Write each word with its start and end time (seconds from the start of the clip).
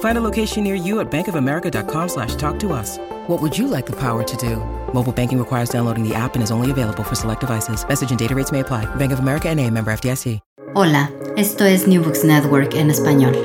Find 0.00 0.16
a 0.16 0.22
location 0.22 0.64
near 0.64 0.76
you 0.76 1.00
at 1.00 1.10
bankofamerica.com 1.10 2.08
slash 2.08 2.36
talk 2.36 2.58
to 2.60 2.72
us. 2.72 2.98
What 3.26 3.42
would 3.42 3.58
you 3.58 3.66
like 3.68 3.86
the 3.86 3.96
power 3.96 4.22
to 4.22 4.36
do? 4.36 4.56
Mobile 4.94 5.12
banking 5.12 5.38
requires 5.38 5.68
downloading 5.68 6.08
the 6.08 6.14
app 6.14 6.34
and 6.36 6.42
is 6.42 6.50
only 6.50 6.70
available 6.70 7.02
for 7.02 7.16
select 7.16 7.40
devices. 7.40 7.84
Message 7.88 8.10
and 8.10 8.18
data 8.18 8.34
rates 8.34 8.52
may 8.52 8.60
apply. 8.60 8.86
Bank 8.96 9.12
of 9.12 9.18
America 9.18 9.48
and 9.48 9.60
a 9.60 9.70
member 9.70 9.90
FDIC. 9.92 10.40
Hola, 10.76 11.12
esto 11.36 11.64
es 11.64 11.86
New 11.86 12.02
Books 12.02 12.24
Network 12.24 12.74
en 12.74 12.90
español. 12.90 13.36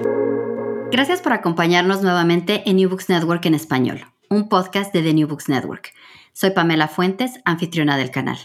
Gracias 0.91 1.22
por 1.22 1.31
acompañarnos 1.31 2.02
nuevamente 2.02 2.67
en 2.67 2.78
New 2.78 2.89
Books 2.89 3.08
Network 3.08 3.45
en 3.45 3.53
español, 3.53 4.03
un 4.31 4.50
podcast 4.50 4.91
de 4.91 5.03
The 5.03 5.13
New 5.13 5.28
Books 5.28 5.47
Network. 5.47 5.94
Soy 6.34 6.50
Pamela 6.50 6.88
Fuentes, 6.88 7.39
anfitriona 7.45 7.97
del 7.97 8.09
canal. 8.09 8.39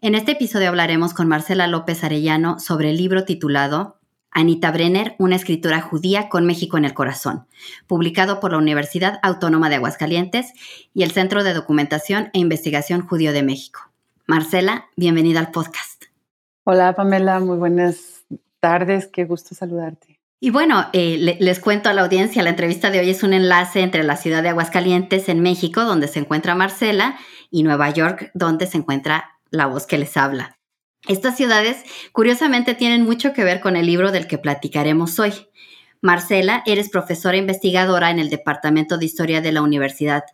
En 0.00 0.14
este 0.14 0.32
episodio 0.32 0.68
hablaremos 0.68 1.12
con 1.12 1.28
Marcela 1.28 1.66
López 1.66 2.02
Arellano 2.02 2.58
sobre 2.58 2.88
el 2.88 2.96
libro 2.96 3.26
titulado 3.26 3.99
Anita 4.30 4.70
Brenner, 4.70 5.14
una 5.18 5.36
escritora 5.36 5.80
judía 5.80 6.28
con 6.28 6.46
México 6.46 6.78
en 6.78 6.84
el 6.84 6.94
corazón, 6.94 7.46
publicado 7.86 8.40
por 8.40 8.52
la 8.52 8.58
Universidad 8.58 9.18
Autónoma 9.22 9.68
de 9.68 9.76
Aguascalientes 9.76 10.52
y 10.94 11.02
el 11.02 11.10
Centro 11.10 11.44
de 11.44 11.54
Documentación 11.54 12.30
e 12.32 12.38
Investigación 12.38 13.06
Judío 13.06 13.32
de 13.32 13.42
México. 13.42 13.90
Marcela, 14.26 14.86
bienvenida 14.96 15.40
al 15.40 15.50
podcast. 15.50 16.04
Hola 16.64 16.94
Pamela, 16.94 17.40
muy 17.40 17.56
buenas 17.58 18.24
tardes, 18.60 19.08
qué 19.08 19.24
gusto 19.24 19.54
saludarte. 19.54 20.20
Y 20.42 20.50
bueno, 20.50 20.86
eh, 20.94 21.36
les 21.38 21.60
cuento 21.60 21.90
a 21.90 21.92
la 21.92 22.02
audiencia, 22.02 22.42
la 22.42 22.50
entrevista 22.50 22.90
de 22.90 23.00
hoy 23.00 23.10
es 23.10 23.22
un 23.22 23.34
enlace 23.34 23.80
entre 23.80 24.04
la 24.04 24.16
ciudad 24.16 24.42
de 24.42 24.48
Aguascalientes 24.48 25.28
en 25.28 25.40
México, 25.40 25.84
donde 25.84 26.08
se 26.08 26.20
encuentra 26.20 26.54
Marcela, 26.54 27.18
y 27.50 27.62
Nueva 27.62 27.90
York, 27.90 28.30
donde 28.32 28.66
se 28.66 28.78
encuentra 28.78 29.38
la 29.50 29.66
voz 29.66 29.86
que 29.86 29.98
les 29.98 30.16
habla. 30.16 30.56
Estas 31.08 31.36
ciudades, 31.36 31.82
curiosamente, 32.12 32.74
tienen 32.74 33.04
mucho 33.04 33.32
que 33.32 33.44
ver 33.44 33.60
con 33.60 33.76
el 33.76 33.86
libro 33.86 34.12
del 34.12 34.26
que 34.26 34.38
platicaremos 34.38 35.18
hoy. 35.18 35.32
Marcela, 36.02 36.62
eres 36.66 36.88
profesora 36.88 37.36
investigadora 37.36 38.10
en 38.10 38.18
el 38.18 38.30
Departamento 38.30 38.98
de 38.98 39.06
Historia 39.06 39.40
de 39.40 39.52
la 39.52 39.62
Universidad 39.62 40.24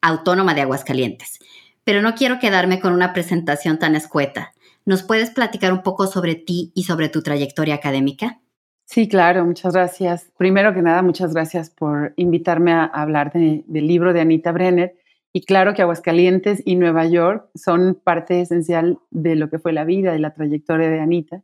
Autónoma 0.00 0.54
de 0.54 0.62
Aguascalientes. 0.62 1.38
Pero 1.84 2.02
no 2.02 2.14
quiero 2.14 2.38
quedarme 2.38 2.80
con 2.80 2.92
una 2.92 3.12
presentación 3.12 3.78
tan 3.78 3.94
escueta. 3.94 4.52
¿Nos 4.84 5.02
puedes 5.02 5.30
platicar 5.30 5.72
un 5.72 5.82
poco 5.82 6.06
sobre 6.06 6.34
ti 6.34 6.72
y 6.74 6.84
sobre 6.84 7.08
tu 7.08 7.22
trayectoria 7.22 7.74
académica? 7.74 8.40
Sí, 8.84 9.08
claro, 9.08 9.44
muchas 9.44 9.72
gracias. 9.72 10.30
Primero 10.36 10.74
que 10.74 10.82
nada, 10.82 11.02
muchas 11.02 11.32
gracias 11.32 11.70
por 11.70 12.12
invitarme 12.16 12.72
a 12.72 12.84
hablar 12.84 13.32
del 13.32 13.64
libro 13.86 14.12
de 14.12 14.20
Anita 14.20 14.52
Brenner. 14.52 14.94
Y 15.32 15.44
claro 15.44 15.72
que 15.72 15.82
Aguascalientes 15.82 16.62
y 16.64 16.76
Nueva 16.76 17.06
York 17.06 17.48
son 17.54 17.94
parte 18.02 18.40
esencial 18.40 18.98
de 19.10 19.34
lo 19.34 19.48
que 19.48 19.58
fue 19.58 19.72
la 19.72 19.84
vida 19.84 20.14
y 20.14 20.18
la 20.18 20.34
trayectoria 20.34 20.90
de 20.90 21.00
Anita. 21.00 21.42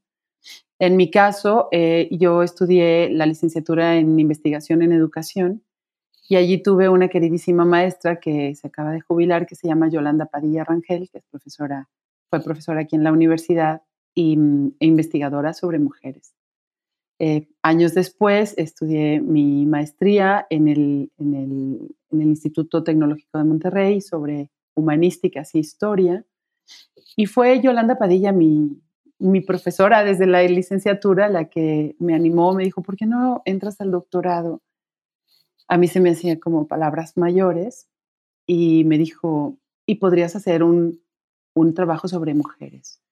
En 0.78 0.96
mi 0.96 1.10
caso, 1.10 1.68
eh, 1.72 2.08
yo 2.12 2.42
estudié 2.42 3.10
la 3.10 3.26
licenciatura 3.26 3.96
en 3.96 4.18
investigación 4.20 4.82
en 4.82 4.92
educación 4.92 5.62
y 6.28 6.36
allí 6.36 6.62
tuve 6.62 6.88
una 6.90 7.08
queridísima 7.08 7.64
maestra 7.64 8.20
que 8.20 8.54
se 8.54 8.68
acaba 8.68 8.92
de 8.92 9.00
jubilar, 9.00 9.46
que 9.46 9.54
se 9.54 9.66
llama 9.66 9.88
Yolanda 9.88 10.26
Padilla 10.26 10.64
Rangel, 10.64 11.08
que 11.10 11.18
es 11.18 11.24
profesora, 11.30 11.88
fue 12.28 12.42
profesora 12.44 12.82
aquí 12.82 12.94
en 12.96 13.04
la 13.04 13.12
universidad 13.12 13.82
y, 14.14 14.38
e 14.78 14.86
investigadora 14.86 15.54
sobre 15.54 15.78
mujeres. 15.78 16.34
Eh, 17.20 17.48
años 17.62 17.94
después 17.94 18.54
estudié 18.56 19.20
mi 19.20 19.66
maestría 19.66 20.46
en 20.50 20.68
el, 20.68 21.12
en, 21.18 21.34
el, 21.34 21.96
en 22.10 22.20
el, 22.20 22.28
Instituto 22.28 22.84
Tecnológico 22.84 23.38
de 23.38 23.44
Monterrey 23.44 24.00
sobre 24.00 24.50
humanísticas 24.74 25.54
y 25.54 25.58
historia. 25.58 26.24
Y 27.16 27.26
fue 27.26 27.60
Yolanda 27.60 27.98
Padilla 27.98 28.30
mi, 28.30 28.80
mi 29.18 29.40
profesora 29.40 30.04
desde 30.04 30.26
la 30.26 30.42
licenciatura 30.44 31.28
la 31.28 31.48
que 31.48 31.96
me 31.98 32.14
animó, 32.14 32.54
me 32.54 32.64
dijo, 32.64 32.82
¿por 32.82 32.96
qué 32.96 33.06
no 33.06 33.42
entras 33.44 33.80
al 33.80 33.90
doctorado? 33.90 34.62
A 35.66 35.76
mí 35.76 35.88
se 35.88 36.00
me 36.00 36.10
hacían 36.10 36.38
como 36.38 36.68
palabras 36.68 37.16
mayores 37.16 37.88
y 38.46 38.84
me 38.84 38.96
dijo, 38.96 39.58
¿y 39.86 39.96
podrías 39.96 40.36
hacer 40.36 40.62
un, 40.62 41.02
un 41.54 41.74
trabajo 41.74 42.06
sobre 42.06 42.34
mujeres? 42.34 43.02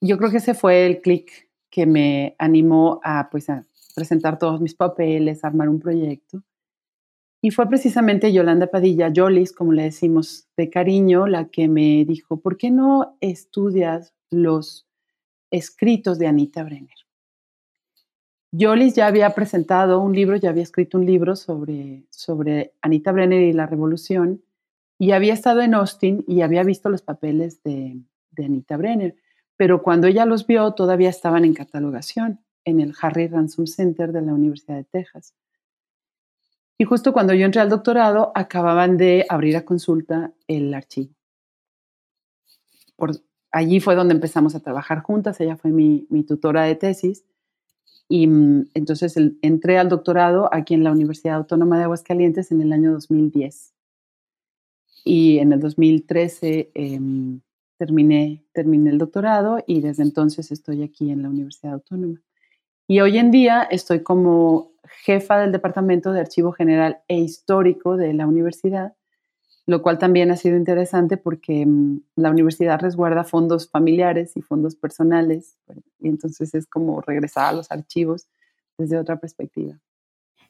Yo 0.00 0.16
creo 0.16 0.30
que 0.30 0.38
ese 0.38 0.54
fue 0.54 0.86
el 0.86 1.02
clic 1.02 1.49
que 1.70 1.86
me 1.86 2.34
animó 2.38 3.00
a, 3.04 3.28
pues, 3.30 3.48
a 3.48 3.64
presentar 3.94 4.38
todos 4.38 4.60
mis 4.60 4.74
papeles, 4.74 5.44
armar 5.44 5.68
un 5.68 5.80
proyecto. 5.80 6.42
Y 7.42 7.50
fue 7.52 7.68
precisamente 7.68 8.32
Yolanda 8.32 8.66
Padilla, 8.66 9.08
Yolis, 9.08 9.52
como 9.52 9.72
le 9.72 9.84
decimos 9.84 10.48
de 10.56 10.68
cariño, 10.68 11.26
la 11.26 11.48
que 11.48 11.68
me 11.68 12.04
dijo, 12.04 12.40
¿por 12.40 12.58
qué 12.58 12.70
no 12.70 13.16
estudias 13.20 14.14
los 14.30 14.86
escritos 15.50 16.18
de 16.18 16.26
Anita 16.26 16.62
Brenner? 16.62 16.98
Yolis 18.52 18.94
ya 18.94 19.06
había 19.06 19.30
presentado 19.30 20.00
un 20.00 20.12
libro, 20.12 20.36
ya 20.36 20.50
había 20.50 20.64
escrito 20.64 20.98
un 20.98 21.06
libro 21.06 21.34
sobre, 21.36 22.04
sobre 22.10 22.74
Anita 22.82 23.12
Brenner 23.12 23.42
y 23.42 23.52
la 23.52 23.66
revolución, 23.66 24.42
y 24.98 25.12
había 25.12 25.32
estado 25.32 25.62
en 25.62 25.72
Austin 25.74 26.24
y 26.26 26.42
había 26.42 26.62
visto 26.62 26.90
los 26.90 27.00
papeles 27.00 27.62
de, 27.62 28.02
de 28.32 28.44
Anita 28.44 28.76
Brenner 28.76 29.16
pero 29.60 29.82
cuando 29.82 30.06
ella 30.06 30.24
los 30.24 30.46
vio 30.46 30.72
todavía 30.72 31.10
estaban 31.10 31.44
en 31.44 31.52
catalogación 31.52 32.40
en 32.64 32.80
el 32.80 32.94
Harry 33.02 33.28
Ransom 33.28 33.66
Center 33.66 34.10
de 34.10 34.22
la 34.22 34.32
Universidad 34.32 34.76
de 34.76 34.84
Texas. 34.84 35.34
Y 36.78 36.84
justo 36.84 37.12
cuando 37.12 37.34
yo 37.34 37.44
entré 37.44 37.60
al 37.60 37.68
doctorado, 37.68 38.32
acababan 38.34 38.96
de 38.96 39.26
abrir 39.28 39.58
a 39.58 39.66
consulta 39.66 40.32
el 40.48 40.72
archivo. 40.72 41.12
Allí 43.52 43.80
fue 43.80 43.96
donde 43.96 44.14
empezamos 44.14 44.54
a 44.54 44.60
trabajar 44.60 45.02
juntas, 45.02 45.38
ella 45.42 45.58
fue 45.58 45.72
mi, 45.72 46.06
tutora 46.26 46.62
de 46.64 46.76
tesis. 46.76 47.26
Y 48.08 48.28
mm, 48.28 48.70
entonces 48.72 49.14
entré 49.42 49.76
al 49.76 49.90
doctorado 49.90 50.48
aquí 50.54 50.72
en 50.72 50.84
la 50.84 50.92
Universidad 50.92 51.36
Autónoma 51.36 51.76
de 51.76 51.84
Aguascalientes 51.84 52.50
en 52.50 52.62
el 52.62 52.72
año 52.72 52.92
2010. 52.92 53.74
Y 55.04 55.36
en 55.36 55.52
el 55.52 55.60
2013 55.60 56.70
terminé, 57.80 58.44
terminé 58.52 58.90
el 58.90 58.98
doctorado 58.98 59.64
y 59.66 59.80
desde 59.80 60.02
entonces 60.02 60.52
estoy 60.52 60.82
aquí 60.82 61.10
en 61.10 61.22
la 61.22 61.30
Universidad 61.30 61.72
Autónoma. 61.72 62.20
Y 62.86 63.00
hoy 63.00 63.16
en 63.16 63.30
día 63.30 63.62
estoy 63.62 64.02
como 64.02 64.72
jefa 65.02 65.38
del 65.38 65.50
Departamento 65.50 66.12
de 66.12 66.20
Archivo 66.20 66.52
General 66.52 67.00
e 67.08 67.16
Histórico 67.16 67.96
de 67.96 68.12
la 68.12 68.26
universidad, 68.26 68.92
lo 69.64 69.80
cual 69.80 69.96
también 69.96 70.30
ha 70.30 70.36
sido 70.36 70.58
interesante 70.58 71.16
porque 71.16 71.64
mm, 71.64 72.02
la 72.16 72.30
universidad 72.30 72.78
resguarda 72.78 73.24
fondos 73.24 73.70
familiares 73.70 74.36
y 74.36 74.42
fondos 74.42 74.76
personales, 74.76 75.56
y 76.00 76.08
entonces 76.08 76.54
es 76.54 76.66
como 76.66 77.00
regresar 77.00 77.46
a 77.46 77.52
los 77.52 77.70
archivos 77.70 78.28
desde 78.76 78.98
otra 78.98 79.18
perspectiva. 79.18 79.80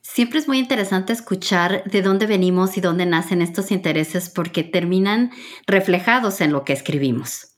Siempre 0.03 0.39
es 0.39 0.49
muy 0.49 0.59
interesante 0.59 1.13
escuchar 1.13 1.85
de 1.85 2.03
dónde 2.03 2.27
venimos 2.27 2.77
y 2.77 2.81
dónde 2.81 3.07
nacen 3.07 3.43
estos 3.43 3.71
intereses 3.71 4.31
porque 4.31 4.65
terminan 4.65 5.31
reflejados 5.67 6.41
en 6.41 6.53
lo 6.53 6.65
que 6.65 6.73
escribimos. 6.73 7.51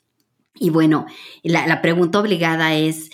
Y 0.55 0.71
bueno, 0.71 1.07
la, 1.43 1.81
pregunta 1.81 2.21
obligada 2.21 2.75
es, 2.75 3.11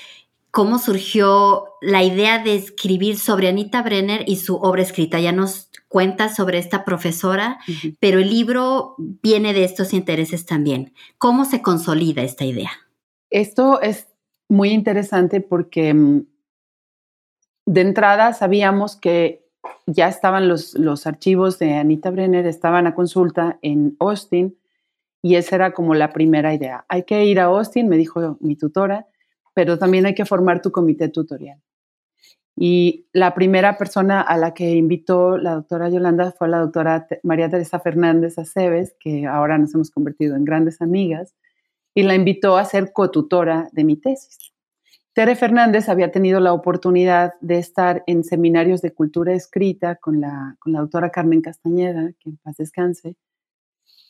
cómo 0.50 0.78
surgió 0.78 1.64
la 1.80 2.02
idea 2.02 2.42
de 2.42 2.54
escribir 2.54 3.19
sobre 3.19 3.48
Anita 3.48 3.82
Brenner 3.82 4.25
y 4.26 4.36
su 4.36 4.56
obra 4.56 4.82
escrita. 4.82 5.20
Ya 5.20 5.32
nos 5.32 5.70
cuenta 5.88 6.34
sobre 6.34 6.58
esta 6.58 6.84
profesora, 6.84 7.58
pero 8.00 8.19
el 8.19 8.31
libro 8.31 8.94
viene 8.98 9.54
de 9.54 9.64
estos 9.64 9.92
intereses 9.92 10.46
también. 10.46 10.92
¿Cómo 11.19 11.44
se 11.44 11.62
consolida 11.62 12.22
esta 12.22 12.44
idea? 12.44 12.70
Esto 13.31 13.81
es 13.81 14.08
muy 14.48 14.70
interesante 14.70 15.40
porque 15.40 15.94
mm, 15.94 16.26
de 17.69 17.82
entrada 17.82 18.32
sabíamos 18.32 18.97
que 18.97 19.44
ya 19.87 20.09
estaban 20.09 20.49
los, 20.49 20.73
los 20.73 21.06
archivos 21.06 21.59
de 21.59 21.75
Anita 21.75 22.11
Brenner, 22.11 22.47
estaban 22.47 22.87
a 22.87 22.94
consulta 22.94 23.59
en 23.61 23.94
Austin 24.00 24.56
y 25.20 25.35
esa 25.35 25.56
era 25.56 25.73
como 25.73 25.94
la 25.94 26.15
primera 26.15 26.55
idea. 26.55 26.87
Hay 26.88 27.03
que 27.03 27.26
ir 27.26 27.41
a 27.41 27.44
Austin, 27.44 27.87
me 27.88 27.99
dijo 27.99 28.38
mi 28.41 28.56
tutora, 28.56 29.06
pero 29.53 29.79
también 29.79 30.06
hay 30.06 30.15
que 30.15 30.25
formar 30.25 30.62
tu 30.62 30.73
comité 30.73 31.11
tutorial. 31.11 31.61
Y 32.56 33.06
la 33.12 33.35
primera 33.35 33.76
persona 33.76 34.23
a 34.23 34.38
la 34.38 34.55
que 34.55 34.70
invitó 34.70 35.37
la 35.37 35.55
doctora 35.55 35.91
Yolanda 35.91 36.32
fue 36.32 36.49
la 36.49 36.61
doctora 36.61 37.06
María 37.23 37.50
Teresa 37.50 37.81
Fernández 37.81 38.38
Aceves, 38.38 38.97
que 38.99 39.26
ahora 39.26 39.59
nos 39.59 39.75
hemos 39.75 39.91
convertido 39.91 40.37
en 40.37 40.47
grandes 40.47 40.81
amigas, 40.81 41.35
y 41.94 42.03
la 42.03 42.15
invitó 42.15 42.56
a 42.56 42.65
ser 42.65 42.93
cotutora 42.94 43.69
de 43.73 43.85
mi 43.85 43.97
tesis. 43.97 44.47
Tere 45.19 45.35
Fernández 45.35 45.88
había 45.88 46.12
tenido 46.12 46.38
la 46.38 46.53
oportunidad 46.53 47.35
de 47.41 47.59
estar 47.59 48.05
en 48.06 48.23
seminarios 48.23 48.82
de 48.82 48.93
cultura 48.93 49.35
escrita 49.35 49.97
con 49.97 50.20
la, 50.20 50.55
con 50.61 50.73
la 50.73 50.79
doctora 50.79 51.11
Carmen 51.11 51.41
Castañeda, 51.41 52.12
que 52.20 52.31
en 52.31 52.37
paz 52.37 52.56
descanse, 52.56 53.17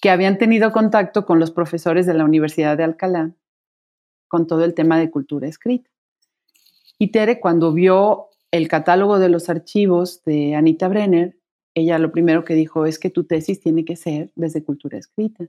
que 0.03 0.11
habían 0.11 0.37
tenido 0.37 0.71
contacto 0.71 1.25
con 1.25 1.41
los 1.41 1.51
profesores 1.51 2.05
de 2.05 2.13
la 2.13 2.27
Universidad 2.27 2.77
de 2.77 2.85
Alcalá 2.85 3.33
con 4.29 4.47
todo 4.47 4.67
el 4.67 4.75
tema 4.75 4.99
de 4.99 5.11
cultura 5.11 5.49
escrita. 5.49 5.89
Y 6.99 7.11
Tere, 7.11 7.41
cuando 7.41 7.73
vio 7.73 8.27
el 8.51 8.69
catálogo 8.69 9.19
de 9.19 9.31
los 9.31 9.49
archivos 9.49 10.23
de 10.25 10.57
Anita 10.57 10.89
Brenner, 10.89 11.39
ella 11.73 11.99
lo 11.99 12.13
primero 12.13 12.45
que 12.45 12.53
dijo 12.53 12.85
es 12.85 12.99
que 12.99 13.09
tu 13.09 13.25
tesis 13.25 13.61
tiene 13.61 13.87
que 13.87 13.97
ser 13.97 14.31
desde 14.37 14.63
cultura 14.63 14.99
escrita. 14.99 15.47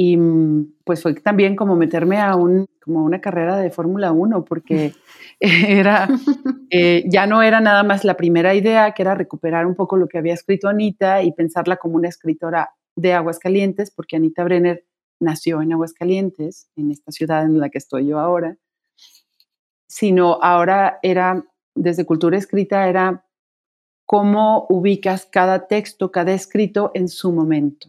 Y 0.00 0.16
mm, 0.16 0.74
pues 0.84 1.02
fue 1.02 1.14
también 1.14 1.56
como 1.56 1.74
meterme 1.74 2.20
a, 2.20 2.36
un, 2.36 2.68
como 2.80 3.02
una 3.02 3.20
carrera 3.20 3.56
de 3.56 3.72
Fórmula 3.72 4.12
1, 4.12 4.44
porque 4.44 4.92
era, 5.40 6.08
eh, 6.70 7.02
ya 7.08 7.26
no 7.26 7.42
era 7.42 7.60
nada 7.60 7.82
más 7.82 8.04
la 8.04 8.16
primera 8.16 8.54
idea, 8.54 8.92
que 8.92 9.02
era 9.02 9.16
recuperar 9.16 9.66
un 9.66 9.74
poco 9.74 9.96
lo 9.96 10.06
que 10.06 10.18
había 10.18 10.34
escrito 10.34 10.68
Anita 10.68 11.24
y 11.24 11.32
pensarla 11.32 11.78
como 11.78 11.96
una 11.96 12.08
escritora 12.08 12.70
de 12.94 13.12
Aguascalientes, 13.12 13.90
porque 13.90 14.14
Anita 14.14 14.44
Brenner 14.44 14.84
nació 15.18 15.62
en 15.62 15.72
Aguascalientes, 15.72 16.70
en 16.76 16.92
esta 16.92 17.10
ciudad 17.10 17.44
en 17.44 17.58
la 17.58 17.68
que 17.68 17.78
estoy 17.78 18.06
yo 18.06 18.20
ahora, 18.20 18.56
sino 19.88 20.38
ahora 20.40 21.00
era, 21.02 21.44
desde 21.74 22.06
cultura 22.06 22.38
escrita, 22.38 22.88
era 22.88 23.24
cómo 24.06 24.64
ubicas 24.68 25.26
cada 25.26 25.66
texto, 25.66 26.12
cada 26.12 26.32
escrito 26.34 26.92
en 26.94 27.08
su 27.08 27.32
momento 27.32 27.88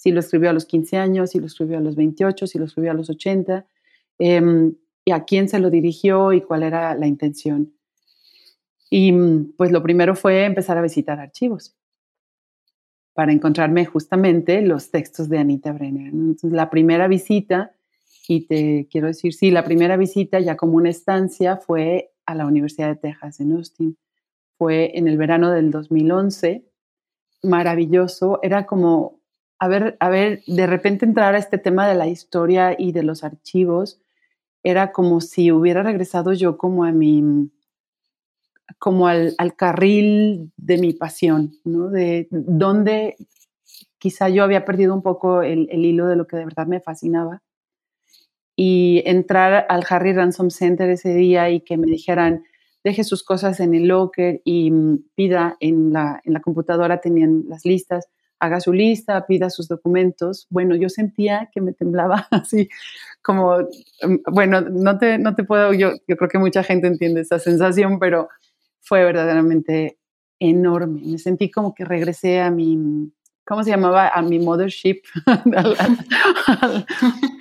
si 0.00 0.12
lo 0.12 0.20
escribió 0.20 0.48
a 0.48 0.54
los 0.54 0.64
15 0.64 0.96
años, 0.96 1.28
si 1.28 1.40
lo 1.40 1.44
escribió 1.44 1.76
a 1.76 1.80
los 1.82 1.94
28, 1.94 2.46
si 2.46 2.58
lo 2.58 2.64
escribió 2.64 2.90
a 2.90 2.94
los 2.94 3.10
80, 3.10 3.66
em, 4.18 4.74
y 5.04 5.12
a 5.12 5.24
quién 5.24 5.46
se 5.46 5.58
lo 5.58 5.68
dirigió 5.68 6.32
y 6.32 6.40
cuál 6.40 6.62
era 6.62 6.94
la 6.94 7.06
intención. 7.06 7.74
Y 8.88 9.12
mm, 9.12 9.52
pues 9.58 9.70
lo 9.70 9.82
primero 9.82 10.14
fue 10.16 10.46
empezar 10.46 10.78
a 10.78 10.82
visitar 10.82 11.20
archivos 11.20 11.76
para 13.12 13.30
encontrarme 13.30 13.84
justamente 13.84 14.62
los 14.62 14.90
textos 14.90 15.28
de 15.28 15.36
Anita 15.36 15.70
Brenner. 15.72 16.14
Entonces, 16.14 16.52
la 16.52 16.70
primera 16.70 17.06
visita, 17.06 17.74
y 18.26 18.46
te 18.46 18.88
quiero 18.90 19.08
decir, 19.08 19.34
sí, 19.34 19.50
la 19.50 19.64
primera 19.64 19.98
visita 19.98 20.40
ya 20.40 20.56
como 20.56 20.78
una 20.78 20.88
estancia 20.88 21.58
fue 21.58 22.10
a 22.24 22.34
la 22.34 22.46
Universidad 22.46 22.88
de 22.88 22.96
Texas 22.96 23.38
en 23.40 23.52
Austin. 23.52 23.98
Fue 24.56 24.96
en 24.96 25.08
el 25.08 25.18
verano 25.18 25.50
del 25.50 25.70
2011, 25.70 26.64
maravilloso, 27.42 28.40
era 28.42 28.64
como 28.64 29.19
a 29.60 29.68
ver, 29.68 29.96
a 30.00 30.08
ver, 30.08 30.42
de 30.46 30.66
repente 30.66 31.04
entrar 31.04 31.34
a 31.34 31.38
este 31.38 31.58
tema 31.58 31.86
de 31.86 31.94
la 31.94 32.08
historia 32.08 32.74
y 32.78 32.92
de 32.92 33.02
los 33.02 33.22
archivos, 33.22 34.00
era 34.62 34.90
como 34.90 35.20
si 35.20 35.52
hubiera 35.52 35.82
regresado 35.82 36.32
yo 36.32 36.56
como 36.56 36.84
a 36.84 36.92
mi, 36.92 37.50
como 38.78 39.06
al, 39.06 39.36
carril 39.56 40.50
de 40.56 40.78
mi 40.78 40.94
pasión, 40.94 41.52
¿no? 41.64 41.90
De 41.90 42.26
donde 42.30 43.16
quizá 43.98 44.30
yo 44.30 44.44
había 44.44 44.64
perdido 44.64 44.94
un 44.94 45.02
poco 45.02 45.42
el, 45.42 45.68
el, 45.70 45.84
hilo 45.84 46.06
de 46.06 46.16
lo 46.16 46.26
que 46.26 46.38
de 46.38 46.46
verdad 46.46 46.66
me 46.66 46.80
fascinaba. 46.80 47.42
Y 48.56 49.02
entrar 49.04 49.66
al 49.68 49.84
Harry 49.90 50.14
Ransom 50.14 50.50
Center 50.50 50.88
ese 50.88 51.14
día 51.14 51.50
y 51.50 51.60
que 51.60 51.76
me 51.76 51.86
dijeran, 51.86 52.44
deje 52.82 53.04
sus 53.04 53.22
cosas 53.22 53.60
en 53.60 53.74
el 53.74 53.88
locker 53.88 54.40
y 54.42 54.70
mm, 54.70 55.04
pida 55.14 55.58
en 55.60 55.92
la, 55.92 56.22
en 56.24 56.32
la 56.32 56.40
computadora, 56.40 57.02
tenían 57.02 57.44
las 57.46 57.66
listas, 57.66 58.08
haga 58.40 58.60
su 58.60 58.72
lista, 58.72 59.26
pida 59.26 59.50
sus 59.50 59.68
documentos. 59.68 60.46
Bueno, 60.50 60.74
yo 60.74 60.88
sentía 60.88 61.50
que 61.52 61.60
me 61.60 61.72
temblaba 61.72 62.26
así, 62.30 62.68
como, 63.22 63.58
em, 64.00 64.20
bueno, 64.32 64.62
no 64.62 64.98
te, 64.98 65.18
no 65.18 65.34
te 65.34 65.44
puedo, 65.44 65.72
yo, 65.74 65.92
yo 66.08 66.16
creo 66.16 66.28
que 66.28 66.38
mucha 66.38 66.64
gente 66.64 66.86
entiende 66.86 67.20
esa 67.20 67.38
sensación, 67.38 67.98
pero 67.98 68.28
fue 68.80 69.04
verdaderamente 69.04 69.98
enorme. 70.40 71.02
Me 71.04 71.18
sentí 71.18 71.50
como 71.50 71.74
que 71.74 71.84
regresé 71.84 72.40
a 72.40 72.50
mi, 72.50 73.12
¿cómo 73.44 73.62
se 73.62 73.70
llamaba? 73.70 74.08
A 74.08 74.22
mi 74.22 74.38
mothership, 74.38 75.02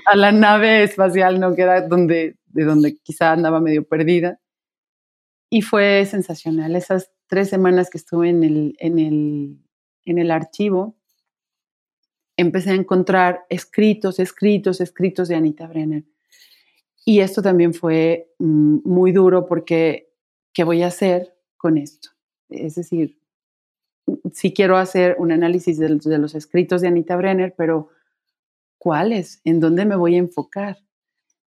a, 0.06 0.16
la, 0.16 0.31
nave 0.34 0.84
espacial, 0.84 1.40
¿no? 1.40 1.56
Que 1.56 1.63
donde, 1.88 2.36
de 2.48 2.63
donde 2.66 2.98
quizá 2.98 3.31
andaba 3.31 3.62
medio 3.62 3.88
perdida. 3.88 4.40
Y 5.50 5.62
fue 5.62 6.06
sensacional. 6.06 6.75
Esas 6.75 7.10
tres 7.28 7.50
semanas 7.50 7.90
que 7.90 7.98
estuve 7.98 8.30
en 8.30 8.44
el 8.44 9.60
en 10.10 10.20
el 10.20 10.32
archivo, 10.32 10.96
empecé 12.38 12.72
a 12.72 12.76
encontrar 12.76 13.46
escritos, 13.50 14.20
escritos, 14.20 14.80
escritos 14.80 15.28
de 15.28 15.36
Anita 15.36 15.68
Brenner. 15.68 16.06
Y 17.06 17.20
esto 17.20 17.42
también 17.42 17.74
fue 17.74 18.34
mm, 18.40 18.78
muy 18.86 19.12
duro 19.12 19.46
porque, 19.46 20.14
¿qué 20.54 20.64
voy 20.64 20.84
a 20.84 20.88
hacer 20.88 21.36
con 21.58 21.78
esto? 21.78 22.12
Es 22.50 22.76
decir, 22.76 23.20
sí 24.34 24.54
quiero 24.54 24.78
hacer 24.78 25.16
un 25.20 25.32
análisis 25.32 25.78
de, 25.78 25.90
los 25.90 26.36
escritos 26.36 26.82
de 26.82 26.88
Anita 26.88 27.18
Brenner, 27.18 27.54
pero 27.58 27.90
¿cuáles? 28.78 29.42
¿En 29.44 29.60
dónde 29.60 29.86
me 29.86 29.96
voy 29.96 30.16
a 30.16 30.20
enfocar? 30.20 30.78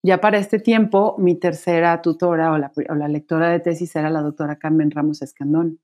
Ya 0.03 0.21
para 0.21 0.37
este 0.37 0.59
tiempo, 0.59 1.15
mi 1.17 1.35
tercera 1.35 2.01
tutora 2.01 2.51
o 2.53 2.57
la, 2.57 2.71
o 2.89 2.95
la 2.95 3.07
lectora 3.09 3.49
de 3.49 3.59
tesis 3.59 3.95
era 3.95 4.09
la 4.09 4.21
doctora 4.21 4.57
Carmen 4.57 4.91
Ramos 4.91 5.21
Escandón 5.21 5.79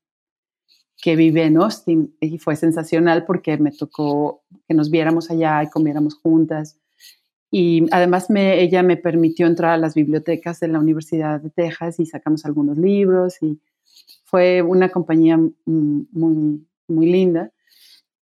que 1.04 1.16
vive 1.16 1.44
en 1.44 1.58
Austin 1.58 2.16
y 2.18 2.38
fue 2.38 2.56
sensacional 2.56 3.26
porque 3.26 3.58
me 3.58 3.72
tocó 3.72 4.42
que 4.66 4.72
nos 4.72 4.90
viéramos 4.90 5.30
allá 5.30 5.62
y 5.62 5.68
comiéramos 5.68 6.14
juntas. 6.14 6.80
Y 7.50 7.84
además 7.90 8.30
me, 8.30 8.62
ella 8.62 8.82
me 8.82 8.96
permitió 8.96 9.46
entrar 9.46 9.72
a 9.72 9.76
las 9.76 9.94
bibliotecas 9.94 10.60
de 10.60 10.68
la 10.68 10.78
Universidad 10.78 11.42
de 11.42 11.50
Texas 11.50 12.00
y 12.00 12.06
sacamos 12.06 12.46
algunos 12.46 12.78
libros 12.78 13.42
y 13.42 13.60
fue 14.24 14.62
una 14.62 14.88
compañía 14.88 15.38
muy, 15.66 16.66
muy 16.88 17.06
linda. 17.06 17.52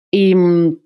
Y 0.09 0.33
mm, 0.33 0.79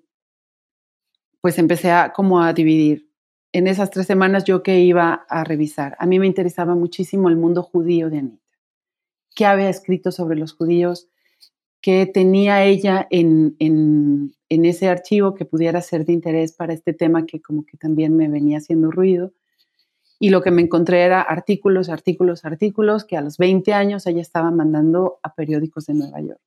pues 1.40 1.58
empecé 1.58 1.92
a 1.92 2.12
como 2.12 2.42
a 2.42 2.52
dividir. 2.52 3.08
En 3.52 3.66
esas 3.68 3.88
tres 3.88 4.06
semanas 4.06 4.44
yo 4.44 4.62
que 4.62 4.80
iba 4.80 5.24
a 5.30 5.44
revisar. 5.44 5.96
A 5.98 6.04
mí 6.04 6.18
me 6.18 6.26
interesaba 6.26 6.74
muchísimo 6.74 7.30
el 7.30 7.36
mundo 7.36 7.62
judío 7.62 8.10
de 8.10 8.18
Anita. 8.18 8.44
¿Qué 9.34 9.46
había 9.46 9.70
escrito 9.70 10.12
sobre 10.12 10.36
los 10.36 10.52
judíos? 10.52 11.08
Que 11.86 12.04
tenía 12.04 12.64
ella 12.64 13.06
en, 13.10 13.54
en, 13.60 14.34
ese 14.48 14.88
archivo 14.88 15.34
que 15.34 15.44
pudiera 15.44 15.80
ser 15.80 16.04
de 16.04 16.14
interés 16.14 16.52
para 16.52 16.72
este 16.72 16.92
tema 16.92 17.26
que 17.26 17.40
como 17.40 17.64
que 17.64 17.76
también 17.76 18.16
me 18.16 18.28
venía 18.28 18.58
haciendo 18.58 18.90
ruido. 18.90 19.34
Y 20.18 20.30
lo 20.30 20.42
que 20.42 20.50
me 20.50 20.62
encontré 20.62 21.02
era 21.02 21.22
artículos, 21.22 21.88
artículos, 21.88 22.44
artículos 22.44 23.04
que 23.04 23.16
a 23.16 23.20
los 23.20 23.38
20 23.38 23.72
años 23.72 24.04
ella 24.08 24.20
estaba 24.20 24.50
mandando 24.50 25.20
a 25.22 25.32
periódicos 25.34 25.86
de 25.86 25.94
Nueva 25.94 26.20
York. 26.20 26.40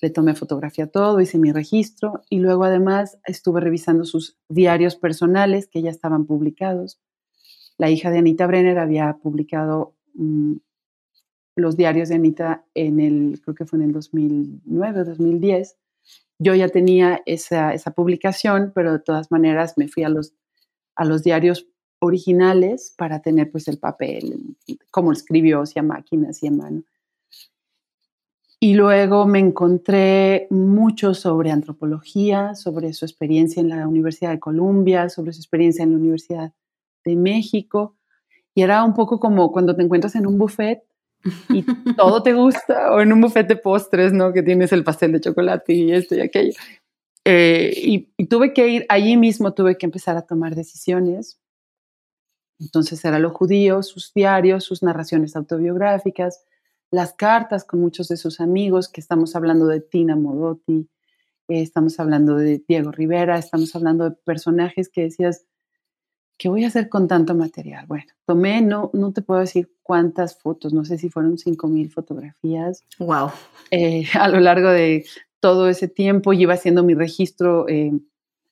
Le 0.00 0.10
tomé 0.10 0.36
fotografía 0.36 0.86
todo, 0.86 1.20
hice 1.20 1.40
mi 1.40 1.50
registro 1.50 2.22
y 2.30 2.38
luego 2.38 2.62
además 2.62 3.18
estuve 3.26 3.60
revisando 3.60 4.04
sus 4.04 4.38
diarios 4.48 4.94
personales 4.94 5.66
que 5.66 5.82
ya 5.82 5.90
estaban 5.90 6.24
publicados. 6.26 7.00
La 7.78 7.90
hija 7.90 8.12
de 8.12 8.18
Anita 8.18 8.46
Brenner 8.46 8.78
había 8.78 9.18
publicado 9.20 9.96
mm, 10.14 10.58
los 11.56 11.76
diarios 11.76 12.08
de 12.08 12.16
Anita 12.16 12.64
en 12.74 13.00
el, 13.00 13.40
creo 13.42 13.54
que 13.54 13.66
fue 13.66 13.78
en 13.78 13.86
el 13.86 13.92
2009 13.92 15.00
o 15.00 15.04
2010. 15.04 15.76
Yo 16.38 16.54
ya 16.54 16.68
tenía 16.68 17.22
esa, 17.26 17.74
esa, 17.74 17.92
publicación, 17.92 18.72
pero 18.74 18.92
de 18.92 18.98
todas 18.98 19.30
maneras 19.30 19.74
me 19.76 19.88
fui 19.88 20.02
a 20.02 20.08
los, 20.08 20.34
a 20.96 21.04
los 21.04 21.22
diarios 21.22 21.68
originales 22.00 22.94
para 22.96 23.22
tener 23.22 23.50
pues 23.50 23.68
el 23.68 23.78
papel, 23.78 24.56
cómo 24.90 25.12
escribió, 25.12 25.64
si 25.66 25.78
a 25.78 25.82
máquina, 25.82 26.32
si 26.32 26.48
a 26.48 26.50
mano. 26.50 26.82
Y 28.58 28.74
luego 28.74 29.26
me 29.26 29.40
encontré 29.40 30.46
mucho 30.50 31.14
sobre 31.14 31.50
antropología, 31.50 32.54
sobre 32.54 32.92
su 32.92 33.04
experiencia 33.04 33.60
en 33.60 33.68
la 33.68 33.88
Universidad 33.88 34.30
de 34.30 34.38
Columbia, 34.38 35.08
sobre 35.08 35.32
su 35.32 35.40
experiencia 35.40 35.82
en 35.82 35.90
la 35.90 35.96
Universidad 35.96 36.52
de 37.04 37.16
México, 37.16 37.96
Y 38.54 38.62
era 38.62 38.84
un 38.84 38.94
poco 38.94 39.18
como 39.18 39.50
cuando 39.50 39.74
te 39.74 39.82
encuentras 39.82 40.14
en 40.14 40.26
un 40.26 40.38
buffet 40.38 40.84
y 41.48 41.64
todo 41.94 42.22
te 42.22 42.32
gusta, 42.32 42.92
o 42.92 43.00
en 43.00 43.12
un 43.12 43.20
buffet 43.20 43.46
de 43.46 43.56
postres, 43.56 44.12
¿no? 44.12 44.32
Que 44.32 44.42
tienes 44.42 44.72
el 44.72 44.84
pastel 44.84 45.12
de 45.12 45.20
chocolate 45.20 45.72
y 45.72 45.92
esto 45.92 46.14
y 46.14 46.20
aquello. 46.20 46.52
Eh, 47.24 47.72
y, 47.76 48.26
tuve 48.26 48.52
que 48.52 48.68
ir, 48.68 48.86
allí 48.88 49.16
mismo 49.16 49.54
tuve 49.54 49.78
que 49.78 49.86
empezar 49.86 50.16
a 50.16 50.22
tomar 50.22 50.54
decisiones. 50.54 51.38
Entonces 52.58 53.04
era 53.04 53.18
lo 53.18 53.30
judío, 53.30 53.82
sus 53.82 54.12
diarios, 54.14 54.64
sus 54.64 54.82
narraciones 54.82 55.34
autobiográficas, 55.36 56.44
las 56.90 57.12
cartas 57.14 57.64
con 57.64 57.80
muchos 57.80 58.08
de 58.08 58.16
sus 58.16 58.40
amigos, 58.40 58.88
que 58.88 59.00
estamos 59.00 59.34
hablando 59.34 59.66
de 59.66 59.80
Tina 59.80 60.14
Modotti, 60.16 60.88
eh, 61.48 61.62
estamos 61.62 61.98
hablando 61.98 62.36
de 62.36 62.62
Diego 62.68 62.92
Rivera, 62.92 63.38
estamos 63.38 63.74
hablando 63.74 64.04
de 64.10 64.16
personajes 64.24 64.88
que 64.88 65.02
decías, 65.02 65.46
¿qué 66.38 66.48
voy 66.48 66.64
a 66.64 66.68
hacer 66.68 66.88
con 66.88 67.08
tanto 67.08 67.34
material? 67.34 67.86
Bueno, 67.86 68.12
tomé, 68.26 68.62
no, 68.62 68.90
no 68.92 69.12
te 69.12 69.22
puedo 69.22 69.40
decir 69.40 69.72
cuántas 69.92 70.40
fotos, 70.40 70.72
no 70.72 70.86
sé 70.86 70.96
si 70.96 71.10
fueron 71.10 71.36
5.000 71.36 71.90
fotografías. 71.90 72.82
Wow. 72.98 73.30
Eh, 73.70 74.04
a 74.18 74.26
lo 74.26 74.40
largo 74.40 74.70
de 74.70 75.04
todo 75.38 75.68
ese 75.68 75.86
tiempo 75.86 76.32
iba 76.32 76.54
haciendo 76.54 76.82
mi 76.82 76.94
registro. 76.94 77.68
Eh, 77.68 77.92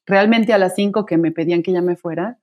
realmente 0.04 0.52
a 0.52 0.58
las 0.58 0.74
5 0.74 1.06
que 1.06 1.16
me 1.16 1.32
pedían 1.32 1.62
que 1.62 1.72
ya 1.72 1.80
me 1.80 1.96
fuera, 1.96 2.38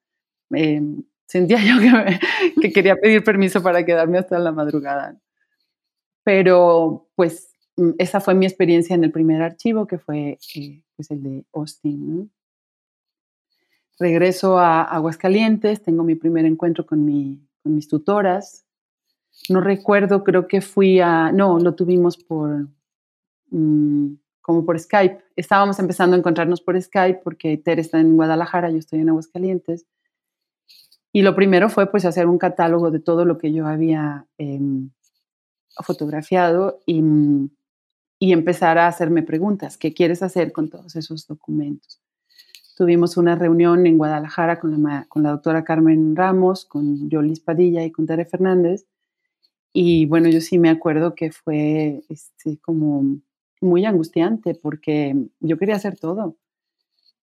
sentía 1.27 1.59
yo 1.63 1.79
que, 1.79 2.19
que, 2.59 2.73
quería 2.73 2.95
pedir 2.95 3.23
permiso 3.23 3.61
para 3.61 3.85
quedarme 3.85 4.17
hasta 4.17 4.39
la 4.39 4.51
madrugada. 4.51 5.15
Pero 6.23 7.07
pues 7.13 7.53
mm, 7.75 7.91
esa 7.99 8.19
fue 8.19 8.33
mi 8.33 8.47
experiencia 8.47 8.95
en 8.95 9.03
el 9.03 9.11
primer 9.11 9.43
archivo, 9.43 9.85
que 9.85 9.99
fue 9.99 10.39
eh, 10.55 10.81
pues 10.95 11.11
el 11.11 11.21
de 11.21 11.45
Austin. 11.53 12.31
Regreso 13.99 14.57
a 14.57 14.81
Aguascalientes, 14.81 15.83
tengo 15.83 16.03
mi 16.03 16.15
primer 16.15 16.45
encuentro 16.45 16.83
con, 16.87 17.05
mi, 17.05 17.47
con 17.61 17.75
mis 17.75 17.87
tutoras. 17.87 18.66
No 19.49 19.61
recuerdo, 19.61 20.23
creo 20.23 20.47
que 20.47 20.61
fui 20.61 20.99
a, 20.99 21.31
no, 21.31 21.59
lo 21.59 21.75
tuvimos 21.75 22.17
por, 22.17 22.67
mm, 23.49 24.13
como 24.41 24.65
por 24.65 24.79
Skype. 24.79 25.23
Estábamos 25.35 25.79
empezando 25.79 26.15
a 26.15 26.19
encontrarnos 26.19 26.61
por 26.61 26.81
Skype 26.81 27.21
porque 27.23 27.57
Ter 27.57 27.79
está 27.79 27.99
en 27.99 28.15
Guadalajara, 28.15 28.69
yo 28.69 28.77
estoy 28.77 28.99
en 28.99 29.09
Aguascalientes. 29.09 29.85
Y 31.11 31.21
lo 31.21 31.35
primero 31.35 31.69
fue 31.69 31.89
pues 31.89 32.05
hacer 32.05 32.27
un 32.27 32.37
catálogo 32.37 32.91
de 32.91 32.99
todo 32.99 33.25
lo 33.25 33.37
que 33.37 33.51
yo 33.51 33.65
había 33.65 34.27
em, 34.37 34.91
fotografiado 35.83 36.81
y, 36.85 37.01
y, 38.19 38.33
empezar 38.33 38.77
a 38.77 38.87
hacerme 38.87 39.23
preguntas. 39.23 39.77
¿Qué 39.77 39.93
quieres 39.93 40.21
hacer 40.21 40.51
con 40.51 40.69
todos 40.69 40.95
esos 40.95 41.25
documentos? 41.27 42.01
Tuvimos 42.75 43.17
una 43.17 43.35
reunión 43.35 43.87
en 43.87 43.97
Guadalajara 43.97 44.59
con 44.59 44.83
la, 44.83 45.05
con 45.09 45.23
la 45.23 45.31
doctora 45.31 45.63
Carmen 45.63 46.15
Ramos, 46.15 46.65
con 46.65 47.09
Yolis 47.09 47.39
Padilla 47.39 47.83
y 47.83 47.91
con 47.91 48.05
Tere 48.05 48.25
Fernández. 48.25 48.85
Y 49.73 50.05
bueno, 50.07 50.29
yo 50.29 50.41
sí 50.41 50.57
me 50.57 50.69
acuerdo 50.69 51.15
que 51.15 51.31
fue 51.31 52.03
este, 52.09 52.57
como 52.59 53.19
muy 53.61 53.85
angustiante 53.85 54.55
porque 54.55 55.15
yo 55.39 55.57
quería 55.57 55.75
hacer 55.75 55.97
todo. 55.97 56.37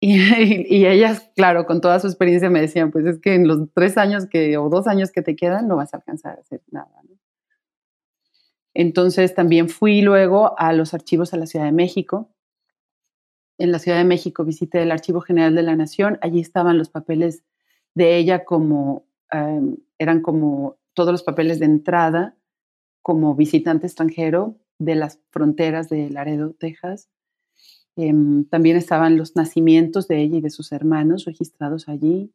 Y, 0.03 0.87
ellas, 0.87 1.29
claro, 1.35 1.67
con 1.67 1.79
toda 1.79 1.99
su 1.99 2.07
experiencia 2.07 2.49
me 2.49 2.59
decían, 2.59 2.89
pues 2.89 3.05
es 3.05 3.19
que 3.19 3.35
en 3.35 3.47
los 3.47 3.71
tres 3.71 3.97
años 3.97 4.25
que, 4.25 4.57
o 4.57 4.67
dos 4.67 4.87
años 4.87 5.11
que 5.11 5.21
te 5.21 5.35
quedan 5.35 5.67
no 5.67 5.75
vas 5.75 5.93
a 5.93 5.97
alcanzar 5.97 6.37
a 6.37 6.41
hacer 6.41 6.61
nada. 6.71 6.89
Entonces 8.73 9.35
también 9.35 9.69
fui 9.69 10.01
luego 10.01 10.57
a 10.57 10.73
los 10.73 10.95
archivos 10.95 11.33
a 11.33 11.37
la 11.37 11.45
Ciudad 11.45 11.65
de 11.65 11.71
México. 11.71 12.31
En 13.59 13.71
la 13.71 13.77
Ciudad 13.77 13.99
de 13.99 14.05
México 14.05 14.43
visité 14.43 14.81
el 14.81 14.91
Archivo 14.91 15.21
General 15.21 15.53
de 15.53 15.61
la 15.61 15.75
Nación. 15.75 16.17
Allí 16.21 16.39
estaban 16.39 16.79
los 16.79 16.89
papeles 16.89 17.43
de 17.93 18.17
ella 18.17 18.43
como, 18.43 19.05
em, 19.29 19.77
eran 19.99 20.21
como 20.21 20.77
todos 20.93 21.11
los 21.11 21.23
papeles 21.23 21.59
de 21.59 21.65
entrada 21.65 22.35
como 23.01 23.35
visitante 23.35 23.87
extranjero 23.87 24.57
de 24.79 24.95
las 24.95 25.19
fronteras 25.31 25.89
de 25.89 26.09
Laredo, 26.09 26.53
Texas 26.53 27.09
Em, 27.95 28.45
también 28.45 28.77
estaban 28.77 29.17
los 29.17 29.35
nacimientos 29.35 30.07
de 30.07 30.21
ella 30.21 30.37
y 30.37 30.41
de 30.41 30.49
sus 30.49 30.71
hermanos 30.71 31.25
registrados 31.25 31.89
allí. 31.89 32.31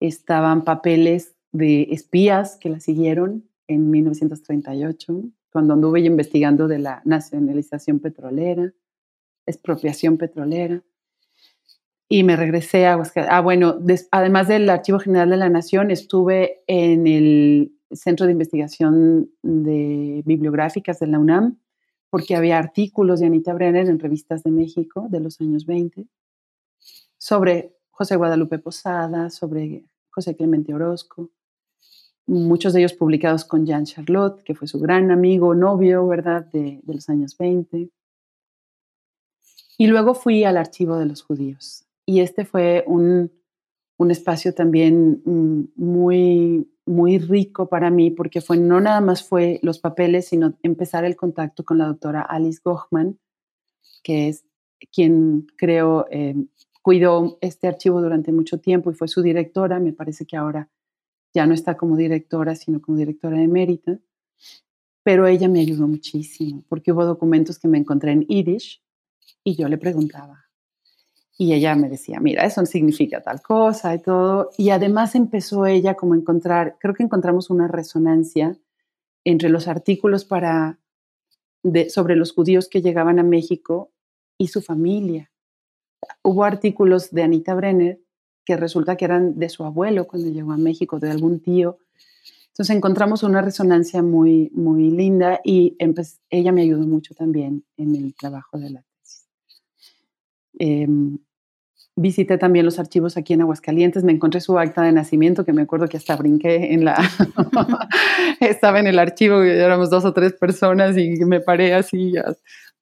Estaban 0.00 0.64
papeles 0.64 1.34
de 1.52 1.88
espías 1.90 2.56
que 2.56 2.68
la 2.68 2.80
siguieron 2.80 3.48
en 3.68 3.90
1938, 3.90 5.22
cuando 5.52 5.74
anduve 5.74 6.00
investigando 6.00 6.66
de 6.66 6.78
la 6.78 7.02
nacionalización 7.04 8.00
petrolera, 8.00 8.72
expropiación 9.46 10.18
petrolera. 10.18 10.82
Y 12.14 12.24
me 12.24 12.36
regresé 12.36 12.84
a 12.86 13.02
Ah, 13.30 13.40
bueno, 13.40 13.78
además 14.10 14.46
del 14.46 14.68
Archivo 14.68 14.98
General 14.98 15.30
de 15.30 15.38
la 15.38 15.48
Nación, 15.48 15.90
estuve 15.90 16.62
en 16.66 17.06
el 17.06 17.72
Centro 17.90 18.26
de 18.26 18.32
Investigación 18.32 19.30
de 19.40 20.22
Bibliográficas 20.26 21.00
de 21.00 21.06
la 21.06 21.18
UNAM, 21.18 21.58
porque 22.10 22.36
había 22.36 22.58
artículos 22.58 23.20
de 23.20 23.28
Anita 23.28 23.54
Brenner 23.54 23.88
en 23.88 23.98
revistas 23.98 24.42
de 24.42 24.50
México 24.50 25.06
de 25.08 25.20
los 25.20 25.40
años 25.40 25.64
20 25.64 26.06
sobre 27.16 27.78
José 27.88 28.16
Guadalupe 28.16 28.58
Posada, 28.58 29.30
sobre 29.30 29.86
José 30.10 30.36
Clemente 30.36 30.74
Orozco, 30.74 31.30
muchos 32.26 32.74
de 32.74 32.80
ellos 32.80 32.92
publicados 32.92 33.46
con 33.46 33.64
Jean 33.64 33.86
Charlotte, 33.86 34.42
que 34.42 34.54
fue 34.54 34.68
su 34.68 34.78
gran 34.78 35.10
amigo, 35.10 35.54
novio, 35.54 36.06
¿verdad?, 36.06 36.44
de, 36.44 36.78
de 36.82 36.94
los 36.94 37.08
años 37.08 37.38
20. 37.38 37.88
Y 39.78 39.86
luego 39.86 40.12
fui 40.12 40.44
al 40.44 40.58
archivo 40.58 40.98
de 40.98 41.06
los 41.06 41.22
judíos. 41.22 41.86
Y 42.06 42.20
este 42.20 42.44
fue 42.44 42.84
un, 42.86 43.32
un 43.98 44.10
espacio 44.10 44.54
también 44.54 45.22
mm, 45.24 45.72
muy 45.76 46.68
muy 46.84 47.18
rico 47.18 47.68
para 47.68 47.90
mí 47.90 48.10
porque 48.10 48.40
fue 48.40 48.56
no 48.56 48.80
nada 48.80 49.00
más 49.00 49.22
fue 49.22 49.60
los 49.62 49.78
papeles, 49.78 50.28
sino 50.28 50.58
empezar 50.62 51.04
el 51.04 51.16
contacto 51.16 51.64
con 51.64 51.78
la 51.78 51.86
doctora 51.86 52.22
Alice 52.22 52.60
Gochman, 52.62 53.18
que 54.02 54.28
es 54.28 54.44
quien 54.90 55.46
creo 55.56 56.06
eh, 56.10 56.34
cuidó 56.82 57.38
este 57.40 57.68
archivo 57.68 58.02
durante 58.02 58.32
mucho 58.32 58.58
tiempo 58.60 58.90
y 58.90 58.94
fue 58.94 59.08
su 59.08 59.22
directora. 59.22 59.78
Me 59.78 59.92
parece 59.92 60.26
que 60.26 60.36
ahora 60.36 60.68
ya 61.34 61.46
no 61.46 61.54
está 61.54 61.76
como 61.76 61.96
directora, 61.96 62.56
sino 62.56 62.80
como 62.82 62.98
directora 62.98 63.38
de 63.38 63.48
mérito. 63.48 63.98
Pero 65.04 65.26
ella 65.26 65.48
me 65.48 65.60
ayudó 65.60 65.88
muchísimo 65.88 66.64
porque 66.68 66.92
hubo 66.92 67.04
documentos 67.04 67.58
que 67.58 67.68
me 67.68 67.78
encontré 67.78 68.12
en 68.12 68.22
Yiddish 68.22 68.82
y 69.44 69.56
yo 69.56 69.68
le 69.68 69.78
preguntaba, 69.78 70.41
y 71.38 71.54
ella 71.54 71.74
me 71.74 71.88
decía, 71.88 72.20
mira, 72.20 72.44
eso 72.44 72.64
significa 72.66 73.22
tal 73.22 73.40
cosa 73.40 73.94
y 73.94 74.00
todo. 74.00 74.50
Y 74.58 74.70
además 74.70 75.14
empezó 75.14 75.66
ella 75.66 75.94
como 75.94 76.14
a 76.14 76.16
encontrar, 76.16 76.76
creo 76.78 76.94
que 76.94 77.02
encontramos 77.02 77.50
una 77.50 77.68
resonancia 77.68 78.56
entre 79.24 79.48
los 79.48 79.68
artículos 79.68 80.24
para, 80.24 80.78
sobre 81.88 82.16
los 82.16 82.32
judíos 82.32 82.68
que 82.68 82.82
llegaban 82.82 83.18
a 83.18 83.22
México 83.22 83.90
y 84.38 84.48
su 84.48 84.60
familia. 84.60 85.30
Hubo 86.22 86.44
artículos 86.44 87.10
de 87.12 87.22
Anita 87.22 87.54
Brenner 87.54 88.00
que 88.44 88.56
resulta 88.56 88.96
que 88.96 89.04
eran 89.04 89.38
de 89.38 89.48
su 89.48 89.64
abuelo 89.64 90.06
cuando 90.06 90.28
llegó 90.28 90.52
a 90.52 90.56
México, 90.56 90.98
de 90.98 91.10
algún 91.10 91.40
tío. 91.40 91.78
Entonces 92.48 92.76
encontramos 92.76 93.22
una 93.22 93.40
resonancia 93.40 94.02
muy, 94.02 94.50
muy 94.52 94.90
linda 94.90 95.40
y 95.44 95.76
ella 96.28 96.52
me 96.52 96.62
ayudó 96.62 96.86
mucho 96.86 97.14
también 97.14 97.64
en 97.76 97.94
el 97.94 98.14
trabajo 98.14 98.58
de 98.58 98.70
la 98.70 98.84
Em, 100.64 101.18
Visité 101.94 102.38
también 102.38 102.64
los 102.64 102.78
archivos 102.78 103.18
aquí 103.18 103.34
en 103.34 103.42
Aguascalientes, 103.42 104.02
me 104.02 104.12
encontré 104.12 104.40
su 104.40 104.58
acta 104.58 104.80
de 104.80 104.92
nacimiento, 104.92 105.44
que 105.44 105.52
me 105.52 105.60
acuerdo 105.60 105.88
que 105.88 105.98
hasta 105.98 106.16
brinqué 106.16 106.72
en 106.72 106.86
la... 106.86 106.96
Estaba 108.40 108.80
en 108.80 108.86
el 108.86 108.98
archivo, 108.98 109.42
éramos 109.42 109.90
dos 109.90 110.06
o 110.06 110.14
tres 110.14 110.32
personas 110.32 110.96
y 110.96 111.22
me 111.26 111.40
paré 111.40 111.74
así 111.74 112.14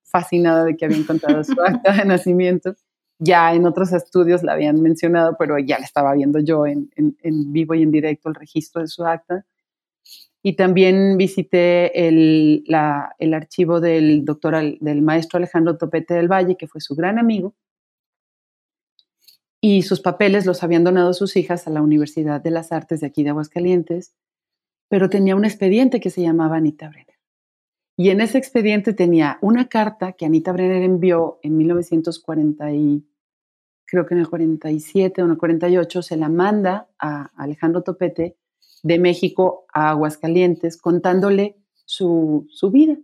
fascinada 0.04 0.64
de 0.64 0.76
que 0.76 0.84
había 0.84 0.99
encontrado 0.99 1.42
su 1.42 1.60
acta 1.60 1.92
de 1.92 2.04
nacimiento. 2.04 2.76
Ya 3.18 3.52
en 3.52 3.66
otros 3.66 3.92
estudios 3.92 4.44
la 4.44 4.52
habían 4.52 4.80
mencionado, 4.80 5.34
pero 5.37 5.58
ya 5.58 5.80
la 5.80 5.84
estaba 5.84 6.14
viendo 6.14 6.38
yo 6.38 6.64
en, 6.66 6.88
vivo 7.52 7.75
y 7.75 7.82
en 7.82 7.90
directo 7.90 8.28
el 8.28 8.37
registro 8.37 8.80
de 8.80 8.87
su 8.87 9.04
acta. 9.04 9.44
Y 10.40 10.54
también 10.54 11.16
visité 11.16 12.08
el, 12.08 12.64
el 13.18 13.34
archivo 13.34 13.80
del 13.80 14.25
doctor, 14.25 14.78
del 14.80 15.02
maestro 15.02 15.38
Alejandro 15.38 15.76
Topete 15.76 16.14
del 16.14 16.28
Valle, 16.30 16.56
que 16.56 16.68
fue 16.68 16.80
su 16.80 16.94
gran 16.94 17.18
amigo, 17.18 17.54
y 19.60 19.82
sus 19.82 20.00
papeles 20.00 20.46
los 20.46 20.62
habían 20.62 20.84
donado 20.84 21.12
sus 21.12 21.36
hijas 21.36 21.66
a 21.66 21.70
la 21.70 21.82
Universidad 21.82 22.40
de 22.40 22.50
las 22.50 22.72
Artes 22.72 23.00
de 23.00 23.06
aquí 23.06 23.22
de 23.22 23.30
Aguascalientes, 23.30 24.14
pero 24.88 25.10
tenía 25.10 25.36
un 25.36 25.44
expediente 25.44 26.00
que 26.00 26.10
se 26.10 26.22
llamaba 26.22 26.56
Anita 26.56 26.88
Brenner. 26.88 27.18
Y 27.96 28.08
en 28.08 28.22
ese 28.22 28.38
expediente 28.38 28.94
tenía 28.94 29.38
una 29.42 29.68
carta 29.68 30.12
que 30.12 30.24
Anita 30.24 30.52
Brenner 30.52 30.82
envió 30.82 31.38
en 31.42 31.58
1940 31.58 32.72
y 32.72 33.06
creo 33.84 34.06
que 34.06 34.14
en 34.14 34.20
el 34.20 34.30
47 34.30 35.20
o 35.20 35.24
en 35.26 35.32
el 35.32 35.38
48 35.38 36.02
se 36.02 36.16
la 36.16 36.30
manda 36.30 36.88
a 36.98 37.30
Alejandro 37.36 37.82
Topete 37.82 38.38
de 38.82 38.98
México 38.98 39.66
a 39.74 39.90
Aguascalientes 39.90 40.78
contándole 40.78 41.58
su, 41.84 42.46
su 42.50 42.70
vida. 42.70 42.96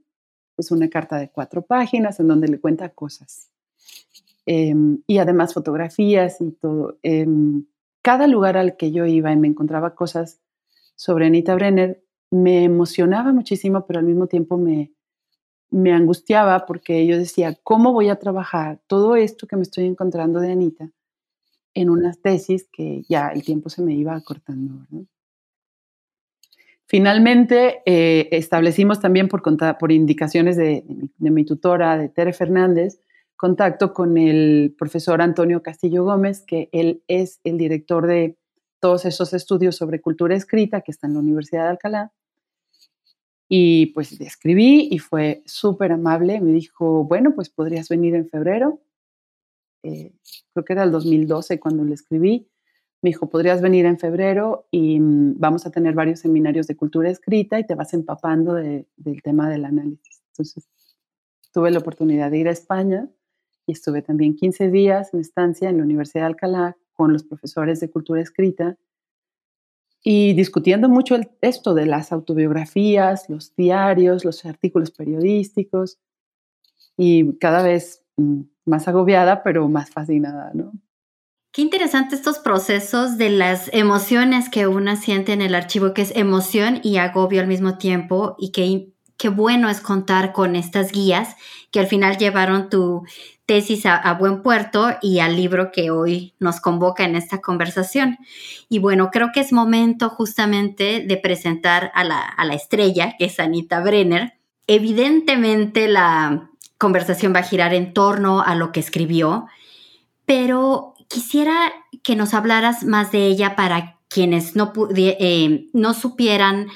Es 0.57 0.71
una 0.71 0.89
carta 0.89 1.19
de 1.19 1.31
cuatro 1.31 1.67
páginas 1.67 2.19
en 2.19 2.29
donde 2.29 2.49
le 2.49 2.59
cuenta 2.59 2.89
cosas. 2.89 3.51
Em, 4.47 5.03
y 5.09 5.19
además 5.19 5.53
fotografías 5.55 6.41
y 6.41 6.53
todo. 6.53 6.99
Em, 7.03 7.65
cada 8.01 8.29
lugar 8.29 8.57
al 8.57 8.77
que 8.77 8.93
yo 8.93 9.05
iba 9.05 9.33
y 9.33 9.37
me 9.37 9.49
encontraba 9.49 9.97
cosas 9.97 10.41
sobre 10.95 11.27
Anita 11.27 11.55
Brenner 11.57 12.03
me 12.31 12.65
emocionaba 12.65 13.33
muchísimo, 13.33 13.87
pero 13.87 13.99
al 13.99 14.07
mismo 14.07 14.29
tiempo 14.29 14.57
me, 14.57 14.93
me 15.71 15.93
angustiaba 15.93 16.65
porque 16.67 17.07
yo 17.07 17.19
decía, 17.19 17.59
¿cómo 17.63 17.93
voy 17.93 18.09
a 18.09 18.19
trabajar 18.19 18.81
todo 18.87 19.17
esto 19.17 19.47
que 19.47 19.57
me 19.57 19.63
estoy 19.63 19.85
encontrando 19.87 20.41
de 20.41 20.53
Anita 20.53 20.91
en 21.75 21.91
unas 21.91 22.21
tesis 22.21 22.69
que 22.73 23.03
ya 23.09 23.29
el 23.29 23.43
tiempo 23.45 23.69
se 23.69 23.83
me 23.83 23.95
iba 23.95 24.15
acortando? 24.15 24.87
Finalmente, 26.87 27.83
eh, 27.85 28.29
establecimos 28.31 29.01
también 29.01 29.27
por, 29.27 29.43
por 29.79 29.93
indicaciones 29.93 30.57
de, 30.57 30.85
de, 31.19 31.31
mi 31.33 31.45
tutora, 31.45 31.99
de 31.99 32.09
Tere 32.09 32.33
Fernández, 32.33 33.01
contacto 33.37 33.93
con 33.93 34.17
el 34.17 34.75
profesor 34.79 35.21
Antonio 35.21 35.63
Castillo 35.63 36.05
Gómez, 36.05 36.43
que 36.43 36.69
él 36.73 37.03
es 37.07 37.41
el 37.45 37.59
director 37.59 38.07
de 38.07 38.37
todos 38.81 39.05
esos 39.05 39.33
estudios 39.33 39.77
sobre 39.77 40.01
cultura 40.01 40.35
escrita 40.35 40.81
que 40.81 40.91
está 40.91 41.07
en 41.07 41.15
la 41.15 41.21
Universidad 41.21 41.65
de 41.65 41.71
Alcalá. 41.71 42.13
Y 43.49 43.87
pues 43.87 44.19
le 44.19 44.27
escribí 44.27 44.89
y 44.91 44.99
fue 44.99 45.43
súper 45.47 45.93
amable. 45.93 46.41
Me 46.41 46.53
dijo, 46.53 47.05
bueno, 47.05 47.35
pues 47.35 47.49
podrías 47.49 47.89
venir 47.89 48.15
en 48.15 48.29
febrero. 48.29 48.81
Eh, 49.83 50.13
creo 50.53 50.65
que 50.65 50.73
era 50.73 50.83
el 50.83 50.91
2012 50.91 51.61
cuando 51.61 51.85
le 51.85 51.95
escribí. 51.95 52.49
Me 53.03 53.11
dijo, 53.11 53.29
podrías 53.29 53.61
venir 53.61 53.87
en 53.87 53.99
febrero 53.99 54.67
y 54.71 54.99
mm, 54.99 55.39
vamos 55.39 55.67
a 55.67 55.71
tener 55.71 55.95
varios 55.95 56.21
seminarios 56.21 56.67
de 56.67 56.77
cultura 56.77 57.11
escrita 57.11 57.61
y 57.61 57.67
te 57.67 57.75
vas 57.75 57.95
empapando 57.95 58.55
del 58.55 59.23
tema 59.23 59.49
del 59.49 59.65
análisis. 59.65 60.23
Entonces, 60.33 60.69
tuve 61.53 61.71
la 61.71 61.79
oportunidad 61.79 62.31
de 62.31 62.39
ir 62.39 62.49
a 62.49 62.53
España 62.53 63.09
y 63.67 63.73
estuve 63.73 64.03
también 64.03 64.37
15 64.37 64.71
días 64.71 65.13
en 65.13 65.21
estancia 65.21 65.69
en 65.69 65.79
la 65.79 65.85
Universidad 65.85 66.23
de 66.23 66.27
Alcalá 66.29 66.77
con 66.95 67.13
los 67.13 67.25
profesores 67.25 67.81
de 67.81 67.91
cultura 67.91 68.23
escrita 68.23 68.77
y 70.03 70.35
discutiendo 70.35 70.89
mucho 70.89 71.17
esto 71.41 71.75
de 71.75 71.85
las 71.85 72.13
autobiografías, 72.13 73.29
los 73.29 73.55
diarios, 73.57 74.25
los 74.25 74.45
artículos 74.45 74.93
periodísticos 74.93 75.99
y 76.97 77.37
cada 77.39 77.63
vez 77.63 78.05
mm, 78.17 78.43
más 78.65 78.87
agobiada, 78.87 79.43
pero 79.43 79.69
más 79.69 79.91
fascinada, 79.91 80.53
¿no? 80.55 80.73
Qué 81.53 81.63
interesante 81.63 82.15
estos 82.15 82.39
procesos 82.39 83.17
de 83.17 83.31
las 83.31 83.73
emociones 83.73 84.51
que 84.51 84.67
una 84.67 84.95
siente 84.95 85.33
en 85.33 85.41
el 85.41 85.55
archivo, 85.55 85.95
que 85.95 86.03
es 86.03 86.15
emoción 86.15 86.81
y 86.83 86.99
agobio 86.99 87.41
al 87.41 87.47
mismo 87.47 87.79
tiempo, 87.79 88.37
y 88.39 88.53
qué, 88.53 88.93
qué 89.17 89.29
bueno 89.29 89.69
es 89.69 89.81
contar 89.81 90.33
con 90.33 90.57
estas 90.57 90.93
guías 90.93 91.37
que 91.71 91.81
al 91.81 91.87
final 91.87 92.17
llevaron 92.19 92.69
tu 92.69 93.05
tesis 93.47 93.87
a, 93.87 94.13
buen 94.15 94.43
puerto 94.43 94.97
y 95.01 95.21
al 95.21 95.37
libro 95.37 95.71
que 95.71 95.91
hoy 95.91 96.35
nos 96.41 96.61
convoca 96.61 97.05
en 97.05 97.15
esta 97.15 97.41
conversación. 97.41 98.19
Y 98.69 98.81
bueno, 98.81 99.11
creo 99.13 99.31
que 99.33 99.41
es 99.41 99.53
momento 99.53 100.11
justamente 100.11 101.05
de 101.07 101.17
presentar 101.17 101.93
a 101.95 102.03
la, 102.03 102.21
a 102.21 102.45
la 102.45 102.55
estrella, 102.55 103.15
que 103.17 103.27
es 103.27 103.39
Anita 103.39 103.81
Brenner. 103.81 104.35
Evidentemente 104.67 105.87
la 105.87 106.51
conversación 106.77 107.33
va 107.35 107.41
a 107.41 107.45
girar 107.45 107.73
en 107.73 107.95
torno 107.95 108.43
a 108.43 108.57
lo 108.57 108.73
que 108.73 108.81
escribió, 108.81 109.47
pero 110.25 110.95
quisiera 111.09 111.73
que 112.03 112.17
nos 112.17 112.35
hablaras 112.35 112.85
más 112.85 113.13
de 113.13 113.27
ella 113.27 113.55
para 113.55 113.99
quienes 114.09 114.57
no, 114.57 114.73
eh, 114.97 115.67
no 115.73 115.95
supieran 115.95 116.69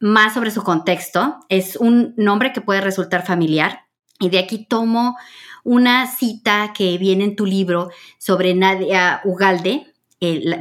más 0.00 0.34
sobre 0.34 0.50
su 0.50 0.62
contexto. 0.62 1.38
Es 1.48 1.76
un 1.76 2.14
nombre 2.16 2.52
que 2.52 2.60
puede 2.60 2.80
resultar 2.80 3.24
familiar 3.24 3.86
y 4.18 4.30
de 4.30 4.38
aquí 4.38 4.64
tomo 4.64 5.16
una 5.64 6.06
cita 6.06 6.72
que 6.74 6.96
viene 6.98 7.24
en 7.24 7.36
tu 7.36 7.44
libro 7.44 7.90
sobre 8.18 8.54
Nadia 8.54 9.20
Ugalde, 9.24 9.92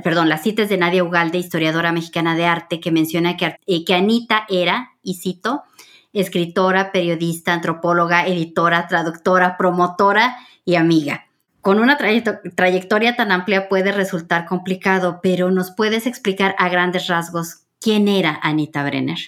perdón, 0.03 0.29
las 0.29 0.41
citas 0.41 0.67
de 0.67 0.77
Nadia 0.77 1.03
Ugalde, 1.03 1.37
historiadora 1.37 1.91
mexicana 1.91 2.35
de 2.35 2.45
arte, 2.45 2.79
que 2.79 2.91
menciona 2.91 3.37
que, 3.37 3.57
eh, 3.67 3.85
que 3.85 3.93
Anita 3.93 4.45
era, 4.49 4.91
y 5.01 5.15
cito, 5.15 5.63
escritora, 6.11 6.91
periodista, 6.91 7.53
antropóloga, 7.53 8.25
editora, 8.25 8.87
traductora, 8.87 9.57
promotora 9.57 10.37
y 10.65 10.75
amiga. 10.75 11.27
Con 11.61 11.79
una 11.79 11.97
trayectoria 11.97 13.15
tan 13.15 13.31
amplia 13.31 13.69
puede 13.69 13.91
resultar 13.91 14.45
complicado, 14.45 15.19
pero 15.21 15.51
¿nos 15.51 15.71
puedes 15.71 16.05
explicar 16.05 16.55
a 16.57 16.69
grandes 16.69 17.07
rasgos 17.07 17.64
quién 17.85 18.07
era 18.07 18.39
Anita 18.41 18.83
Brenner? 18.83 19.19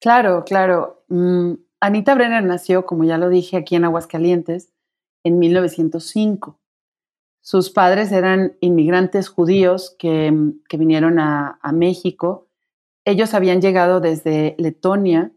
Claro, 0.00 0.42
claro. 0.44 1.04
Mm, 1.06 1.52
Anita 1.78 2.16
Brenner 2.16 2.42
nació, 2.42 2.84
como 2.86 3.04
ya 3.04 3.18
lo 3.18 3.28
dije, 3.28 3.56
aquí 3.56 3.76
en 3.76 3.84
Aguascalientes 3.84 4.72
en 5.22 5.38
1905. 5.38 6.58
Sus 7.40 7.70
padres 7.70 8.10
eran 8.10 8.56
inmigrantes 8.60 9.28
judíos 9.28 9.94
que, 9.96 10.34
vinieron 10.76 11.20
a, 11.20 11.60
México. 11.72 12.48
Ellos 13.04 13.32
habían 13.32 13.60
llegado 13.60 14.00
desde 14.00 14.56
Letonia 14.58 15.30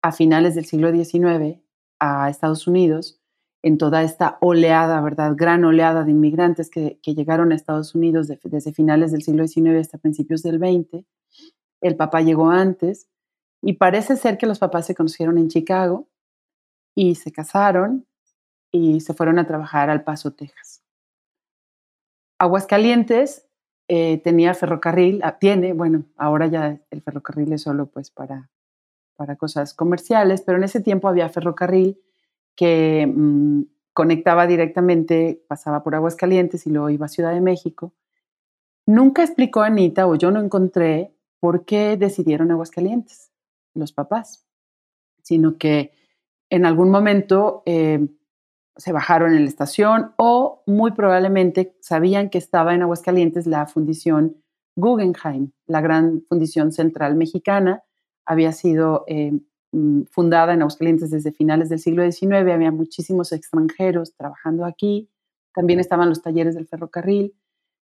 a 0.00 0.12
finales 0.12 0.54
del 0.54 0.66
siglo 0.66 0.92
XIX 0.92 1.58
a 1.98 2.30
Estados 2.30 2.68
Unidos 2.68 3.20
en 3.64 3.78
toda 3.78 4.04
esta 4.04 4.38
oleada, 4.40 5.00
¿verdad? 5.00 5.32
Gran 5.34 5.64
oleada 5.64 6.04
de 6.04 6.12
inmigrantes 6.12 6.70
que, 6.70 7.00
llegaron 7.02 7.50
a 7.50 7.56
Estados 7.56 7.96
Unidos 7.96 8.28
desde 8.28 8.72
finales 8.72 9.10
del 9.10 9.24
siglo 9.24 9.44
XIX 9.44 9.80
hasta 9.80 9.98
principios 9.98 10.44
del 10.44 10.60
XX. 10.60 11.04
El 11.80 11.96
papá 11.96 12.20
llegó 12.20 12.50
antes 12.50 13.08
y 13.62 13.74
parece 13.74 14.16
ser 14.16 14.38
que 14.38 14.46
los 14.46 14.58
papás 14.58 14.86
se 14.86 14.94
conocieron 14.94 15.38
en 15.38 15.48
Chicago 15.48 16.08
y 16.94 17.14
se 17.14 17.32
casaron 17.32 18.06
y 18.70 19.00
se 19.00 19.14
fueron 19.14 19.38
a 19.38 19.46
trabajar 19.46 19.90
al 19.90 20.04
Paso, 20.04 20.32
Texas. 20.32 20.82
Aguascalientes 22.38 23.46
eh, 23.88 24.20
tenía 24.22 24.54
ferrocarril, 24.54 25.20
ah, 25.24 25.38
tiene, 25.38 25.72
bueno, 25.72 26.04
ahora 26.16 26.46
ya 26.46 26.80
el 26.90 27.02
ferrocarril 27.02 27.52
es 27.52 27.62
solo 27.62 27.86
pues 27.86 28.10
para, 28.10 28.50
para 29.16 29.36
cosas 29.36 29.74
comerciales, 29.74 30.42
pero 30.42 30.58
en 30.58 30.64
ese 30.64 30.80
tiempo 30.80 31.08
había 31.08 31.28
ferrocarril 31.28 32.00
que 32.54 33.12
mm, 33.12 33.62
conectaba 33.92 34.46
directamente, 34.46 35.42
pasaba 35.48 35.82
por 35.82 35.94
Aguascalientes 35.94 36.66
y 36.66 36.70
luego 36.70 36.90
iba 36.90 37.06
a 37.06 37.08
Ciudad 37.08 37.32
de 37.32 37.40
México. 37.40 37.92
Nunca 38.86 39.22
explicó 39.22 39.62
Anita, 39.62 40.06
o 40.06 40.14
yo 40.14 40.30
no 40.30 40.40
encontré, 40.40 41.12
por 41.40 41.64
qué 41.64 41.96
decidieron 41.96 42.50
Aguascalientes, 42.50 43.30
los 43.74 43.92
papás, 43.92 44.46
sino 45.22 45.58
que 45.58 45.92
en 46.50 46.64
algún 46.66 46.90
momento 46.90 47.62
eh, 47.66 48.06
se 48.76 48.92
bajaron 48.92 49.34
en 49.34 49.42
la 49.42 49.48
estación 49.48 50.12
o 50.16 50.62
muy 50.66 50.92
probablemente 50.92 51.76
sabían 51.80 52.30
que 52.30 52.38
estaba 52.38 52.74
en 52.74 52.82
Aguascalientes 52.82 53.46
la 53.46 53.66
fundición 53.66 54.36
Guggenheim, 54.76 55.50
la 55.66 55.80
gran 55.80 56.22
fundición 56.28 56.72
central 56.72 57.16
mexicana. 57.16 57.82
Había 58.24 58.52
sido 58.52 59.04
eh, 59.08 59.32
mm, 59.72 60.02
fundada 60.04 60.54
en 60.54 60.62
Aguascalientes 60.62 61.10
desde 61.10 61.32
finales 61.32 61.68
del 61.68 61.80
siglo 61.80 62.10
XIX, 62.10 62.52
había 62.52 62.70
muchísimos 62.70 63.32
extranjeros 63.32 64.14
trabajando 64.14 64.64
aquí, 64.64 65.10
también 65.52 65.80
estaban 65.80 66.08
los 66.08 66.22
talleres 66.22 66.54
del 66.54 66.68
ferrocarril 66.68 67.34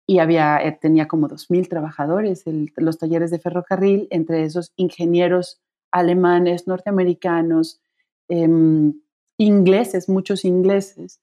y 0.08 0.20
había, 0.20 0.58
eh, 0.58 0.78
tenía 0.80 1.08
como 1.08 1.28
2.000 1.28 1.68
trabajadores 1.70 2.44
los 2.76 2.98
talleres 2.98 3.32
de 3.32 3.40
ferrocarril, 3.40 4.08
entre 4.12 4.44
esos 4.44 4.74
ingenieros 4.76 5.62
alemanes, 5.92 6.68
norteamericanos, 6.68 7.82
em, 8.28 8.94
ingleses, 9.38 10.10
muchos 10.10 10.46
ingleses, 10.46 11.22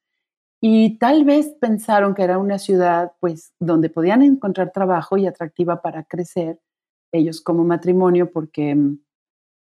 y 0.63 0.99
tal 0.99 1.25
vez 1.25 1.55
pensaron 1.61 2.15
que 2.15 2.23
era 2.23 2.39
una 2.39 2.59
ciudad 2.59 3.13
pues 3.21 3.55
donde 3.61 3.89
podían 3.89 4.23
encontrar 4.23 4.73
trabajo 4.73 5.17
y 5.17 5.27
atractiva 5.27 5.81
para 5.81 6.05
crecer 6.05 6.61
ellos 7.13 7.41
como 7.41 7.65
matrimonio 7.65 8.31
porque 8.31 8.75
mm, 8.75 8.99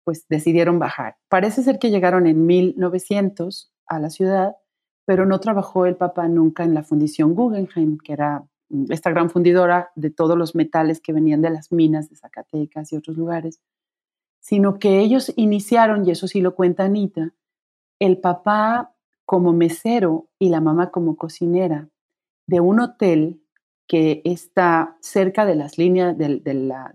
pues 0.05 0.27
decidieron 0.29 0.79
bajar. 0.79 1.17
Parece 1.29 1.63
ser 1.63 1.79
que 1.79 1.91
llegaron 1.91 2.27
en 2.27 2.47
1900 2.47 3.73
a 3.87 3.99
la 4.01 4.11
ciudad, 4.11 4.57
pero 5.07 5.25
no 5.27 5.41
trabajó 5.41 5.87
el 5.87 5.97
papá 5.97 6.29
nunca 6.29 6.65
en 6.65 6.75
la 6.75 6.83
fundición 6.83 7.35
Guggenheim, 7.35 7.99
que 7.99 8.13
era 8.13 8.45
esta 8.89 9.11
gran 9.11 9.31
fundidora 9.31 9.91
de 9.95 10.11
todos 10.11 10.37
los 10.37 10.55
metales 10.55 11.01
que 11.01 11.13
venían 11.13 11.43
de 11.43 11.51
las 11.51 11.73
minas 11.73 12.09
de 12.09 12.17
Zacatecas 12.17 12.93
y 12.93 12.97
otros 12.97 13.17
lugares, 13.17 13.61
sino 14.41 14.79
que 14.79 15.01
ellos 15.01 15.33
iniciaron, 15.37 16.07
y 16.07 16.11
eso 16.11 16.27
sí 16.27 16.41
lo 16.41 16.55
cuenta 16.55 16.85
Anita, 16.85 17.33
el 17.99 18.19
papá 18.19 18.95
como 19.25 19.53
mesero 19.53 20.29
y 20.39 20.49
la 20.49 20.61
mamá 20.61 20.91
como 20.91 21.17
cocinera 21.17 21.89
de 22.47 22.61
un 22.61 22.81
hotel 22.81 23.41
que 23.87 24.23
está 24.25 24.97
cerca 25.01 25.45
de 25.45 25.55
las 25.55 25.79
líneas 25.79 26.17
de, 26.17 26.43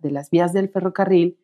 las 0.02 0.30
vías 0.30 0.54
del 0.54 0.70
ferrocarril 0.70 1.38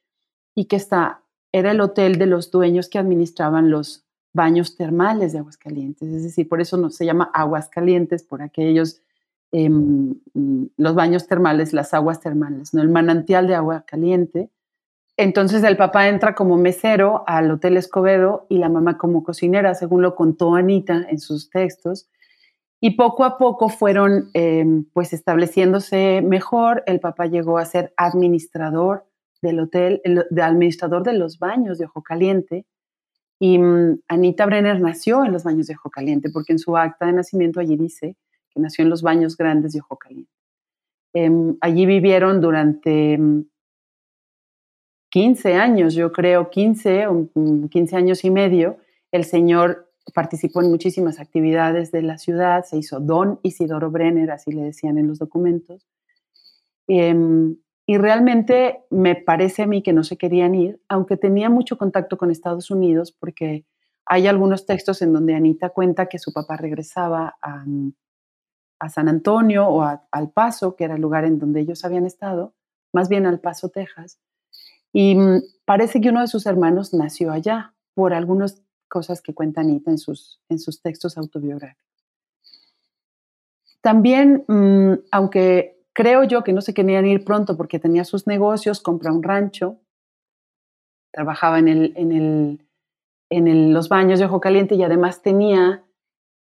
y 0.56 0.65
que 0.65 0.76
está, 0.76 1.24
era 1.52 1.72
el 1.72 1.82
hotel 1.82 2.17
de 2.17 2.26
los 2.26 2.52
dueños 2.52 2.89
que 2.89 3.00
administraban 3.00 3.69
los 3.69 4.04
baños 4.34 4.76
termales 4.76 5.32
de 5.32 5.39
Aguascalientes. 5.39 6.12
Es 6.12 6.24
decir, 6.24 6.50
por 6.50 6.60
eso 6.60 6.76
no, 6.78 6.89
se 6.89 7.06
llama 7.06 7.30
Aguascalientes, 7.34 8.24
por 8.24 8.41
aquellos, 8.41 9.02
em, 9.53 10.15
los 10.75 10.95
baños 10.95 11.27
termales, 11.27 11.71
las 11.71 11.93
aguas 11.93 12.19
termales, 12.19 12.73
¿no? 12.73 12.81
el 12.81 12.89
manantial 12.89 13.47
de 13.47 13.55
agua 13.55 13.85
caliente 13.87 14.49
entonces 15.17 15.63
el 15.63 15.77
papá 15.77 16.07
entra 16.07 16.33
como 16.33 16.57
mesero 16.57 17.23
al 17.27 17.51
Hotel 17.51 17.77
Escobedo 17.77 18.47
y 18.49 18.57
la 18.57 18.69
mamá 18.69 18.97
como 18.97 19.23
cocinera, 19.23 19.75
según 19.75 20.01
lo 20.01 20.15
contó 20.15 20.55
Anita 20.55 21.05
en 21.07 21.19
sus 21.19 21.49
textos. 21.49 22.09
Y 22.79 22.91
poco 22.91 23.23
a 23.23 23.37
poco 23.37 23.69
fueron 23.69 24.29
em, 24.33 24.85
pues 24.91 25.13
estableciéndose 25.13 26.21
mejor. 26.21 26.83
El 26.87 26.99
papá 26.99 27.27
llegó 27.27 27.57
a 27.57 27.65
ser 27.65 27.93
administrador 27.95 29.05
del 29.41 29.59
hotel, 29.59 30.01
el, 30.03 30.25
administrador 30.41 31.03
de 31.03 31.13
los 31.13 31.37
baños 31.37 31.77
de 31.77 31.85
Ojo 31.85 32.01
Caliente. 32.01 32.65
Y 33.39 33.59
mm, 33.59 34.01
Anita 34.07 34.45
Brenner 34.47 34.81
nació 34.81 35.23
en 35.23 35.31
los 35.31 35.43
baños 35.43 35.67
de 35.67 35.75
Ojo 35.75 35.91
Caliente, 35.91 36.29
porque 36.31 36.53
en 36.53 36.59
su 36.59 36.75
acta 36.75 37.05
de 37.05 37.13
nacimiento 37.13 37.59
allí 37.59 37.77
dice 37.77 38.17
nació 38.55 38.83
en 38.83 38.89
los 38.89 39.01
baños 39.01 39.37
grandes 39.37 39.73
de 39.73 39.79
Ojo 39.79 39.97
Caliente. 39.97 40.31
Em, 41.13 41.57
allí 41.61 41.85
vivieron 41.85 42.41
durante 42.41 43.19
15 45.11 45.53
mm, 45.53 45.59
años, 45.59 45.93
yo 45.93 46.11
creo, 46.11 46.49
15 46.49 47.07
o 47.07 47.29
15 47.69 47.95
años 47.95 48.23
y 48.23 48.31
medio. 48.31 48.77
El 49.11 49.25
señor 49.25 49.91
participó 50.13 50.61
en 50.61 50.69
muchísimas 50.69 51.19
actividades 51.19 51.91
de 51.91 52.01
la 52.01 52.17
ciudad, 52.17 52.65
se 52.65 52.77
hizo 52.77 52.99
Don 52.99 53.39
Isidoro 53.43 53.89
Brenner, 53.91 54.31
así 54.31 54.51
le 54.51 54.63
decían 54.63 54.97
en 54.97 55.07
los 55.07 55.19
documentos. 55.19 55.87
Em, 56.87 57.57
y 57.85 57.97
realmente 57.97 58.83
me 58.89 59.15
parece 59.15 59.63
a 59.63 59.67
mí 59.67 59.81
que 59.81 59.93
no 59.93 60.03
se 60.03 60.17
querían 60.17 60.55
ir, 60.55 60.81
aunque 60.87 61.17
tenía 61.17 61.49
mucho 61.49 61.77
contacto 61.77 62.17
con 62.17 62.31
Estados 62.31 62.71
Unidos, 62.71 63.11
porque 63.11 63.65
hay 64.05 64.27
algunos 64.27 64.65
textos 64.65 65.01
en 65.01 65.13
donde 65.13 65.35
Anita 65.35 65.69
cuenta 65.69 66.07
que 66.07 66.19
su 66.19 66.33
papá 66.33 66.57
regresaba 66.57 67.35
a, 67.41 67.65
a 68.84 68.89
San 68.89 69.08
Antonio 69.08 69.65
o 69.67 69.82
al 69.82 70.32
Paso, 70.32 70.76
que 70.76 70.84
era 70.84 70.96
el 70.96 71.02
lugar 71.02 71.24
en 71.24 71.39
donde 71.39 71.62
ellos 71.62 71.86
habían 71.86 72.06
estado, 72.06 72.54
más 72.91 73.08
bien 73.08 73.26
al 73.26 73.39
Paso, 73.39 73.69
Texas. 73.69 74.19
Y 74.91 75.15
mm, 75.15 75.41
parece 75.63 76.02
que 76.02 76.10
uno 76.10 76.19
de 76.19 76.28
sus 76.28 76.46
hermanos 76.46 76.93
nació 76.93 77.32
allá 77.32 77.74
por 77.93 78.13
algunas 78.13 78.62
cosas 78.89 79.22
que 79.22 79.34
cuenta 79.34 79.62
Anita 79.62 79.89
en 79.89 79.98
sus, 79.98 80.41
en 80.50 80.60
sus 80.60 80.82
textos 80.82 81.17
autobiográficos. 81.17 82.06
También, 83.80 84.43
mm, 84.48 85.06
aunque 85.12 85.82
creo 85.93 86.26
yo 86.26 86.43
que 86.43 86.52
no 86.52 86.62
se 86.62 86.74
querían 86.74 87.06
ir 87.06 87.24
pronto 87.24 87.56
porque 87.56 87.80
tenía 87.80 88.04
sus 88.04 88.28
negocios, 88.28 88.82
compra 88.82 89.13
un 89.13 89.24
rancho, 89.24 89.80
trabajaba 91.12 91.58
en, 91.60 91.69
el, 91.69 91.93
en, 91.96 92.12
el, 92.12 92.67
en 93.30 93.74
los 93.74 93.88
baños 93.88 94.19
de 94.19 94.26
Ojo 94.26 94.41
Caliente 94.41 94.76
y 94.76 94.84
además 94.84 95.22
tenía 95.22 95.83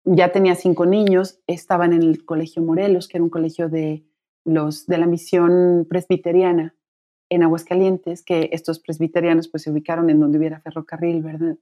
ya 0.05 0.31
tenía 0.31 0.55
cinco 0.55 0.85
niños, 0.85 1.39
estaban 1.47 1.93
en 1.93 2.03
el 2.03 2.25
Colegio 2.25 2.61
Morelos, 2.61 3.07
que 3.07 3.17
era 3.17 3.23
un 3.23 3.29
colegio 3.29 3.69
de, 3.69 4.05
los, 4.45 4.85
de 4.87 4.97
la 4.97 5.07
misión 5.07 5.85
presbiteriana 5.89 6.75
en 7.29 7.43
Aguascalientes, 7.43 8.23
que 8.23 8.49
estos 8.51 8.79
presbiterianos 8.79 9.47
pues 9.47 9.63
se 9.63 9.71
ubicaron 9.71 10.09
en 10.09 10.19
donde 10.19 10.39
hubiera 10.39 10.61
ferrocarril, 10.61 11.21
¿verdad? 11.21 11.57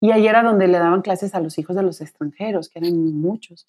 Y 0.00 0.10
ahí 0.10 0.26
era 0.26 0.42
donde 0.42 0.68
le 0.68 0.78
daban 0.78 1.02
clases 1.02 1.34
a 1.34 1.40
los 1.40 1.58
hijos 1.58 1.76
de 1.76 1.82
los 1.82 2.00
extranjeros, 2.00 2.68
que 2.68 2.78
eran 2.78 3.14
muchos. 3.14 3.66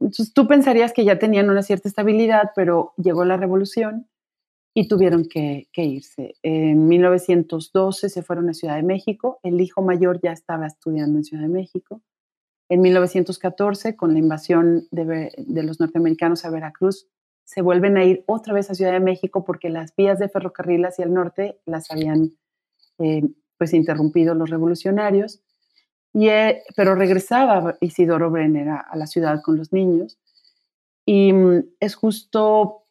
Entonces 0.00 0.32
tú 0.32 0.46
pensarías 0.46 0.92
que 0.92 1.04
ya 1.04 1.18
tenían 1.18 1.50
una 1.50 1.62
cierta 1.62 1.88
estabilidad, 1.88 2.50
pero 2.54 2.92
llegó 2.96 3.24
la 3.24 3.36
revolución 3.36 4.08
y 4.74 4.88
tuvieron 4.88 5.26
que, 5.26 5.68
que, 5.72 5.84
irse. 5.84 6.34
En 6.42 6.88
1912 6.88 8.08
se 8.08 8.22
fueron 8.22 8.48
a 8.48 8.54
Ciudad 8.54 8.76
de 8.76 8.82
México, 8.82 9.38
el 9.42 9.60
hijo 9.60 9.82
mayor 9.82 10.20
ya 10.20 10.32
estaba 10.32 10.66
estudiando 10.66 11.18
en 11.18 11.24
Ciudad 11.24 11.44
de 11.44 11.48
México, 11.48 12.02
en 12.74 12.80
1914, 12.80 13.94
con 13.94 14.14
la 14.14 14.18
invasión 14.18 14.88
de, 14.90 15.30
los 15.62 15.78
norteamericanos 15.78 16.44
a 16.44 16.50
Veracruz, 16.50 17.06
se 17.44 17.62
vuelven 17.62 17.96
a 17.96 18.02
ir 18.02 18.24
otra 18.26 18.52
vez 18.52 18.68
a 18.68 18.74
Ciudad 18.74 18.90
de 18.90 18.98
México 18.98 19.44
porque 19.44 19.70
las 19.70 19.94
vías 19.94 20.18
de 20.18 20.28
ferrocarril 20.28 20.84
hacia 20.84 21.04
el 21.04 21.14
norte 21.14 21.60
las 21.66 21.92
habían 21.92 22.32
eh, 22.98 23.22
pues 23.58 23.74
interrumpido 23.74 24.34
los 24.34 24.50
revolucionarios. 24.50 25.40
Y, 26.12 26.30
eh, 26.30 26.64
pero 26.74 26.96
regresaba 26.96 27.76
Isidoro 27.80 28.32
Brenner 28.32 28.68
a, 28.68 28.96
la 28.96 29.06
ciudad 29.06 29.40
con 29.40 29.56
los 29.56 29.72
niños. 29.72 30.18
Y 31.06 31.32
mm, 31.32 31.74
es 31.78 31.94
justo, 31.94 32.86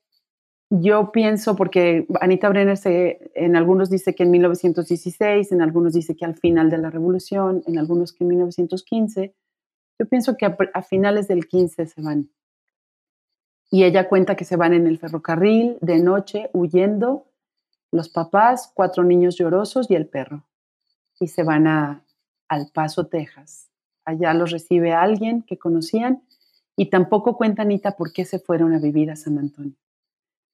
yo 0.69 1.12
pienso, 1.12 1.58
porque 1.58 2.08
Anita 2.22 2.48
Brenner 2.48 2.78
se, 2.78 3.32
en 3.36 3.58
algunos 3.58 3.89
dice 3.89 4.15
que 4.15 4.24
en 4.24 4.32
1916, 4.32 5.52
en 5.52 5.62
algunos 5.62 5.91
dice 5.91 6.15
que 6.15 6.24
al 6.24 6.38
final 6.38 6.69
de 6.69 6.78
la 6.78 6.89
revolución, 6.89 7.63
en 7.67 7.78
algunos 7.78 8.13
que 8.13 8.24
en 8.24 8.30
1915, 8.30 9.36
yo 9.99 10.08
pienso 10.08 10.38
que 10.38 10.45
a, 10.45 10.82
finales 10.82 11.27
del 11.27 11.47
15 11.47 11.86
se 11.86 12.01
van. 12.01 12.29
Y 13.69 13.84
ella 13.84 14.08
cuenta 14.08 14.36
que 14.36 14.45
se 14.45 14.56
van 14.56 14.73
en 14.73 14.88
el 14.88 14.99
ferrocarril 14.99 15.77
de 15.82 15.99
noche 15.99 16.49
huyendo 16.53 17.27
los 17.91 18.10
papás, 18.10 18.71
cuatro 18.73 19.03
niños 19.03 19.36
llorosos 19.36 19.89
y 19.89 19.95
el 19.95 20.08
perro. 20.08 20.45
Y 21.19 21.27
se 21.27 21.43
van 21.43 21.67
a, 21.67 22.03
al 22.47 22.69
Paso, 22.71 23.08
Texas. 23.08 23.69
Allá 24.06 24.34
los 24.34 24.51
recibe 24.51 24.93
alguien 24.93 25.43
que 25.43 25.58
conocían 25.58 26.23
y 26.75 26.89
tampoco 26.89 27.38
cuenta 27.38 27.62
Anita 27.62 27.95
por 27.95 28.12
qué 28.12 28.25
se 28.25 28.39
fueron 28.39 28.73
a 28.73 28.79
vivir 28.79 29.12
a 29.12 29.15
San 29.15 29.38
Antonio. 29.38 29.75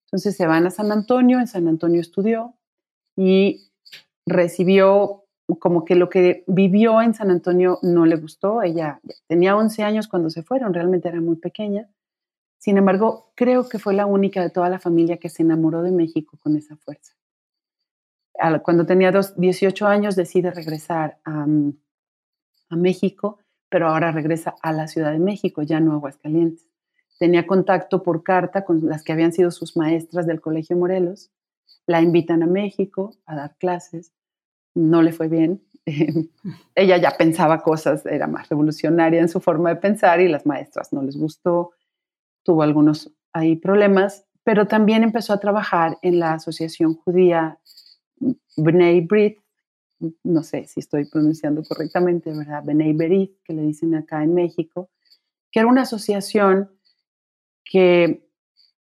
Entonces 0.05 0.35
se 0.35 0.47
van 0.47 0.65
a 0.65 0.71
San 0.71 0.91
Antonio, 0.91 1.39
en 1.39 1.47
San 1.47 1.67
Antonio 1.67 2.01
estudió 2.01 2.55
y 3.15 3.69
recibió 4.25 5.25
como 5.57 5.85
que 5.85 5.95
lo 5.95 6.09
que 6.09 6.43
vivió 6.47 7.01
en 7.01 7.13
San 7.13 7.31
Antonio 7.31 7.79
no 7.81 8.05
le 8.05 8.15
gustó. 8.17 8.61
Ella 8.61 8.99
tenía 9.27 9.55
11 9.55 9.83
años 9.83 10.07
cuando 10.07 10.29
se 10.29 10.43
fueron, 10.43 10.73
realmente 10.73 11.07
era 11.07 11.21
muy 11.21 11.37
pequeña. 11.37 11.89
Sin 12.57 12.77
embargo, 12.77 13.31
creo 13.35 13.67
que 13.67 13.79
fue 13.79 13.93
la 13.93 14.05
única 14.05 14.41
de 14.41 14.49
toda 14.49 14.69
la 14.69 14.79
familia 14.79 15.17
que 15.17 15.29
se 15.29 15.43
enamoró 15.43 15.81
de 15.81 15.91
México 15.91 16.37
con 16.39 16.55
esa 16.57 16.75
fuerza. 16.75 17.13
Cuando 18.63 18.85
tenía 18.85 19.11
18 19.11 19.87
años 19.87 20.15
decide 20.15 20.51
regresar 20.51 21.19
a, 21.25 21.45
a 22.69 22.75
México, 22.75 23.39
pero 23.69 23.87
ahora 23.87 24.11
regresa 24.11 24.55
a 24.61 24.71
la 24.71 24.87
Ciudad 24.87 25.11
de 25.11 25.19
México, 25.19 25.61
ya 25.61 25.79
no 25.79 25.93
a 25.93 25.95
Aguascalientes. 25.95 26.65
Tenía 27.17 27.45
contacto 27.45 28.01
por 28.01 28.23
carta 28.23 28.63
con 28.63 28.87
las 28.87 29.03
que 29.03 29.11
habían 29.11 29.33
sido 29.33 29.51
sus 29.51 29.75
maestras 29.75 30.25
del 30.25 30.39
Colegio 30.39 30.77
Morelos. 30.77 31.31
La 31.85 32.01
invitan 32.01 32.43
a 32.43 32.47
México 32.47 33.15
a 33.25 33.35
dar 33.35 33.57
clases 33.57 34.13
no 34.79 35.01
le 35.01 35.11
fue 35.11 35.27
bien. 35.27 35.61
Ella 36.75 36.97
ya 36.97 37.11
pensaba 37.17 37.61
cosas, 37.61 38.05
era 38.05 38.27
más 38.27 38.49
revolucionaria 38.49 39.19
en 39.19 39.29
su 39.29 39.39
forma 39.39 39.69
de 39.69 39.75
pensar 39.75 40.21
y 40.21 40.27
las 40.27 40.45
maestras 40.45 40.93
no 40.93 41.03
les 41.03 41.17
gustó, 41.17 41.71
tuvo 42.43 42.63
algunos 42.63 43.11
ahí 43.33 43.55
problemas, 43.55 44.25
pero 44.43 44.67
también 44.67 45.03
empezó 45.03 45.33
a 45.33 45.39
trabajar 45.39 45.97
en 46.01 46.19
la 46.19 46.33
Asociación 46.33 46.95
Judía 46.95 47.59
Bnei 48.57 49.01
Brit, 49.01 49.39
no 50.23 50.43
sé 50.43 50.65
si 50.65 50.79
estoy 50.79 51.05
pronunciando 51.05 51.61
correctamente, 51.63 52.31
¿verdad? 52.31 52.63
Bnei 52.63 52.93
Berit, 52.93 53.37
que 53.43 53.53
le 53.53 53.63
dicen 53.63 53.93
acá 53.95 54.23
en 54.23 54.33
México, 54.33 54.89
que 55.51 55.59
era 55.59 55.67
una 55.67 55.81
asociación 55.81 56.71
que 57.65 58.25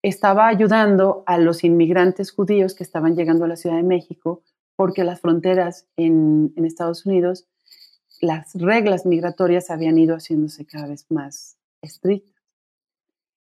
estaba 0.01 0.47
ayudando 0.47 1.23
a 1.27 1.38
los 1.38 1.63
inmigrantes 1.63 2.32
judíos 2.32 2.73
que 2.73 2.84
estaban 2.84 3.15
llegando 3.15 3.45
a 3.45 3.47
la 3.47 3.56
Ciudad 3.56 3.77
de 3.77 3.84
México 3.84 4.43
porque 4.75 5.03
las 5.03 5.21
fronteras 5.21 5.88
en, 5.97 6.53
Estados 6.57 7.05
Unidos, 7.05 7.47
las 8.21 8.53
reglas 8.55 9.05
migratorias 9.05 9.69
habían 9.69 9.97
ido 9.97 10.15
haciéndose 10.15 10.65
cada 10.65 10.88
vez 10.88 11.05
más 11.09 11.57
estrictas. 11.81 12.33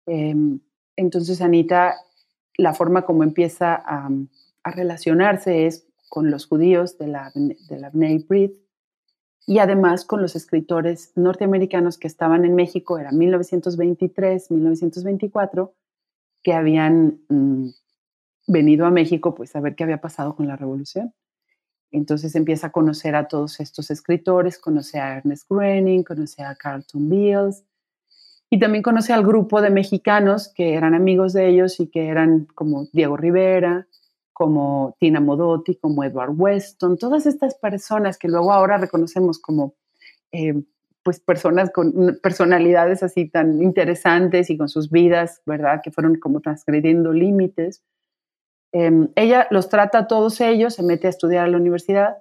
Em, 0.06 0.60
entonces, 0.96 1.42
Anita, 1.42 1.96
la 2.58 2.74
forma 2.74 3.04
como 3.04 3.24
empieza 3.24 3.76
a, 3.76 4.10
relacionarse 4.64 5.66
es 5.66 5.88
con 6.10 6.30
los 6.30 6.46
judíos 6.46 6.98
de 6.98 7.08
la, 7.08 7.32
de 7.34 7.80
la 7.80 7.90
Bnei 7.90 8.26
y 9.46 9.60
además 9.60 10.04
con 10.04 10.22
los 10.22 10.36
escritores 10.36 11.14
norteamericanos 11.16 11.98
que 11.98 12.08
estaban 12.08 12.44
en 12.44 12.54
México, 12.54 13.00
era 13.00 13.14
1923, 13.14 14.52
1924, 14.52 15.74
que 16.44 16.54
habían 16.54 17.22
mm, 17.30 17.70
venido 18.48 18.86
a 18.86 18.92
México 18.92 19.36
pues 19.36 19.56
a 19.56 19.60
ver 19.60 19.76
qué 19.76 19.84
había 19.84 20.02
pasado 20.02 20.36
con 20.36 20.48
la 20.48 20.56
revolución. 20.56 21.14
Entonces 21.92 22.36
empieza 22.36 22.68
a 22.68 22.72
conocer 22.72 23.16
a 23.16 23.28
todos 23.28 23.60
estos 23.60 23.92
escritores, 23.92 24.58
conoce 24.58 25.00
a 25.00 25.18
Ernest 25.18 25.50
Groening, 25.50 26.04
conoce 26.04 26.44
a 26.44 26.56
Carlton 26.56 27.10
Beals 27.10 27.64
y 28.50 28.60
también 28.60 28.82
conoce 28.84 29.14
al 29.14 29.26
grupo 29.26 29.62
de 29.62 29.70
mexicanos 29.70 30.52
que 30.54 30.74
eran 30.74 30.94
amigos 30.94 31.34
de 31.34 31.48
ellos 31.48 31.80
y 31.80 31.88
que 31.88 32.08
eran 32.08 32.48
como 32.56 32.88
Diego 32.92 33.18
Rivera, 33.18 33.88
como 34.34 34.96
Tina 35.00 35.20
Modotti, 35.20 35.76
como 35.76 36.04
Edward 36.04 36.34
Weston, 36.36 36.98
todas 36.98 37.26
estas 37.26 37.56
personas 37.56 38.18
que 38.18 38.28
luego 38.28 38.54
ahora 38.54 38.78
reconocemos 38.78 39.40
como 39.40 39.74
eh, 40.32 40.62
pues 41.04 41.20
personas 41.22 41.72
con 41.72 42.20
personalidades 42.22 43.02
así 43.02 43.30
tan 43.30 43.62
interesantes 43.62 44.50
y 44.50 44.58
con 44.58 44.68
sus 44.68 44.92
vidas, 44.92 45.42
¿verdad? 45.46 45.80
Que 45.82 45.92
fueron 45.92 46.16
como 46.20 46.42
transgrediendo 46.42 47.14
límites 47.14 47.82
Em, 48.72 49.10
ella 49.16 49.48
los 49.50 49.70
trata 49.70 50.00
a 50.00 50.08
todos 50.08 50.42
ellos, 50.42 50.76
se 50.76 50.84
mete 50.84 51.08
a 51.08 51.10
estudiar 51.10 51.46
a 51.46 51.48
la 51.48 51.58
universidad, 51.58 52.18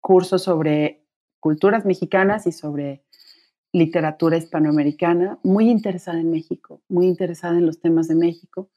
cursos 0.00 0.42
sobre 0.42 1.06
culturas 1.40 1.84
mexicanas 1.84 2.46
y 2.46 2.52
sobre 2.52 3.04
literatura 3.72 4.36
hispanoamericana, 4.36 5.38
muy 5.42 5.70
interesada 5.70 6.20
en 6.20 6.30
México, 6.30 6.82
muy 6.88 7.06
interesada 7.06 7.58
en 7.58 7.66
los 7.66 7.80
temas 7.80 8.08
de 8.08 8.14
México. 8.14 8.70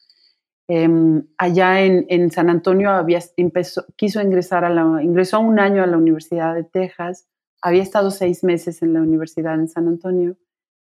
Em, 0.67 1.27
allá 1.37 1.81
en, 1.81 2.31
San 2.31 2.49
Antonio 2.49 2.91
había 2.91 3.19
empezó, 3.35 3.85
quiso 3.97 4.21
ingresar 4.21 4.63
a 4.63 4.69
la, 4.69 5.03
ingresó 5.03 5.39
un 5.39 5.59
año 5.59 5.83
a 5.83 5.87
la 5.87 5.97
Universidad 5.97 6.53
de 6.55 6.63
Texas, 6.63 7.27
había 7.61 7.83
estado 7.83 8.11
seis 8.11 8.43
meses 8.43 8.81
en 8.81 8.93
la 8.93 9.01
Universidad 9.01 9.55
en 9.55 9.67
San 9.67 9.87
Antonio, 9.87 10.37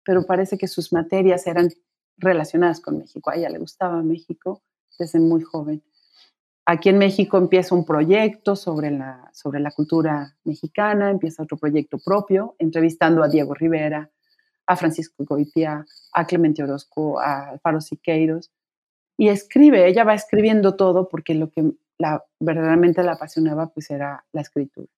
pero 0.04 0.26
parece 0.26 0.58
que 0.58 0.68
sus 0.68 0.92
materias 0.92 1.46
eran 1.46 1.70
relacionadas 2.16 2.80
con 2.80 2.98
México, 2.98 3.30
a 3.30 3.36
ella 3.36 3.48
le 3.48 3.58
gustaba 3.58 4.02
México 4.02 4.62
desde 4.98 5.20
muy 5.20 5.42
joven. 5.42 5.82
Aquí 6.66 6.88
en 6.88 6.98
México 6.98 7.36
empieza 7.36 7.74
un 7.74 7.84
proyecto 7.84 8.56
sobre 8.56 8.90
la, 8.90 9.30
sobre 9.34 9.60
la 9.60 9.70
cultura 9.70 10.36
mexicana, 10.44 11.10
empieza 11.10 11.42
otro 11.42 11.58
proyecto 11.58 11.98
propio, 11.98 12.56
entrevistando 12.58 13.22
a 13.22 13.28
Diego 13.28 13.52
Rivera, 13.52 14.10
a 14.66 14.76
Francisco 14.76 15.24
Goitia, 15.24 15.84
a 16.12 16.26
Clemente 16.26 16.62
Orozco, 16.62 17.20
a 17.20 17.50
Alfaro 17.50 17.80
Siqueiros, 17.82 18.50
y 19.16 19.28
escribe, 19.28 19.86
ella 19.86 20.04
va 20.04 20.14
escribiendo 20.14 20.74
todo 20.74 21.08
porque 21.08 21.34
lo 21.34 21.50
que 21.50 21.72
la, 21.98 22.24
verdaderamente 22.40 23.02
la 23.02 23.12
apasionaba 23.12 23.68
pues 23.68 23.90
era 23.90 24.24
la 24.32 24.40
escritura. 24.40 24.88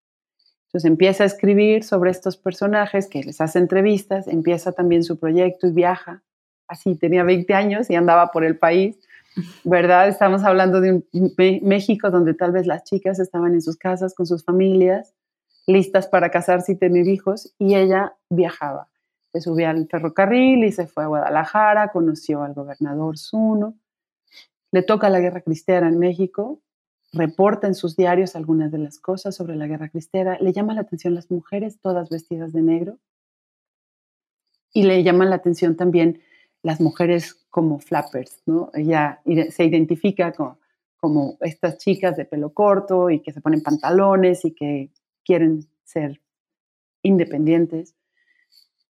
Entonces 0.66 0.90
empieza 0.90 1.24
a 1.24 1.26
escribir 1.26 1.84
sobre 1.84 2.10
estos 2.10 2.36
personajes, 2.36 3.08
que 3.08 3.22
les 3.22 3.40
hace 3.40 3.58
entrevistas, 3.58 4.28
empieza 4.28 4.72
también 4.72 5.04
su 5.04 5.18
proyecto 5.18 5.66
y 5.66 5.72
viaja. 5.72 6.22
Así, 6.68 6.96
tenía 6.96 7.22
20 7.22 7.54
años 7.54 7.90
y 7.90 7.94
andaba 7.94 8.32
por 8.32 8.44
el 8.44 8.58
país, 8.58 8.98
¿verdad? 9.64 10.08
Estamos 10.08 10.42
hablando 10.44 10.80
de 10.80 10.92
un 10.92 11.34
México 11.62 12.10
donde 12.10 12.34
tal 12.34 12.52
vez 12.52 12.66
las 12.66 12.84
chicas 12.84 13.18
estaban 13.18 13.54
en 13.54 13.62
sus 13.62 13.76
casas 13.76 14.14
con 14.14 14.26
sus 14.26 14.44
familias, 14.44 15.14
listas 15.66 16.08
para 16.08 16.30
casarse 16.30 16.72
y 16.72 16.76
tener 16.76 17.08
hijos, 17.08 17.54
y 17.58 17.74
ella 17.74 18.14
viajaba. 18.30 18.88
Se 19.32 19.40
subía 19.40 19.70
al 19.70 19.86
ferrocarril 19.88 20.64
y 20.64 20.72
se 20.72 20.86
fue 20.86 21.04
a 21.04 21.08
Guadalajara, 21.08 21.88
conoció 21.88 22.42
al 22.42 22.54
gobernador 22.54 23.18
Zuno, 23.18 23.74
le 24.72 24.82
toca 24.82 25.10
la 25.10 25.20
guerra 25.20 25.42
cristiana 25.42 25.88
en 25.88 25.98
México, 25.98 26.60
reporta 27.12 27.66
en 27.66 27.74
sus 27.74 27.96
diarios 27.96 28.36
algunas 28.36 28.70
de 28.70 28.78
las 28.78 28.98
cosas 28.98 29.34
sobre 29.34 29.56
la 29.56 29.66
guerra 29.66 29.88
cristera, 29.88 30.38
le 30.40 30.52
llama 30.52 30.74
la 30.74 30.82
atención 30.82 31.14
las 31.14 31.30
mujeres 31.30 31.78
todas 31.80 32.10
vestidas 32.10 32.52
de 32.52 32.62
negro 32.62 32.98
y 34.72 34.82
le 34.82 35.02
llaman 35.02 35.30
la 35.30 35.36
atención 35.36 35.76
también 35.76 36.20
las 36.66 36.80
mujeres 36.80 37.46
como 37.48 37.78
flappers, 37.78 38.42
¿no? 38.44 38.70
Ella 38.74 39.22
se 39.50 39.64
identifica 39.64 40.32
como, 40.32 40.58
como 40.96 41.38
estas 41.40 41.78
chicas 41.78 42.16
de 42.16 42.24
pelo 42.24 42.52
corto 42.52 43.08
y 43.08 43.20
que 43.20 43.32
se 43.32 43.40
ponen 43.40 43.62
pantalones 43.62 44.44
y 44.44 44.52
que 44.52 44.90
quieren 45.24 45.68
ser 45.84 46.20
independientes. 47.02 47.94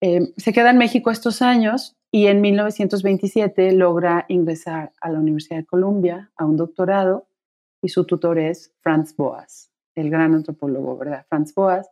Eh, 0.01 0.33
se 0.39 0.55
queda 0.55 0.71
en 0.71 0.79
México 0.79 1.11
estos 1.11 1.43
años 1.43 1.99
y 2.11 2.29
en 2.29 2.41
1927 2.41 3.73
logra 3.73 4.25
ingresar 4.29 4.95
a 4.99 5.11
la 5.11 5.19
Universidad 5.19 5.59
de 5.59 5.67
Columbia 5.67 6.33
a 6.35 6.47
un 6.47 6.57
doctorado 6.57 7.29
y 7.83 7.91
su 7.91 8.07
tutor 8.07 8.39
es 8.39 8.73
Franz 8.81 9.15
Boas, 9.15 9.71
el 9.95 10.09
gran 10.09 10.33
antropólogo, 10.33 10.97
¿verdad? 10.97 11.27
Franz 11.29 11.55
Boas. 11.55 11.91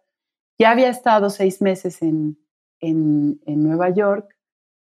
Ya 0.59 0.71
había 0.71 0.89
estado 0.89 1.29
seis 1.29 1.61
meses 1.61 2.01
en, 2.01 2.39
en, 2.81 3.39
Nueva 3.47 3.91
York, 3.91 4.34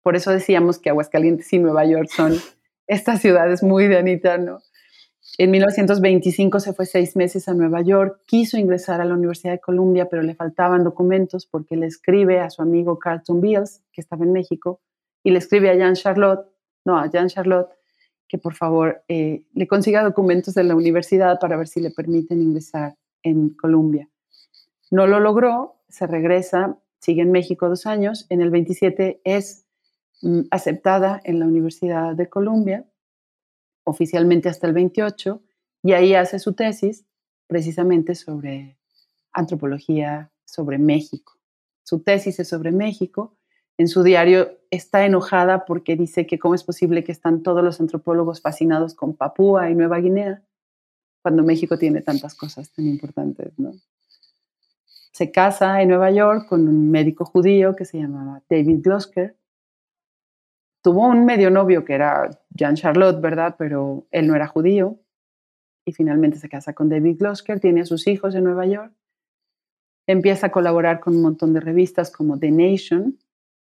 por 0.02 0.16
eso 0.16 0.30
decíamos 0.30 0.78
que 0.78 0.90
Aguascalientes 0.90 1.52
y 1.52 1.58
Nueva 1.58 1.84
York 1.84 2.08
son 2.14 2.34
estas 2.86 3.20
ciudades 3.20 3.62
muy 3.62 3.86
de 3.86 3.98
Anita, 3.98 4.38
¿no? 4.38 4.60
En 5.38 5.50
1925 5.52 6.60
se 6.60 6.72
fue 6.72 6.86
seis 6.86 7.16
meses 7.16 7.48
a 7.48 7.54
Nueva 7.54 7.82
York, 7.82 8.20
quiso 8.26 8.58
ingresar 8.58 9.00
a 9.00 9.04
la 9.04 9.14
Universidad 9.14 9.52
de 9.52 9.60
Columbia, 9.60 10.08
pero 10.08 10.22
le 10.22 10.34
faltaban 10.34 10.84
documentos 10.84 11.46
porque 11.46 11.76
le 11.76 11.86
escribe 11.86 12.40
a 12.40 12.50
su 12.50 12.62
amigo 12.62 12.98
Carlton 12.98 13.40
Beals, 13.40 13.82
que 13.92 14.00
estaba 14.00 14.24
en 14.24 14.32
México, 14.32 14.80
y 15.22 15.30
le 15.30 15.38
escribe 15.38 15.70
a 15.70 15.74
Jean 15.74 15.94
Charlotte, 15.94 16.46
no, 16.84 16.98
a 16.98 17.08
Jean 17.10 17.28
Charlotte, 17.28 17.70
que 18.28 18.38
por 18.38 18.54
favor 18.54 19.02
eh, 19.08 19.44
le 19.54 19.66
consiga 19.66 20.02
documentos 20.02 20.54
de 20.54 20.64
la 20.64 20.74
universidad 20.74 21.38
para 21.40 21.56
ver 21.56 21.68
si 21.68 21.80
le 21.80 21.90
permiten 21.90 22.42
ingresar 22.42 22.96
en 23.22 23.50
Colombia. 23.50 24.08
No 24.90 25.06
lo 25.06 25.20
logró, 25.20 25.76
se 25.88 26.06
regresa, 26.06 26.78
sigue 26.98 27.22
en 27.22 27.32
México 27.32 27.68
dos 27.68 27.86
años, 27.86 28.26
en 28.28 28.40
el 28.40 28.50
27 28.50 29.20
es 29.24 29.64
aceptada 30.50 31.20
en 31.24 31.38
la 31.38 31.46
Universidad 31.46 32.14
de 32.14 32.28
Columbia, 32.28 32.86
oficialmente 33.84 34.48
hasta 34.48 34.66
el 34.66 34.72
28, 34.72 35.42
y 35.82 35.92
ahí 35.92 36.14
hace 36.14 36.38
su 36.38 36.52
tesis 36.52 37.04
precisamente 37.46 38.14
sobre 38.14 38.76
antropología 39.32 40.30
sobre 40.44 40.78
México. 40.78 41.34
Su 41.82 42.00
tesis 42.00 42.38
es 42.38 42.48
sobre 42.48 42.72
México 42.72 43.36
en 43.80 43.88
su 43.88 44.02
diario 44.02 44.58
está 44.70 45.06
enojada 45.06 45.64
porque 45.64 45.96
dice 45.96 46.26
que 46.26 46.38
cómo 46.38 46.54
es 46.54 46.64
posible 46.64 47.02
que 47.02 47.12
están 47.12 47.42
todos 47.42 47.64
los 47.64 47.80
antropólogos 47.80 48.42
fascinados 48.42 48.92
con 48.92 49.16
Papúa 49.16 49.70
y 49.70 49.74
Nueva 49.74 50.00
Guinea 50.00 50.42
cuando 51.22 51.42
México 51.42 51.78
tiene 51.78 52.02
tantas 52.02 52.34
cosas 52.34 52.70
tan 52.74 52.86
importantes. 52.86 53.54
Se 55.12 55.30
casa 55.30 55.80
en 55.80 55.88
Nueva 55.88 56.10
York 56.10 56.46
con 56.46 56.68
un 56.68 56.90
médico 56.90 57.24
judío 57.24 57.74
que 57.74 57.86
se 57.86 57.96
llamaba 57.96 58.42
David 58.50 58.80
Glosker. 58.82 59.38
Tuvo 60.82 61.06
un 61.06 61.24
medio 61.24 61.50
novio 61.50 61.84
que 61.84 61.94
era 61.94 62.30
Jean 62.50 62.74
Charlotte, 62.74 63.20
¿verdad? 63.20 63.56
Pero 63.58 64.06
él 64.10 64.26
no 64.26 64.34
era 64.34 64.46
judío. 64.46 64.98
Y 65.84 65.92
finalmente 65.92 66.38
se 66.38 66.48
casa 66.48 66.72
con 66.72 66.88
David 66.88 67.16
Glosker, 67.18 67.60
tiene 67.60 67.82
a 67.82 67.86
sus 67.86 68.06
hijos 68.06 68.34
en 68.34 68.44
Nueva 68.44 68.66
York. 68.66 68.92
Empieza 70.06 70.48
a 70.48 70.52
colaborar 70.52 71.00
con 71.00 71.16
un 71.16 71.22
montón 71.22 71.52
de 71.52 71.60
revistas 71.60 72.10
como 72.10 72.38
The 72.38 72.50
Nation, 72.50 73.18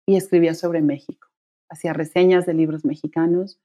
y 0.09 0.15
escribía 0.15 0.55
sobre 0.55 0.81
México. 0.81 1.27
Hacía 1.69 1.93
reseñas 1.93 2.47
de 2.47 2.55
libros 2.55 2.83
mexicanos. 2.83 3.61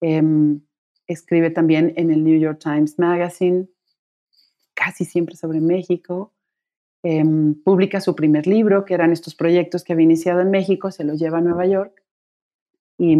Em, 0.00 0.60
escribe 1.08 1.50
también 1.50 1.92
en 1.96 2.12
el 2.12 2.22
New 2.22 2.38
York 2.38 2.60
Times 2.62 2.96
Magazine, 2.96 3.66
casi 4.72 5.04
siempre 5.04 5.34
sobre 5.34 5.60
México. 5.60 6.32
Em, 7.02 7.60
publica 7.64 8.00
su 8.00 8.14
primer 8.14 8.46
libro, 8.46 8.84
que 8.84 8.94
eran 8.94 9.10
estos 9.10 9.34
proyectos 9.34 9.82
que 9.82 9.94
había 9.94 10.04
iniciado 10.04 10.40
en 10.42 10.52
México, 10.52 10.92
se 10.92 11.02
los 11.02 11.18
lleva 11.18 11.38
a 11.38 11.40
Nueva 11.40 11.66
York. 11.66 12.04
Y, 13.00 13.16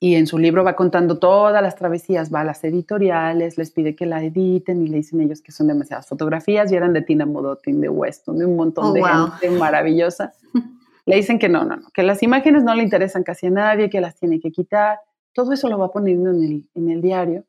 y 0.00 0.16
en 0.16 0.26
su 0.26 0.36
libro 0.36 0.62
va 0.62 0.76
contando 0.76 1.18
todas 1.18 1.62
las 1.62 1.76
travesías, 1.76 2.32
va 2.32 2.42
a 2.42 2.44
las 2.44 2.62
editoriales, 2.62 3.56
les 3.56 3.70
pide 3.70 3.96
que 3.96 4.04
la 4.04 4.22
editen 4.22 4.82
y 4.82 4.88
le 4.88 4.98
dicen 4.98 5.22
ellos 5.22 5.40
que 5.40 5.50
son 5.50 5.68
demasiadas 5.68 6.06
fotografías 6.06 6.70
y 6.70 6.76
eran 6.76 6.92
de 6.92 7.00
Tina 7.00 7.24
Modotin, 7.24 7.80
de 7.80 7.88
Weston, 7.88 8.36
de 8.36 8.44
un 8.44 8.54
montón 8.54 8.84
oh, 8.84 8.92
de 8.92 9.02
gente 9.02 9.58
maravillosa. 9.58 10.34
le 11.06 11.16
dicen 11.16 11.38
que 11.38 11.48
no, 11.48 11.64
no, 11.64 11.76
no, 11.76 11.88
que 11.94 12.02
las 12.02 12.22
imágenes 12.22 12.64
no 12.64 12.74
le 12.74 12.82
interesan 12.82 13.22
casi 13.22 13.46
a 13.46 13.50
nadie, 13.50 13.88
que 13.88 14.02
las 14.02 14.16
tiene 14.16 14.40
que 14.40 14.52
quitar. 14.52 14.98
Todo 15.32 15.54
eso 15.54 15.70
lo 15.70 15.78
va 15.78 15.90
poniendo 15.90 16.30
en 16.30 16.42
el, 16.42 16.68
en 16.74 16.90
el 16.90 17.00
diario. 17.00 17.44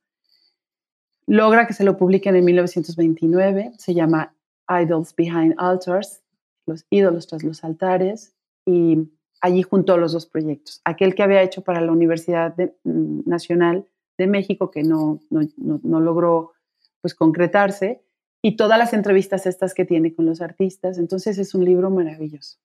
Logra 1.25 1.67
que 1.67 1.73
se 1.73 1.83
lo 1.83 1.97
publiquen 1.97 2.38
en 2.38 2.45
1929, 2.45 3.73
se 3.77 3.93
llama 3.93 4.33
Idols 4.69 5.13
Behind 5.13 5.55
Altars, 5.57 6.23
los 6.65 6.86
ídolos 6.89 7.27
tras 7.27 7.43
los 7.43 7.65
altares, 7.65 8.33
y 8.65 9.10
allí 9.41 9.63
juntó 9.63 9.97
los 9.97 10.13
dos 10.13 10.26
proyectos. 10.26 10.82
Aquel 10.84 11.15
que 11.15 11.23
había 11.23 11.43
hecho 11.43 11.63
para 11.63 11.82
la 11.82 11.91
Universidad 11.91 12.56
mm, 12.84 13.21
Nacional 13.26 13.86
de 14.17 14.28
México, 14.28 14.71
que 14.71 14.84
no, 14.84 15.19
no, 15.30 15.47
no, 15.58 16.00
logró 16.00 16.54
pues, 17.02 17.13
concretarse, 17.13 18.02
y 18.41 18.56
todas 18.56 18.78
las 18.78 18.93
entrevistas 18.93 19.45
estas 19.45 19.73
que 19.73 19.86
tiene 19.86 20.13
con 20.13 20.26
los 20.26 20.41
artistas. 20.41 20.97
Entonces 20.97 21.38
es 21.38 21.56
un 21.56 21.65
libro 21.65 21.89
maravilloso 21.89 22.58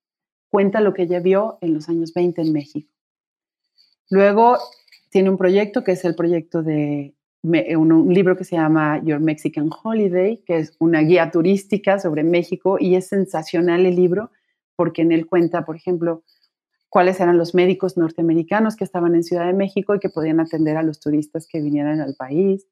cuenta 0.53 0.81
lo 0.81 0.93
que 0.93 1.01
ella 1.01 1.19
vio 1.19 1.57
en 1.61 1.73
los 1.73 1.89
años 1.89 2.13
20 2.13 2.39
en 2.43 2.53
México. 2.53 2.87
Luego 4.11 4.59
tiene 5.09 5.31
un 5.31 5.37
proyecto 5.37 5.83
que 5.83 5.93
es 5.93 6.05
el 6.05 6.13
proyecto 6.13 6.61
de 6.61 7.15
un, 7.41 8.13
libro 8.13 8.37
que 8.37 8.43
se 8.43 8.55
llama 8.55 9.01
Your 9.03 9.19
Mexican 9.19 9.71
Holiday, 9.83 10.43
que 10.45 10.57
es 10.57 10.75
una 10.77 11.01
guía 11.01 11.31
turística 11.31 11.97
sobre 11.97 12.23
México 12.23 12.77
y 12.79 12.93
es 12.93 13.07
sensacional 13.07 13.87
el 13.87 13.95
libro 13.95 14.29
porque 14.75 15.01
en 15.01 15.11
él 15.11 15.25
cuenta, 15.25 15.65
por 15.65 15.75
ejemplo, 15.75 16.21
cuáles 16.93 17.19
eran 17.19 17.39
los 17.39 17.55
médicos 17.55 17.97
norteamericanos 17.97 18.75
que 18.75 18.83
estaban 18.83 19.15
en 19.15 19.23
Ciudad 19.23 19.47
de 19.47 19.53
México 19.53 19.95
y 19.95 19.99
que 19.99 20.09
podían 20.09 20.39
atender 20.39 20.77
a 20.77 20.83
los 20.83 20.99
turistas 20.99 21.47
que 21.47 21.59
vinieran 21.59 21.99
al 22.01 22.13
país. 22.13 22.67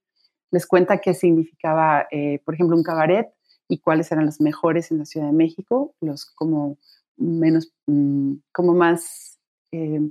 Les 0.51 0.67
cuenta 0.67 0.99
qué 0.99 1.15
significaba, 1.15 2.05
eh, 2.11 2.39
por 2.45 2.53
ejemplo, 2.53 2.77
un 2.77 2.83
cabaret 2.83 3.29
y 3.67 3.79
cuáles 3.79 4.11
eran 4.11 4.27
los 4.27 4.39
mejores 4.39 4.91
en 4.91 4.99
la 4.99 5.05
Ciudad 5.05 5.25
de 5.25 5.33
México, 5.33 5.95
los 6.01 6.27
como 6.27 6.77
menos, 7.17 7.73
mm, 7.87 8.33
como 8.51 8.75
más... 8.75 9.39
Eh, 9.71 10.01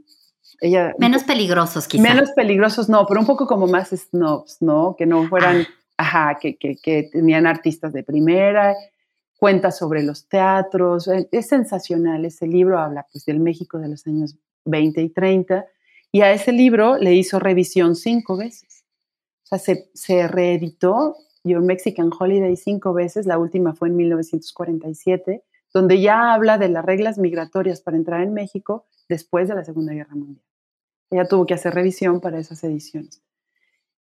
ella, 0.61 0.93
menos 0.99 1.23
peligrosos, 1.23 1.87
quizás. 1.87 2.03
Menos 2.03 2.33
peligrosos, 2.33 2.89
no, 2.89 3.07
pero 3.07 3.21
un 3.21 3.27
poco 3.27 3.47
como 3.47 3.69
más 3.69 3.91
snobs, 3.91 4.61
¿no? 4.61 4.97
Que 4.99 5.07
no 5.07 5.29
fueran, 5.29 5.59
ah. 5.99 6.03
ajá, 6.03 6.39
que, 6.41 6.57
que, 6.57 6.75
que, 6.83 7.09
tenían 7.13 7.47
artistas 7.47 7.93
de 7.93 8.03
primera, 8.03 8.75
cuenta 9.41 9.73
sobre 9.73 10.03
los 10.03 10.29
teatros, 10.29 11.09
eh, 11.09 11.27
es 11.33 11.49
sensacional, 11.49 12.27
ese 12.27 12.47
libro 12.47 12.79
habla 12.79 13.07
pues 13.11 13.25
del 13.25 13.41
México 13.41 13.79
de 13.79 13.89
los 13.89 14.07
años 14.07 14.37
20 14.67 15.01
y 15.01 15.09
30, 15.09 15.67
y 16.13 16.21
a 16.21 16.31
ese 16.31 16.53
libro 16.53 16.99
le 16.99 17.15
hizo 17.15 17.39
revisión 17.39 17.97
cinco 17.97 18.37
veces. 18.37 18.85
O 19.45 19.47
sea, 19.47 19.59
se, 19.59 19.91
se 19.95 20.29
reeditó 20.29 21.17
Your 21.43 21.63
Mexican 21.63 22.11
Holiday 22.17 22.55
cinco 22.55 22.93
veces, 22.93 23.25
la 23.25 23.39
última 23.39 23.75
fue 23.75 23.89
en 23.89 23.97
1947, 23.97 25.43
donde 25.73 26.03
ya 26.03 26.35
habla 26.35 26.59
de 26.59 26.69
las 26.69 26.85
reglas 26.85 27.17
migratorias 27.17 27.81
para 27.81 27.97
entrar 27.97 28.21
en 28.21 28.35
México 28.35 28.85
después 29.09 29.49
de 29.49 29.55
la 29.55 29.65
Segunda 29.65 29.95
Guerra 29.95 30.15
Mundial. 30.15 30.45
Ella 31.11 31.25
tuvo 31.27 31.47
que 31.47 31.55
hacer 31.55 31.75
revisión 31.75 32.21
para 32.21 32.39
esas 32.39 32.63
ediciones. 32.63 33.23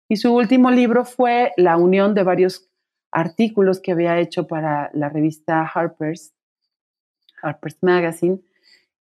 Y 0.07 0.17
su 0.17 0.35
último 0.35 0.71
libro 0.71 1.07
fue 1.07 1.53
la 1.57 1.79
unión 1.79 2.15
de 2.15 2.25
varios 2.25 2.70
artículos 3.13 3.81
que 3.81 3.93
había 3.93 4.19
hecho 4.19 4.47
para 4.47 4.91
la 4.95 5.09
revista 5.09 5.63
Harper's, 5.63 6.33
Harper's 7.43 7.79
Magazine, 7.83 8.41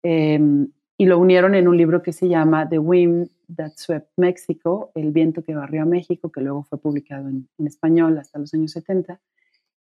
em, 0.03 0.69
y 0.97 1.05
lo 1.05 1.19
unieron 1.19 1.55
en 1.55 1.67
un 1.67 1.77
libro 1.77 2.01
que 2.01 2.13
se 2.13 2.29
llama 2.29 2.67
The 2.69 2.79
Women, 2.79 3.29
That 3.55 3.73
Swept 3.75 4.11
Mexico, 4.17 4.91
El 4.95 5.11
viento 5.11 5.43
que 5.43 5.55
barrió 5.55 5.81
a 5.81 5.85
México, 5.85 6.31
que 6.31 6.41
luego 6.41 6.63
fue 6.63 6.79
publicado 6.79 7.27
en, 7.27 7.47
en 7.57 7.67
español 7.67 8.17
hasta 8.17 8.39
los 8.39 8.53
años 8.53 8.71
70. 8.71 9.19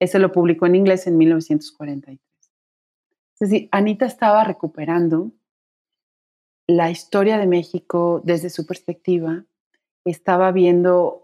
Ese 0.00 0.18
lo 0.18 0.32
publicó 0.32 0.66
en 0.66 0.74
inglés 0.74 1.06
en 1.06 1.16
1943. 1.16 2.18
Es 3.40 3.50
decir, 3.50 3.68
Anita 3.72 4.06
estaba 4.06 4.44
recuperando 4.44 5.32
la 6.66 6.90
historia 6.90 7.38
de 7.38 7.46
México 7.46 8.22
desde 8.24 8.50
su 8.50 8.66
perspectiva, 8.66 9.44
estaba 10.04 10.50
viendo 10.52 11.23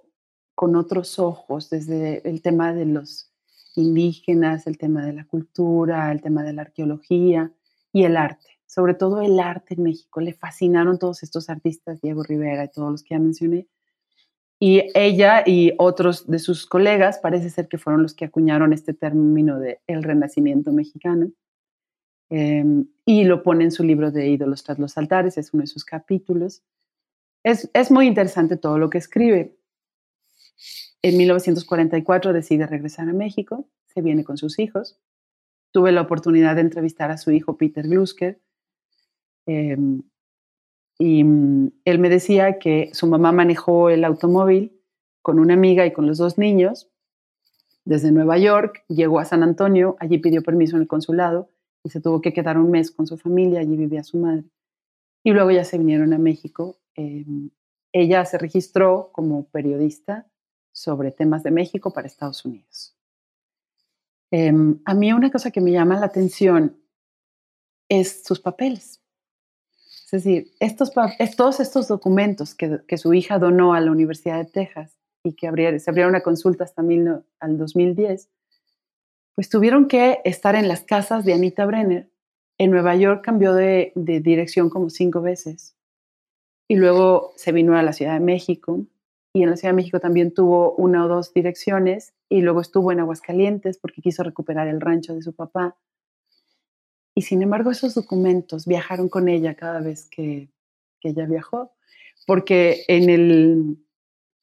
con 0.61 0.77
otros 0.77 1.19
ojos 1.19 1.71
desde 1.71 2.29
el 2.29 2.43
tema 2.43 2.75
de 2.75 2.85
los 2.85 3.33
indígenas, 3.77 4.67
el 4.67 4.77
tema 4.77 5.07
de 5.07 5.15
la 5.15 5.25
cultura, 5.25 6.13
el 6.13 6.21
tema 6.21 6.43
de 6.43 6.53
la 6.53 6.61
arqueología 6.61 7.51
y 7.95 8.05
el 8.05 8.15
arte, 8.15 8.59
sobre 8.67 8.93
todo 8.93 9.23
el 9.23 9.41
arte 9.41 9.73
en 9.73 9.85
México. 9.85 10.21
Le 10.21 10.35
fascinaron 10.35 10.99
todos 10.99 11.23
estos 11.23 11.49
artistas, 11.49 12.03
Diego 12.03 12.23
Rivera 12.23 12.65
y 12.65 12.69
todos 12.69 12.91
los 12.91 13.03
que 13.03 13.15
ya 13.15 13.19
mencioné. 13.19 13.69
Y 14.59 14.83
ella 14.95 15.45
y 15.47 15.73
otros 15.79 16.27
de 16.27 16.39
sus 16.39 16.67
colegas 16.67 17.19
parece 17.21 17.49
ser 17.49 17.67
que 17.67 17.79
fueron 17.79 18.03
los 18.03 18.13
que 18.13 18.27
acuñaron 18.27 18.75
este 18.75 18.93
término 18.93 19.59
de 19.59 19.81
el 19.87 20.03
renacimiento 20.03 20.73
mexicano. 20.73 21.31
Em, 22.29 22.87
y 23.07 23.25
lo 23.25 23.43
pone 23.43 23.65
en 23.65 23.71
su 23.71 23.83
libro 23.83 24.11
de 24.11 24.29
Ídolos 24.29 24.63
tras 24.63 24.79
los 24.79 24.99
altares, 24.99 25.39
es 25.39 25.55
uno 25.55 25.63
de 25.63 25.69
sus 25.69 25.87
capítulos. 25.87 26.63
Es, 27.45 27.71
es 27.73 27.91
muy 27.91 28.07
interesante 28.07 28.59
todo 28.59 28.77
lo 28.77 28.91
que 28.91 28.99
escribe. 28.99 29.57
En 31.03 31.17
1944 31.17 32.33
decide 32.33 32.67
regresar 32.67 33.09
a 33.09 33.13
México, 33.13 33.67
se 33.87 34.03
viene 34.03 34.25
con 34.25 34.37
sus 34.37 34.59
hijos. 34.59 34.99
Tuve 35.73 35.93
la 35.93 36.03
oportunidad 36.03 36.57
de 36.57 36.63
entrevistar 36.63 37.11
a 37.11 37.19
su 37.19 37.31
hijo 37.31 37.57
Peter 37.57 37.87
Glusker. 37.87 38.41
Em, 39.47 40.03
y 40.99 41.25
mm, 41.25 41.73
él 41.85 41.99
me 41.99 42.09
decía 42.09 42.59
que 42.59 42.91
su 42.93 43.07
mamá 43.07 43.33
manejó 43.33 43.91
el 43.91 44.05
automóvil 44.05 44.79
con 45.23 45.39
una 45.39 45.55
amiga 45.55 45.87
y 45.87 45.93
con 45.93 46.07
los 46.07 46.19
dos 46.19 46.39
niños 46.39 46.91
desde 47.85 48.13
Nueva 48.13 48.39
York, 48.39 48.85
llegó 48.89 49.19
a 49.19 49.25
San 49.25 49.43
Antonio, 49.43 49.97
allí 49.99 50.19
pidió 50.19 50.43
permiso 50.43 50.77
en 50.77 50.83
el 50.83 50.89
consulado 50.89 51.51
y 51.83 51.91
se 51.91 52.01
tuvo 52.01 52.21
que 52.21 52.33
quedar 52.33 52.59
un 52.59 52.71
mes 52.71 52.91
con 52.91 53.07
su 53.07 53.17
familia, 53.17 53.61
allí 53.61 53.77
vivía 53.77 54.05
su 54.05 54.19
madre. 54.19 54.45
Y 55.25 55.33
luego 55.33 55.51
ya 55.51 55.65
se 55.65 55.79
vinieron 55.79 56.13
a 56.13 56.19
México. 56.19 56.79
Em, 56.95 57.51
ella 57.93 58.25
se 58.27 58.39
registró 58.39 59.11
como 59.13 59.47
periodista 59.47 60.30
sobre 60.73 61.11
temas 61.11 61.43
de 61.43 61.51
México 61.51 61.93
para 61.93 62.07
Estados 62.07 62.45
Unidos. 62.45 62.97
Em, 64.31 64.81
a 64.85 64.95
mí 64.95 65.13
una 65.13 65.31
cosa 65.31 65.51
que 65.51 65.61
me 65.61 65.73
llama 65.73 65.99
la 65.99 66.07
atención 66.07 66.77
es 67.89 68.23
sus 68.25 68.41
papeles. 68.41 69.01
Es 70.13 70.25
decir, 70.25 70.53
estos, 70.59 70.93
todos 71.37 71.61
estos 71.61 71.89
documentos 71.89 72.55
que, 72.55 72.81
que, 72.87 72.99
su 72.99 73.15
hija 73.15 73.39
donó 73.39 73.75
a 73.75 73.81
la 73.81 73.91
Universidad 73.91 74.39
de 74.39 74.51
Texas 74.51 74.97
y 75.23 75.35
que 75.35 75.79
se 75.79 75.91
abrieron 75.91 76.11
una 76.11 76.23
consulta 76.23 76.65
hasta 76.65 76.83
mil, 76.83 77.09
al 77.39 77.59
2010, 77.59 78.29
pues 79.35 79.49
tuvieron 79.49 79.89
que 79.89 80.21
estar 80.25 80.55
en 80.55 80.69
las 80.69 80.83
casas 80.83 81.25
de 81.25 81.33
Anita 81.33 81.65
Brenner. 81.65 82.11
En 82.59 82.71
Nueva 82.71 82.95
York 82.97 83.25
cambió 83.25 83.55
de, 83.55 83.93
dirección 83.95 84.69
como 84.69 84.91
cinco 84.91 85.23
veces. 85.23 85.77
Y 86.69 86.77
luego 86.77 87.33
se 87.37 87.53
vino 87.53 87.77
a 87.77 87.83
la 87.83 87.93
Ciudad 87.93 88.15
de 88.15 88.21
México. 88.21 88.85
Y 89.33 89.43
en 89.43 89.51
la 89.51 89.57
Ciudad 89.57 89.73
de 89.73 89.77
México 89.77 90.01
también 90.01 90.35
tuvo 90.35 90.75
una 90.75 91.05
o 91.05 91.09
dos 91.09 91.33
direcciones. 91.33 92.15
Y 92.29 92.43
luego 92.43 92.61
estuvo 92.61 92.93
en 92.93 93.01
Aguascalientes 93.01 93.79
porque 93.79 94.03
quiso 94.03 94.23
recuperar 94.23 94.69
el 94.69 94.81
rancho 94.81 95.15
de 95.15 95.23
su 95.23 95.35
papá. 95.35 95.77
Y 97.15 97.23
sin 97.23 97.43
embargo, 97.43 97.71
esos 97.71 97.95
documentos 97.95 98.67
viajaron 98.67 99.09
con 99.09 99.29
ella 99.29 99.55
cada 99.55 99.81
vez 99.81 100.09
que, 100.11 100.49
que 101.01 101.11
ella 101.11 101.27
viajó. 101.27 101.73
Porque 102.27 102.85
en 102.89 103.11
el, 103.11 103.79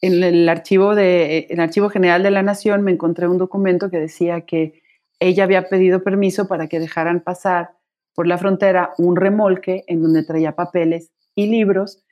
en 0.02 0.24
el 0.24 0.48
archivo, 0.48 0.96
de, 0.96 1.48
el 1.50 1.60
archivo 1.60 1.90
general 1.90 2.24
de 2.24 2.32
la 2.32 2.44
Nación 2.44 2.84
me 2.84 2.92
encontré 2.92 3.28
un 3.28 3.38
documento 3.38 3.90
que 3.90 4.00
decía 4.00 4.42
que 4.42 4.82
ella 5.20 5.44
había 5.44 5.70
pedido 5.70 6.04
permiso 6.04 6.48
para 6.48 6.68
que 6.68 6.80
dejaran 6.80 7.22
pasar 7.22 7.72
por 8.14 8.28
la 8.28 8.38
frontera 8.38 8.94
un 8.98 9.16
remolque 9.16 9.84
en 9.88 10.02
donde 10.02 10.24
traía 10.24 10.56
papeles 10.56 11.12
y 11.36 11.48
libros 11.48 12.04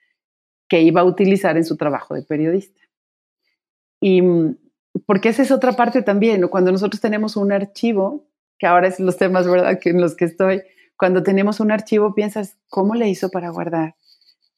que 0.67 0.81
iba 0.81 1.01
a 1.01 1.05
utilizar 1.05 1.57
en 1.57 1.65
su 1.65 1.77
trabajo 1.77 2.15
de 2.15 2.23
periodista. 2.23 2.81
Y 3.99 4.21
mm, 4.21 4.57
porque 5.05 5.29
esa 5.29 5.41
es 5.41 5.51
otra 5.51 5.73
parte 5.73 6.01
también, 6.01 6.47
cuando 6.47 6.71
nosotros 6.71 7.01
tenemos 7.01 7.35
un 7.35 7.51
archivo, 7.51 8.25
que 8.57 8.67
ahora 8.67 8.87
es 8.87 8.99
los 8.99 9.17
temas, 9.17 9.47
¿verdad?, 9.47 9.79
que 9.79 9.89
en 9.89 10.01
los 10.01 10.15
que 10.15 10.25
estoy, 10.25 10.63
cuando 10.97 11.23
tenemos 11.23 11.59
un 11.59 11.71
archivo 11.71 12.15
piensas, 12.15 12.57
¿cómo 12.69 12.95
le 12.95 13.09
hizo 13.09 13.29
para 13.29 13.49
guardar 13.49 13.95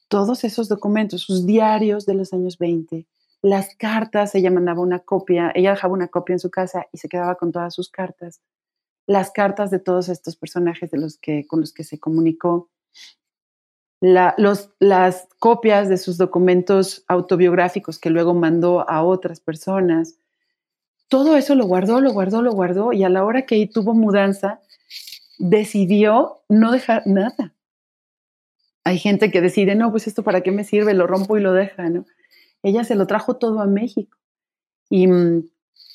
todos 0.08 0.44
esos 0.44 0.70
documentos, 0.70 1.22
sus 1.22 1.46
diarios 1.46 2.06
de 2.06 2.14
los 2.14 2.34
años 2.34 2.58
20, 2.58 3.08
las 3.42 3.76
cartas, 3.76 4.36
ella 4.36 4.52
mandaba 4.52 4.82
una 4.82 5.00
copia, 5.00 5.52
ella 5.54 5.72
dejaba 5.72 5.94
una 5.94 6.08
copia 6.08 6.34
en 6.34 6.40
su 6.40 6.50
casa 6.50 6.88
y 6.92 6.98
se 6.98 7.10
quedaba 7.10 7.36
con 7.36 7.52
todas 7.52 7.74
sus 7.74 7.90
cartas, 7.90 8.42
las 9.06 9.32
cartas 9.32 9.70
de 9.72 9.80
todos 9.80 10.10
estos 10.10 10.36
personajes 10.36 10.92
de 10.92 10.98
los 10.98 11.18
que, 11.18 11.46
con 11.46 11.60
los 11.60 11.74
que 11.74 11.84
se 11.84 12.00
comunicó, 12.00 12.70
las 14.00 15.28
copias 15.40 15.90
de 15.90 15.98
sus 15.98 16.18
documentos 16.18 17.04
autobiográficos 17.08 18.00
que 18.00 18.10
luego 18.10 18.34
mandó 18.34 18.90
a 18.90 19.04
otras 19.04 19.40
personas. 19.40 20.20
Todo 21.08 21.36
eso 21.36 21.56
lo 21.56 21.66
guardó, 21.66 22.02
lo 22.02 22.12
guardó, 22.12 22.42
lo 22.42 22.52
guardó 22.52 22.94
y 22.94 23.04
a 23.04 23.10
la 23.10 23.24
hora 23.24 23.46
que 23.46 23.66
tuvo 23.68 23.94
mudanza, 23.94 24.62
decidió 25.40 26.42
no 26.50 26.72
dejar 26.72 27.04
nada. 27.06 27.54
Hay 28.84 29.00
gente 29.00 29.32
que 29.32 29.42
decide, 29.42 29.76
no, 29.76 29.92
pues 29.92 30.08
esto 30.08 30.24
para 30.24 30.42
qué 30.42 30.52
me 30.52 30.64
sirve, 30.64 30.94
lo 30.94 31.08
rompo 31.08 31.38
y 31.38 31.42
lo 31.42 31.54
deja, 31.54 31.90
¿no? 31.90 32.06
ella 32.64 32.84
se 32.84 32.96
lo 32.96 33.08
trajo 33.08 33.38
todo 33.38 33.62
a 33.62 33.66
México. 33.66 34.18
Y 34.90 35.08
mm, 35.08 35.50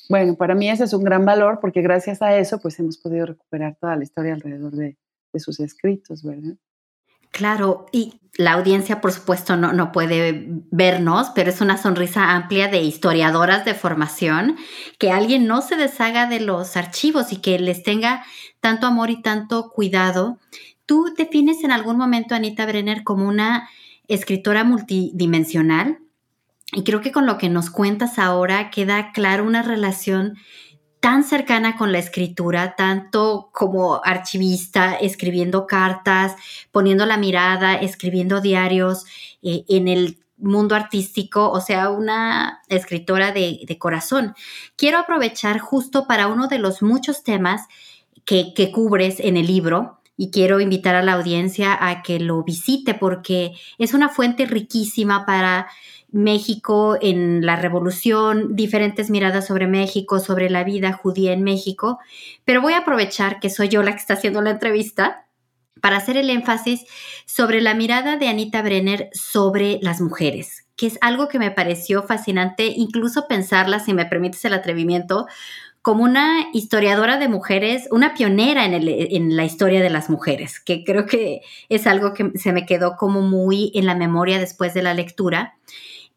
bueno, 0.09 0.35
para 0.35 0.55
mí 0.55 0.69
ese 0.69 0.83
es 0.83 0.93
un 0.93 1.03
gran 1.03 1.25
valor 1.25 1.59
porque 1.61 1.81
gracias 1.81 2.21
a 2.21 2.37
eso 2.37 2.59
pues 2.59 2.79
hemos 2.79 2.97
podido 2.97 3.25
recuperar 3.25 3.75
toda 3.79 3.95
la 3.95 4.03
historia 4.03 4.33
alrededor 4.33 4.73
de, 4.73 4.97
sus 5.35 5.59
escritos, 5.59 6.23
¿verdad? 6.23 6.55
Claro, 7.33 7.87
y 7.91 8.21
la 8.37 8.53
audiencia, 8.53 9.01
por 9.01 9.11
supuesto, 9.11 9.57
no, 9.57 9.73
no, 9.73 9.91
puede 9.91 10.45
vernos, 10.69 11.31
pero 11.33 11.49
es 11.49 11.61
una 11.61 11.77
sonrisa 11.77 12.29
amplia 12.31 12.67
de 12.67 12.83
historiadoras 12.83 13.65
de 13.65 13.73
formación, 13.73 14.55
que 14.99 15.11
alguien 15.11 15.47
no 15.47 15.63
se 15.63 15.75
deshaga 15.75 16.27
de 16.27 16.39
los 16.39 16.77
archivos 16.77 17.33
y 17.33 17.37
que 17.37 17.57
les 17.57 17.81
tenga 17.81 18.23
tanto 18.59 18.85
amor 18.85 19.09
y 19.09 19.23
tanto 19.23 19.71
cuidado. 19.71 20.37
¿Tú 20.85 21.11
defines 21.17 21.63
en 21.63 21.71
algún 21.71 21.97
momento, 21.97 22.35
Anita 22.35 22.67
Brenner, 22.67 23.03
como 23.03 23.27
una 23.27 23.67
escritora 24.07 24.63
multidimensional? 24.63 25.97
Y 26.71 26.83
creo 26.83 27.01
que 27.01 27.11
con 27.11 27.25
lo 27.25 27.39
que 27.39 27.49
nos 27.49 27.71
cuentas 27.71 28.19
ahora 28.19 28.69
queda 28.69 29.11
claro 29.11 29.43
una 29.43 29.63
relación 29.63 30.37
tan 31.03 31.25
cercana 31.25 31.75
con 31.75 31.91
la 31.91 31.99
escritura, 31.99 32.77
tanto 32.77 33.49
como 33.51 33.99
archivista, 34.05 34.95
escribiendo 34.95 35.67
cartas, 35.67 36.33
poniendo 36.71 37.05
la 37.05 37.17
mirada, 37.17 37.75
escribiendo 37.75 38.39
diarios 38.39 39.03
eh, 39.41 39.65
en 39.67 39.89
el 39.89 40.19
mundo 40.37 40.75
artístico, 40.75 41.51
o 41.51 41.59
sea, 41.59 41.89
una 41.89 42.61
escritora 42.69 43.33
de, 43.33 43.77
corazón. 43.77 44.33
Quiero 44.77 44.97
aprovechar 44.97 45.59
justo 45.59 46.07
para 46.07 46.27
uno 46.27 46.47
de 46.47 46.59
los 46.59 46.81
muchos 46.81 47.21
temas 47.21 47.67
que 48.23 48.71
cubres 48.71 49.19
en 49.19 49.35
el 49.35 49.47
libro, 49.47 49.99
y 50.15 50.29
quiero 50.31 50.59
invitar 50.59 50.95
a 50.95 51.01
la 51.01 51.13
audiencia 51.13 51.77
a 51.79 52.03
que 52.03 52.19
lo 52.19 52.43
visite 52.43 52.93
porque 52.93 53.53
es 53.79 53.93
una 53.93 54.09
fuente 54.09 54.45
riquísima 54.45 55.25
para 55.25 55.67
México 56.13 56.95
en 57.01 57.45
la 57.45 57.55
revolución, 57.55 58.55
diferentes 58.55 59.09
miradas 59.09 59.47
sobre 59.47 59.67
México, 59.67 60.19
sobre 60.19 60.49
la 60.49 60.63
vida 60.63 60.93
judía 60.93 61.33
en 61.33 61.43
México, 61.43 61.99
pero 62.45 62.61
voy 62.61 62.73
a 62.73 62.79
aprovechar 62.79 63.39
que 63.39 63.49
soy 63.49 63.67
yo 63.67 63.81
la 63.81 63.91
que 63.91 63.97
está 63.97 64.13
haciendo 64.13 64.41
la 64.41 64.51
entrevista 64.51 65.25
para 65.81 65.97
hacer 65.97 66.15
el 66.15 66.29
énfasis 66.29 66.85
sobre 67.25 67.61
la 67.61 67.73
mirada 67.73 68.15
de 68.15 68.27
Anita 68.27 68.61
Brenner 68.61 69.09
sobre 69.11 69.79
las 69.81 70.01
mujeres, 70.01 70.65
que 70.75 70.85
es 70.85 70.99
algo 71.01 71.27
que 71.27 71.39
me 71.39 71.51
pareció 71.51 72.03
fascinante, 72.03 72.67
incluso 72.67 73.27
pensarla, 73.27 73.79
si 73.79 73.93
me 73.93 74.05
permites 74.05 74.45
el 74.45 74.53
atrevimiento, 74.53 75.25
como 75.81 76.03
una 76.03 76.47
historiadora 76.53 77.17
de 77.17 77.27
mujeres, 77.27 77.87
una 77.91 78.13
pionera 78.13 78.65
en, 78.65 78.73
en, 78.73 79.35
la 79.35 79.43
historia 79.43 79.81
de 79.81 79.89
las 79.89 80.09
mujeres, 80.09 80.61
que 80.61 80.85
creo 80.85 81.05
que 81.07 81.41
es 81.67 81.87
algo 81.87 82.13
que 82.13 82.31
se 82.35 82.53
me 82.53 82.65
quedó 82.65 82.95
como 82.95 83.21
muy 83.21 83.71
en 83.73 83.87
la 83.87 83.95
memoria 83.95 84.39
después 84.39 84.73
de 84.73 84.83
la 84.83 84.93
lectura 84.93 85.57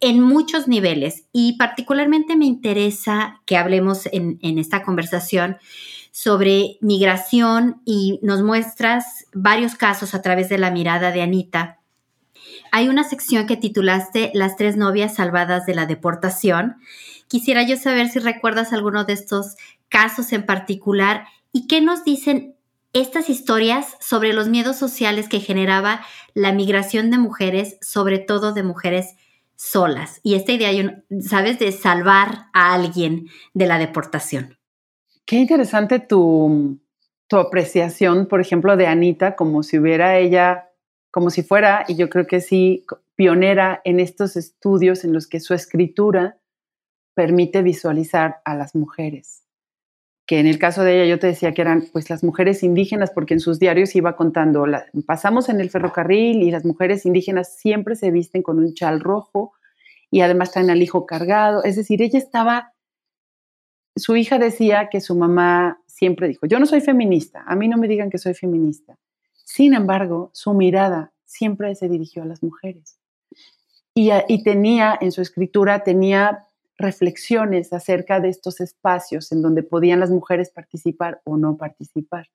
en 0.01 0.21
muchos 0.21 0.69
niveles 0.69 1.25
y 1.33 1.57
particularmente 1.57 2.37
me 2.37 2.45
interesa 2.45 3.41
que 3.47 3.57
hablemos 3.57 4.07
en, 4.13 4.39
esta 4.59 4.83
conversación 4.83 5.57
sobre 6.11 6.79
migración 6.81 7.81
y 7.85 8.19
nos 8.23 8.43
muestras 8.43 9.27
varios 9.33 9.75
casos 9.75 10.15
a 10.15 10.23
través 10.23 10.49
de 10.49 10.59
la 10.59 10.71
mirada 10.71 11.13
de 11.13 11.23
Anita. 11.23 11.81
Hay 12.73 12.89
una 12.89 13.05
sección 13.05 13.47
que 13.47 13.57
titulaste 13.57 14.31
Las 14.35 14.57
tres 14.57 14.77
novias 14.77 15.15
salvadas 15.15 15.67
de 15.67 15.75
la 15.75 15.87
deportación. 15.87 16.77
Quisiera 17.29 17.63
yo 17.63 17.77
saber 17.77 18.09
si 18.09 18.19
recuerdas 18.19 18.73
alguno 18.73 19.05
de 19.05 19.15
estos 19.15 19.57
casos 19.89 20.33
en 20.33 20.45
particular 20.45 21.27
y 21.53 21.67
qué 21.67 21.81
nos 21.81 22.05
dicen 22.05 22.55
estas 22.93 23.29
historias 23.29 23.97
sobre 24.01 24.33
los 24.33 24.49
miedos 24.49 24.77
sociales 24.77 25.29
que 25.29 25.41
generaba 25.41 26.05
la 26.35 26.53
migración 26.53 27.11
de 27.11 27.19
mujeres, 27.19 27.77
sobre 27.83 28.19
todo 28.19 28.53
de 28.53 28.63
mujeres 28.63 29.17
solas. 29.57 30.21
Y 30.23 30.35
esta 30.35 30.53
idea, 30.53 31.03
¿sabes?, 31.21 31.59
de 31.59 31.73
salvar 31.73 32.47
a 32.53 32.75
alguien 32.75 33.27
de 33.55 33.67
la 33.67 33.79
deportación. 33.79 34.57
Qué 35.25 35.37
interesante 35.37 35.99
tu, 35.99 36.79
tu 37.27 37.37
apreciación, 37.37 38.27
por 38.27 38.41
ejemplo, 38.41 38.77
de 38.77 38.87
Anita, 38.87 39.35
como 39.35 39.63
si 39.63 39.79
hubiera 39.79 40.19
ella, 40.19 40.71
como 41.11 41.31
si 41.31 41.43
fuera, 41.43 41.85
y 41.89 41.97
yo 41.97 42.09
creo 42.09 42.27
que 42.27 42.41
sí, 42.41 42.85
pionera 43.17 43.81
en 43.85 43.99
estos 43.99 44.37
estudios 44.37 45.03
en 45.05 45.13
los 45.13 45.27
que 45.27 45.41
su 45.41 45.55
escritura 45.55 46.39
permite 47.15 47.63
visualizar 47.63 48.43
a 48.45 48.55
las 48.55 48.75
mujeres. 48.75 49.46
Que 50.27 50.41
en 50.41 50.47
el 50.47 50.59
caso 50.59 50.83
de 50.83 50.97
ella 50.97 51.09
yo 51.09 51.19
te 51.21 51.29
decía 51.29 51.55
que 51.55 51.63
eran 51.63 51.85
pues 51.93 52.11
las 52.11 52.25
mujeres 52.25 52.63
indígenas 52.65 53.13
porque 53.13 53.35
en 53.35 53.41
sus 53.41 53.61
diarios 53.61 53.95
iba 53.95 54.17
contando, 54.17 54.67
pasamos 55.07 55.49
en 55.49 55.61
el 55.61 55.71
ferrocarril 55.71 56.43
y 56.43 56.51
las 56.51 56.65
mujeres 56.65 57.07
indígenas 57.07 57.57
siempre 57.57 57.95
se 57.95 58.11
visten 58.11 58.43
con 58.43 58.59
un 58.59 58.75
chal 58.75 59.01
rojo 59.01 59.53
y 60.11 60.23
además 60.23 60.51
traen 60.51 60.71
al 60.71 60.83
hijo 60.83 61.07
cargado. 61.07 61.63
Es 61.63 61.77
decir, 61.77 62.03
ella 62.03 62.19
estaba, 62.19 62.73
su 63.95 64.17
hija 64.17 64.39
decía 64.39 64.89
que 64.91 65.01
su 65.01 65.15
mamá 65.15 65.81
siempre 65.87 66.29
dijo, 66.29 66.47
yo 66.47 66.59
no 66.59 66.67
soy 66.67 66.81
feminista, 66.81 67.45
a 67.47 67.55
mí 67.57 67.69
no 67.69 67.77
me 67.77 67.89
digan 67.89 68.11
que 68.11 68.19
soy 68.19 68.35
feminista. 68.35 68.99
Sin 69.45 69.75
embargo, 69.75 70.31
su 70.33 70.55
mirada 70.55 71.13
siempre 71.25 71.75
se 71.75 71.89
dirigió 71.89 72.23
a 72.23 72.27
las 72.27 72.43
mujeres. 72.43 72.99
Y, 73.95 74.11
y 74.29 74.43
tenía 74.43 74.99
en 75.01 75.13
su 75.13 75.23
escritura, 75.23 75.85
tenía 75.85 76.47
reflexiones 76.79 77.73
acerca 77.73 78.21
de 78.21 78.29
estos 78.29 78.61
espacios 78.61 79.33
en 79.33 79.43
donde 79.43 79.63
podían 79.63 80.01
las 80.01 80.11
mujeres 80.11 80.51
participar 80.51 81.21
o 81.25 81.37
no 81.37 81.57
participar. 81.57 82.29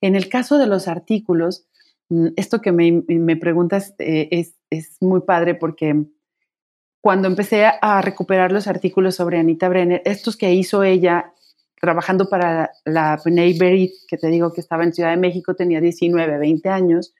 En 0.00 0.16
el 0.16 0.28
caso 0.28 0.58
de 0.58 0.66
los 0.66 0.88
artículos, 0.88 1.66
mm, 2.08 2.28
esto 2.36 2.60
que 2.60 2.72
me, 2.72 3.36
preguntas 3.36 3.94
eh, 3.98 4.28
es, 4.30 4.54
es, 4.70 4.96
muy 5.00 5.20
padre 5.20 5.54
porque 5.54 6.04
cuando 7.00 7.28
empecé 7.28 7.64
a 7.64 8.00
recuperar 8.02 8.52
los 8.52 8.66
artículos 8.66 9.16
sobre 9.16 9.38
Anita 9.38 9.68
Brenner, 9.68 10.02
estos 10.04 10.36
que 10.36 10.52
hizo 10.52 10.82
ella 10.84 11.32
trabajando 11.80 12.28
para 12.28 12.70
la 12.84 13.20
B'nai 13.24 13.58
Berit, 13.58 13.92
que 14.06 14.16
te 14.16 14.28
digo 14.28 14.52
que 14.52 14.60
estaba 14.60 14.84
en 14.84 14.92
Ciudad 14.92 15.10
de 15.10 15.16
México, 15.16 15.56
tenía 15.56 15.80
19, 15.80 16.38
20 16.38 16.68
años, 16.68 17.12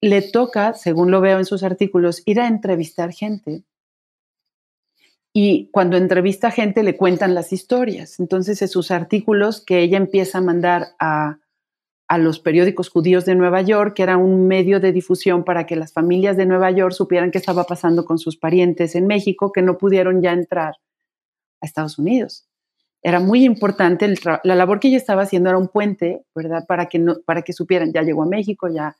le 0.00 0.22
toca, 0.22 0.72
según 0.72 1.10
lo 1.10 1.20
veo 1.20 1.38
en 1.38 1.44
sus 1.44 1.62
artículos, 1.62 2.22
ir 2.24 2.40
a 2.40 2.46
entrevistar 2.46 3.12
gente 3.12 3.64
y 5.38 5.68
cuando 5.70 5.98
entrevista 5.98 6.50
gente 6.50 6.82
le 6.82 6.96
cuentan 6.96 7.34
las 7.34 7.52
historias. 7.52 8.20
Entonces, 8.20 8.62
en 8.62 8.68
sus 8.68 8.90
artículos 8.90 9.62
que 9.62 9.80
ella 9.80 9.98
empieza 9.98 10.38
a 10.38 10.40
mandar 10.40 10.94
a, 10.98 11.36
los 12.16 12.40
periódicos 12.40 12.88
judíos 12.88 13.26
de 13.26 13.34
Nueva 13.34 13.60
York, 13.60 13.92
que 13.94 14.02
era 14.02 14.16
un 14.16 14.48
medio 14.48 14.80
de 14.80 14.92
difusión 14.92 15.44
para 15.44 15.66
que 15.66 15.76
las 15.76 15.92
familias 15.92 16.38
de 16.38 16.46
Nueva 16.46 16.70
York 16.70 16.94
supieran 16.94 17.30
qué 17.30 17.36
estaba 17.36 17.64
pasando 17.64 18.06
con 18.06 18.16
sus 18.16 18.38
parientes 18.38 18.94
en 18.94 19.06
México, 19.06 19.52
que 19.52 19.60
no 19.60 19.76
pudieron 19.76 20.22
ya 20.22 20.32
entrar 20.32 20.76
a 21.60 21.66
Estados 21.66 21.98
Unidos. 21.98 22.48
Era 23.02 23.20
muy 23.20 23.44
importante, 23.44 24.14
la 24.24 24.54
labor 24.54 24.80
que 24.80 24.88
ella 24.88 24.96
estaba 24.96 25.24
haciendo 25.24 25.50
era 25.50 25.58
un 25.58 25.68
puente, 25.68 26.24
¿verdad? 26.34 26.64
Para 26.66 26.86
que, 26.86 26.98
no, 26.98 27.16
para 27.26 27.42
que 27.42 27.52
supieran, 27.52 27.92
ya 27.92 28.00
llegó 28.00 28.22
a 28.22 28.26
México, 28.26 28.68
ya. 28.68 28.96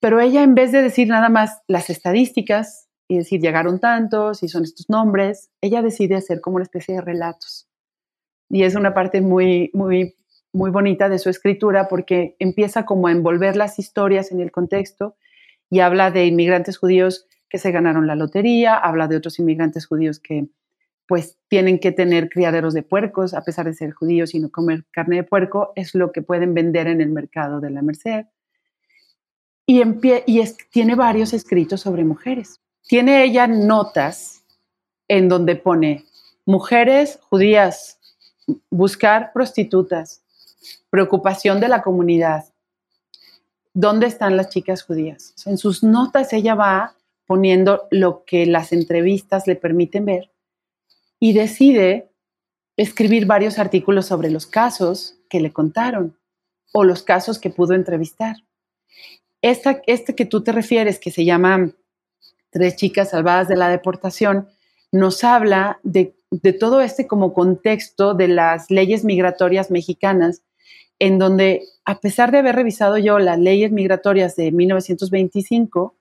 Pero 0.00 0.18
ella, 0.18 0.42
en 0.42 0.56
vez 0.56 0.72
de 0.72 0.82
decir 0.82 1.06
nada 1.06 1.28
más 1.28 1.62
las 1.68 1.90
estadísticas, 1.90 2.85
y 3.08 3.18
decir, 3.18 3.40
llegaron 3.40 3.78
tantos 3.78 4.42
y 4.42 4.48
son 4.48 4.64
estos 4.64 4.88
nombres, 4.88 5.50
ella 5.60 5.82
decide 5.82 6.16
hacer 6.16 6.40
como 6.40 6.56
una 6.56 6.64
especie 6.64 6.96
de 6.96 7.00
relatos. 7.00 7.68
Y 8.48 8.64
es 8.64 8.74
una 8.74 8.94
parte 8.94 9.20
muy, 9.20 9.70
muy, 9.72 10.16
muy 10.52 10.70
bonita 10.70 11.08
de 11.08 11.18
su 11.18 11.30
escritura 11.30 11.88
porque 11.88 12.36
empieza 12.38 12.84
como 12.84 13.06
a 13.06 13.12
envolver 13.12 13.56
las 13.56 13.78
historias 13.78 14.32
en 14.32 14.40
el 14.40 14.50
contexto 14.50 15.16
y 15.70 15.80
habla 15.80 16.10
de 16.10 16.26
inmigrantes 16.26 16.78
judíos 16.78 17.26
que 17.48 17.58
se 17.58 17.70
ganaron 17.70 18.06
la 18.06 18.16
lotería, 18.16 18.76
habla 18.76 19.08
de 19.08 19.16
otros 19.16 19.38
inmigrantes 19.38 19.86
judíos 19.86 20.18
que 20.18 20.48
pues 21.08 21.38
tienen 21.48 21.78
que 21.78 21.92
tener 21.92 22.28
criaderos 22.28 22.74
de 22.74 22.82
puercos 22.82 23.32
a 23.34 23.42
pesar 23.42 23.66
de 23.66 23.74
ser 23.74 23.92
judíos 23.92 24.34
y 24.34 24.40
no 24.40 24.50
comer 24.50 24.84
carne 24.90 25.16
de 25.16 25.22
puerco, 25.22 25.72
es 25.76 25.94
lo 25.94 26.10
que 26.10 26.22
pueden 26.22 26.52
vender 26.52 26.88
en 26.88 27.00
el 27.00 27.10
mercado 27.10 27.60
de 27.60 27.70
la 27.70 27.82
Merced. 27.82 28.26
Y, 29.66 29.82
y 29.82 30.44
tiene 30.70 30.96
varios 30.96 31.32
escritos 31.32 31.80
sobre 31.80 32.04
mujeres 32.04 32.60
tiene 32.86 33.24
ella 33.24 33.46
notas 33.46 34.44
en 35.08 35.28
donde 35.28 35.56
pone 35.56 36.04
mujeres 36.44 37.18
judías, 37.28 37.98
buscar 38.70 39.32
prostitutas, 39.32 40.22
preocupación 40.90 41.60
de 41.60 41.68
la 41.68 41.82
comunidad. 41.82 42.44
¿Dónde 43.74 44.06
están 44.06 44.36
las 44.36 44.48
chicas 44.48 44.82
judías? 44.82 45.34
En 45.44 45.58
sus 45.58 45.82
notas 45.82 46.32
ella 46.32 46.54
va 46.54 46.94
poniendo 47.26 47.88
lo 47.90 48.24
que 48.24 48.46
las 48.46 48.72
entrevistas 48.72 49.46
le 49.46 49.56
permiten 49.56 50.04
ver 50.04 50.30
y 51.18 51.32
decide 51.32 52.10
escribir 52.76 53.26
varios 53.26 53.58
artículos 53.58 54.06
sobre 54.06 54.30
los 54.30 54.46
casos 54.46 55.18
que 55.28 55.40
le 55.40 55.52
contaron 55.52 56.16
o 56.72 56.84
los 56.84 57.02
casos 57.02 57.38
que 57.38 57.50
pudo 57.50 57.74
entrevistar. 57.74 58.36
Esta, 59.42 59.82
este 59.86 60.14
que 60.14 60.26
tú 60.26 60.42
te 60.42 60.52
refieres, 60.52 60.98
que 60.98 61.10
se 61.10 61.24
llama 61.24 61.72
tres 62.50 62.76
chicas 62.76 63.10
salvadas 63.10 63.48
de 63.48 63.56
la 63.56 63.68
deportación, 63.68 64.48
nos 64.92 65.24
habla 65.24 65.80
de, 65.82 66.14
todo 66.58 66.80
este 66.80 67.06
como 67.06 67.32
contexto 67.32 68.14
de 68.14 68.28
las 68.28 68.70
leyes 68.70 69.04
migratorias 69.04 69.70
mexicanas, 69.70 70.42
en 70.98 71.18
donde, 71.18 71.62
a 71.84 72.00
pesar 72.00 72.30
de 72.30 72.38
haber 72.38 72.56
revisado 72.56 72.98
yo 72.98 73.18
las 73.18 73.38
leyes 73.38 73.70
migratorias 73.72 74.36
de 74.36 74.52
1925, 74.52 75.94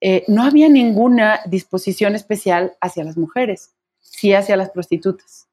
eh, 0.00 0.24
no 0.28 0.42
había 0.42 0.68
ninguna 0.68 1.40
disposición 1.46 2.14
especial 2.14 2.76
hacia 2.80 3.04
las 3.04 3.16
mujeres, 3.16 3.74
sí 4.00 4.32
hacia 4.32 4.56
las 4.56 4.70
prostitutas. 4.70 5.48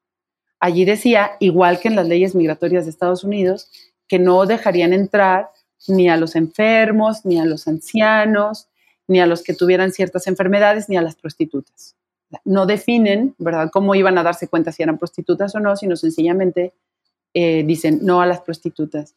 Allí 0.59 0.86
decía, 0.86 1.32
igual 1.39 1.80
que 1.80 1.89
en 1.89 1.95
las 1.95 2.07
leyes 2.07 2.36
migratorias 2.36 2.86
de 2.86 2.91
Estados 2.91 3.24
Unidos, 3.24 3.70
que 4.07 4.20
no 4.20 4.45
dejarían 4.45 4.93
entrar 4.93 5.49
ni 5.88 6.09
a 6.09 6.18
los 6.18 6.36
enfermos, 6.36 7.26
ni 7.26 7.39
a 7.39 7.45
los 7.45 7.68
ancianos, 7.68 8.70
ni 9.08 9.20
a 9.20 9.26
los 9.26 9.43
que 9.43 9.54
tuvieran 9.54 9.91
ciertas 9.91 10.28
enfermedades, 10.28 10.89
ni 10.89 10.97
a 10.97 11.01
las 11.01 11.16
prostitutas. 11.16 11.95
No 12.45 12.66
definen, 12.66 13.36
¿verdad?, 13.38 13.70
cómo 13.72 13.95
iban 13.95 14.18
a 14.18 14.24
darse 14.24 14.47
cuenta 14.47 14.72
si 14.72 14.84
eran 14.84 14.97
prostitutas 14.97 15.54
o 15.56 15.60
no, 15.60 15.76
sino 15.76 15.95
sencillamente 15.95 16.74
eh, 17.34 17.64
dicen 17.64 17.99
no 18.04 18.22
a 18.22 18.26
las 18.26 18.41
prostitutas. 18.41 19.14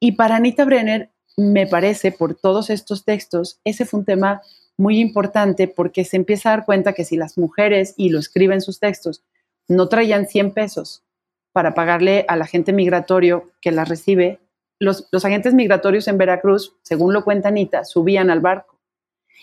Y 0.00 0.12
para 0.12 0.36
Anita 0.36 0.64
Brenner, 0.64 1.10
me 1.36 1.66
parece, 1.66 2.12
por 2.12 2.34
todos 2.34 2.70
estos 2.70 3.04
textos, 3.04 3.60
ese 3.64 3.84
fue 3.84 4.00
un 4.00 4.06
tema 4.06 4.42
muy 4.76 4.98
importante 4.98 5.68
porque 5.68 6.04
se 6.04 6.16
empieza 6.16 6.48
a 6.48 6.56
dar 6.56 6.64
cuenta 6.64 6.92
que 6.92 7.04
si 7.04 7.16
las 7.16 7.38
mujeres, 7.38 7.94
y 7.96 8.08
lo 8.08 8.18
escriben 8.18 8.60
sus 8.60 8.80
textos, 8.80 9.22
no 9.68 9.88
traían 9.88 10.26
100 10.26 10.52
pesos 10.52 11.04
para 11.52 11.74
pagarle 11.74 12.24
al 12.28 12.42
agente 12.42 12.72
migratorio 12.72 13.50
que 13.60 13.72
las 13.72 13.88
recibe, 13.88 14.40
los, 14.78 15.08
los 15.12 15.24
agentes 15.24 15.54
migratorios 15.54 16.08
en 16.08 16.18
Veracruz, 16.18 16.74
según 16.82 17.12
lo 17.12 17.24
cuenta 17.24 17.48
Anita, 17.48 17.84
subían 17.84 18.30
al 18.30 18.40
barco 18.40 18.79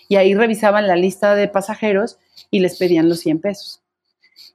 y 0.08 0.16
ahí 0.16 0.34
revisaban 0.34 0.86
la 0.86 0.96
lista 0.96 1.34
de 1.34 1.48
pasajeros 1.48 2.18
y 2.50 2.60
les 2.60 2.78
pedían 2.78 3.08
los 3.08 3.20
100 3.20 3.40
pesos. 3.40 3.82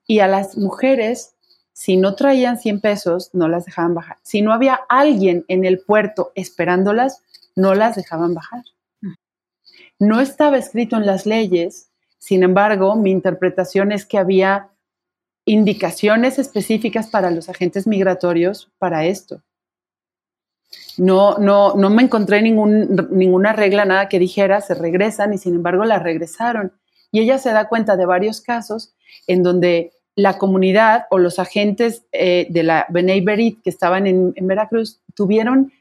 Y 0.07 0.19
a 0.19 0.27
las 0.27 0.57
mujeres, 0.57 1.35
si 1.73 1.97
no 1.97 2.15
traían 2.15 2.57
100 2.57 2.81
pesos, 2.81 3.29
no 3.33 3.47
las 3.47 3.65
dejaban 3.65 3.95
bajar. 3.95 4.17
Si 4.23 4.41
no 4.41 4.53
había 4.53 4.79
alguien 4.89 5.45
en 5.47 5.65
el 5.65 5.79
puerto 5.79 6.31
esperándolas, 6.35 7.21
no 7.55 7.75
las 7.75 7.95
dejaban 7.95 8.33
bajar. 8.33 8.63
No 9.99 10.19
estaba 10.19 10.57
escrito 10.57 10.97
en 10.97 11.05
las 11.05 11.25
leyes, 11.25 11.89
sin 12.17 12.43
embargo, 12.43 12.95
mi 12.95 13.11
interpretación 13.11 13.91
es 13.91 14.05
que 14.05 14.17
había 14.17 14.69
indicaciones 15.45 16.39
específicas 16.39 17.07
para 17.07 17.31
los 17.31 17.49
agentes 17.49 17.85
migratorios 17.85 18.71
para 18.77 19.05
esto. 19.05 19.41
No, 20.97 21.37
no, 21.37 21.75
no 21.75 21.89
me 21.89 22.03
encontré 22.03 22.41
ninguna 22.41 23.53
regla, 23.53 23.85
nada 23.85 24.09
que 24.09 24.19
dijera, 24.19 24.61
se 24.61 24.75
regresan 24.75 25.33
y 25.33 25.37
sin 25.37 25.55
embargo 25.55 25.85
la 25.85 25.99
regresaron. 25.99 26.73
Y 27.11 27.19
ella 27.19 27.37
se 27.37 27.51
da 27.51 27.67
cuenta 27.67 27.97
de 27.97 28.05
varios 28.05 28.41
casos 28.41 28.93
en 29.27 29.43
donde 29.43 29.93
la 30.15 30.37
comunidad 30.37 31.05
o 31.09 31.17
los 31.17 31.39
agentes 31.39 32.03
eh, 32.11 32.47
de 32.49 32.63
la 32.63 32.85
Benei 32.89 33.21
Berit 33.21 33.61
que 33.63 33.69
estaban 33.69 34.05
en, 34.05 34.33
en 34.35 34.47
Veracruz 34.47 35.01
tuvieron 35.15 35.71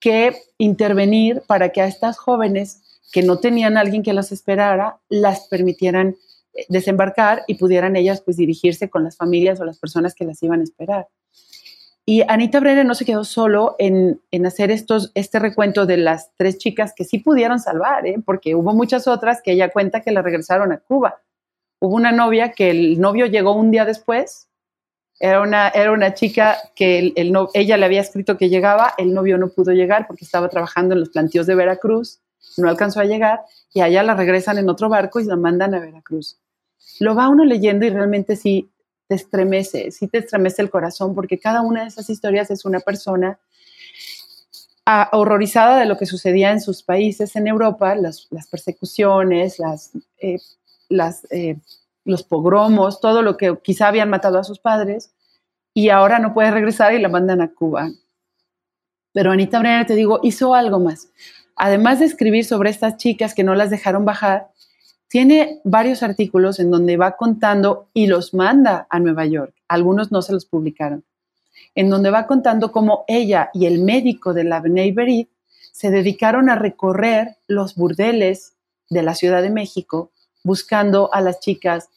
que 0.00 0.34
intervenir 0.58 1.42
para 1.46 1.70
que 1.70 1.80
a 1.80 1.86
estas 1.86 2.18
jóvenes 2.18 2.82
que 3.12 3.22
no 3.22 3.38
tenían 3.38 3.76
a 3.76 3.80
alguien 3.80 4.02
que 4.02 4.12
las 4.12 4.32
esperara, 4.32 5.00
las 5.08 5.48
permitieran 5.48 6.16
eh, 6.54 6.66
desembarcar 6.68 7.42
y 7.46 7.54
pudieran 7.54 7.96
ellas 7.96 8.20
pues 8.20 8.36
dirigirse 8.36 8.90
con 8.90 9.04
las 9.04 9.16
familias 9.16 9.60
o 9.60 9.64
las 9.64 9.78
personas 9.78 10.14
que 10.14 10.24
las 10.24 10.42
iban 10.42 10.60
a 10.60 10.64
esperar. 10.64 11.08
Y 12.10 12.22
Anita 12.26 12.58
Brenner 12.58 12.86
no 12.86 12.94
se 12.94 13.04
quedó 13.04 13.22
solo 13.22 13.76
en, 13.78 14.18
hacer 14.46 14.70
estos, 14.70 15.12
este 15.14 15.38
recuento 15.38 15.84
de 15.84 15.98
las 15.98 16.30
tres 16.38 16.56
chicas 16.56 16.94
que 16.96 17.04
sí 17.04 17.18
pudieron 17.18 17.60
salvar, 17.60 18.06
¿eh? 18.06 18.16
porque 18.24 18.54
hubo 18.54 18.72
muchas 18.72 19.06
otras 19.06 19.42
que 19.42 19.52
ella 19.52 19.68
cuenta 19.68 20.00
que 20.00 20.10
la 20.10 20.22
regresaron 20.22 20.72
a 20.72 20.78
Cuba. 20.78 21.20
Hubo 21.80 21.94
una 21.94 22.10
novia 22.10 22.52
que 22.52 22.70
el 22.70 22.98
novio 22.98 23.26
llegó 23.26 23.52
un 23.52 23.70
día 23.70 23.84
después 23.84 24.48
Era 25.20 25.42
una, 25.42 25.68
era 25.68 25.92
una 25.92 26.14
chica 26.14 26.56
que 26.74 27.12
ella 27.52 27.76
le 27.76 27.84
había 27.84 28.00
escrito 28.00 28.38
que 28.38 28.48
llegaba, 28.48 28.94
el 28.96 29.12
novio 29.12 29.36
no 29.36 29.48
pudo 29.48 29.72
llegar 29.72 30.06
porque 30.06 30.24
estaba 30.24 30.48
trabajando 30.48 30.94
en 30.94 31.00
los 31.00 31.10
plantíos 31.10 31.46
de 31.46 31.56
Veracruz, 31.56 32.22
no 32.56 32.70
alcanzó 32.70 33.00
a 33.00 33.04
llegar 33.04 33.42
y 33.74 33.82
allá 33.82 34.02
la 34.02 34.14
regresan 34.14 34.56
en 34.56 34.70
otro 34.70 34.88
barco 34.88 35.20
y 35.20 35.26
la 35.26 35.36
mandan 35.36 35.74
a 35.74 35.80
Veracruz. 35.80 36.38
Lo 37.00 37.14
va 37.14 37.28
uno 37.28 37.44
leyendo 37.44 37.84
y 37.84 37.90
realmente 37.90 38.34
sí 38.34 38.70
te 39.08 39.14
estremece, 39.14 39.90
sí 39.90 40.06
te 40.06 40.18
estremece 40.18 40.62
el 40.62 40.70
corazón 40.70 41.14
porque 41.14 41.38
cada 41.38 41.62
una 41.62 41.82
de 41.82 41.88
esas 41.88 42.08
historias 42.10 42.50
es 42.50 42.64
una 42.64 42.80
persona 42.80 43.38
horrorizada 45.12 45.78
de 45.78 45.86
lo 45.86 45.98
que 45.98 46.06
sucedía 46.06 46.50
en 46.50 46.60
sus 46.60 46.82
países 46.82 47.36
en 47.36 47.46
Europa, 47.46 47.94
las, 47.94 48.28
persecuciones, 48.50 49.58
las, 49.58 49.92
eh, 50.18 50.38
eh, 51.30 51.56
los 52.04 52.22
pogromos, 52.22 53.00
todo 53.00 53.22
lo 53.22 53.36
que 53.36 53.58
quizá 53.62 53.88
habían 53.88 54.08
matado 54.08 54.38
a 54.38 54.44
sus 54.44 54.58
padres, 54.58 55.12
y 55.74 55.90
ahora 55.90 56.18
no 56.18 56.32
puede 56.32 56.50
regresar 56.50 56.94
y 56.94 57.00
la 57.00 57.08
mandan 57.08 57.42
a 57.42 57.52
Cuba. 57.52 57.90
Pero 59.12 59.30
Anita 59.30 59.58
Brenner, 59.58 59.86
te 59.86 59.94
digo, 59.94 60.20
hizo 60.22 60.54
algo 60.54 60.80
más. 60.80 61.08
Además 61.54 61.98
de 61.98 62.06
escribir 62.06 62.44
sobre 62.44 62.70
estas 62.70 62.96
chicas 62.96 63.34
que 63.34 63.44
no 63.44 63.54
las 63.54 63.68
dejaron 63.68 64.04
bajar, 64.04 64.48
tiene 65.08 65.60
varios 65.64 66.02
artículos 66.02 66.60
en 66.60 66.70
donde 66.70 66.96
va 66.96 67.16
contando 67.16 67.88
y 67.94 68.06
los 68.06 68.34
manda 68.34 68.86
a 68.90 68.98
Nueva 68.98 69.26
York. 69.26 69.54
Algunos 69.68 70.12
no 70.12 70.22
se 70.22 70.32
los 70.32 70.46
publicaron 70.46 71.04
en 71.74 71.90
donde 71.90 72.10
va 72.10 72.26
contando 72.26 72.72
cómo 72.72 73.04
ella 73.06 73.50
y 73.54 73.66
el 73.66 73.80
médico 73.82 74.34
de 74.34 74.44
la 74.44 74.60
Bnei 74.60 75.28
se 75.72 75.90
dedicaron 75.90 76.50
a 76.50 76.56
recorrer 76.56 77.36
los 77.46 77.76
burdeles 77.76 78.54
de 78.90 79.02
la 79.02 79.14
Ciudad 79.14 79.42
de 79.42 79.50
México 79.50 80.10
buscando 80.42 81.12
a 81.12 81.20
las 81.20 81.40
chicas 81.40 81.88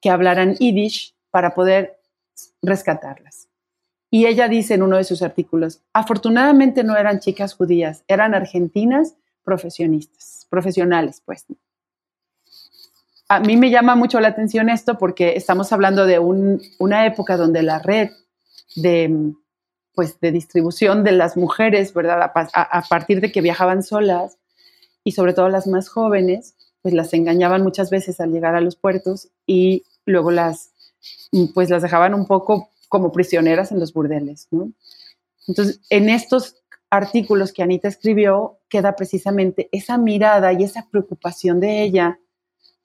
que 0.00 0.10
hablaran 0.10 0.56
yiddish 0.56 1.14
para 1.30 1.54
poder 1.54 2.00
rescatarlas. 2.62 3.48
Y 4.10 4.26
ella 4.26 4.48
dice 4.48 4.74
en 4.74 4.82
uno 4.82 4.96
de 4.96 5.04
sus 5.04 5.22
artículos, 5.22 5.80
afortunadamente 5.92 6.82
no 6.82 6.96
eran 6.96 7.20
chicas 7.20 7.54
judías, 7.54 8.02
eran 8.08 8.34
argentinas 8.34 9.14
profesionistas, 9.44 10.48
profesionales, 10.50 11.22
pues. 11.24 11.46
A 13.30 13.38
mí 13.38 13.56
me 13.56 13.70
llama 13.70 13.94
mucho 13.94 14.18
la 14.18 14.26
atención 14.26 14.68
esto 14.68 14.98
porque 14.98 15.34
estamos 15.36 15.72
hablando 15.72 16.04
de 16.04 16.18
una 16.18 17.06
época 17.06 17.36
donde 17.36 17.62
la 17.62 17.78
red 17.78 18.10
de, 18.74 19.32
pues, 19.94 20.18
de 20.18 20.32
distribución 20.32 21.04
de 21.04 21.12
las 21.12 21.36
mujeres, 21.36 21.94
¿verdad? 21.94 22.32
A, 22.34 22.82
partir 22.88 23.20
de 23.20 23.30
que 23.30 23.40
viajaban 23.40 23.84
solas 23.84 24.36
y 25.04 25.12
sobre 25.12 25.32
todo 25.32 25.48
las 25.48 25.68
más 25.68 25.88
jóvenes, 25.88 26.56
pues 26.82 26.92
las 26.92 27.14
engañaban 27.14 27.62
muchas 27.62 27.88
veces 27.88 28.18
al 28.18 28.32
llegar 28.32 28.56
a 28.56 28.60
los 28.60 28.74
puertos 28.74 29.28
y 29.46 29.84
luego 30.06 30.32
las, 30.32 30.72
pues 31.54 31.70
las 31.70 31.82
dejaban 31.82 32.14
un 32.14 32.26
poco 32.26 32.70
como 32.88 33.12
prisioneras 33.12 33.70
en 33.70 33.78
los 33.78 33.92
burdeles. 33.92 34.48
Entonces, 35.46 35.80
en 35.88 36.08
estos 36.08 36.56
artículos 36.90 37.52
que 37.52 37.62
Anita 37.62 37.86
escribió 37.86 38.58
queda 38.68 38.96
precisamente 38.96 39.68
esa 39.70 39.98
mirada 39.98 40.52
y 40.52 40.64
esa 40.64 40.88
preocupación 40.90 41.60
de 41.60 41.84
ella. 41.84 42.18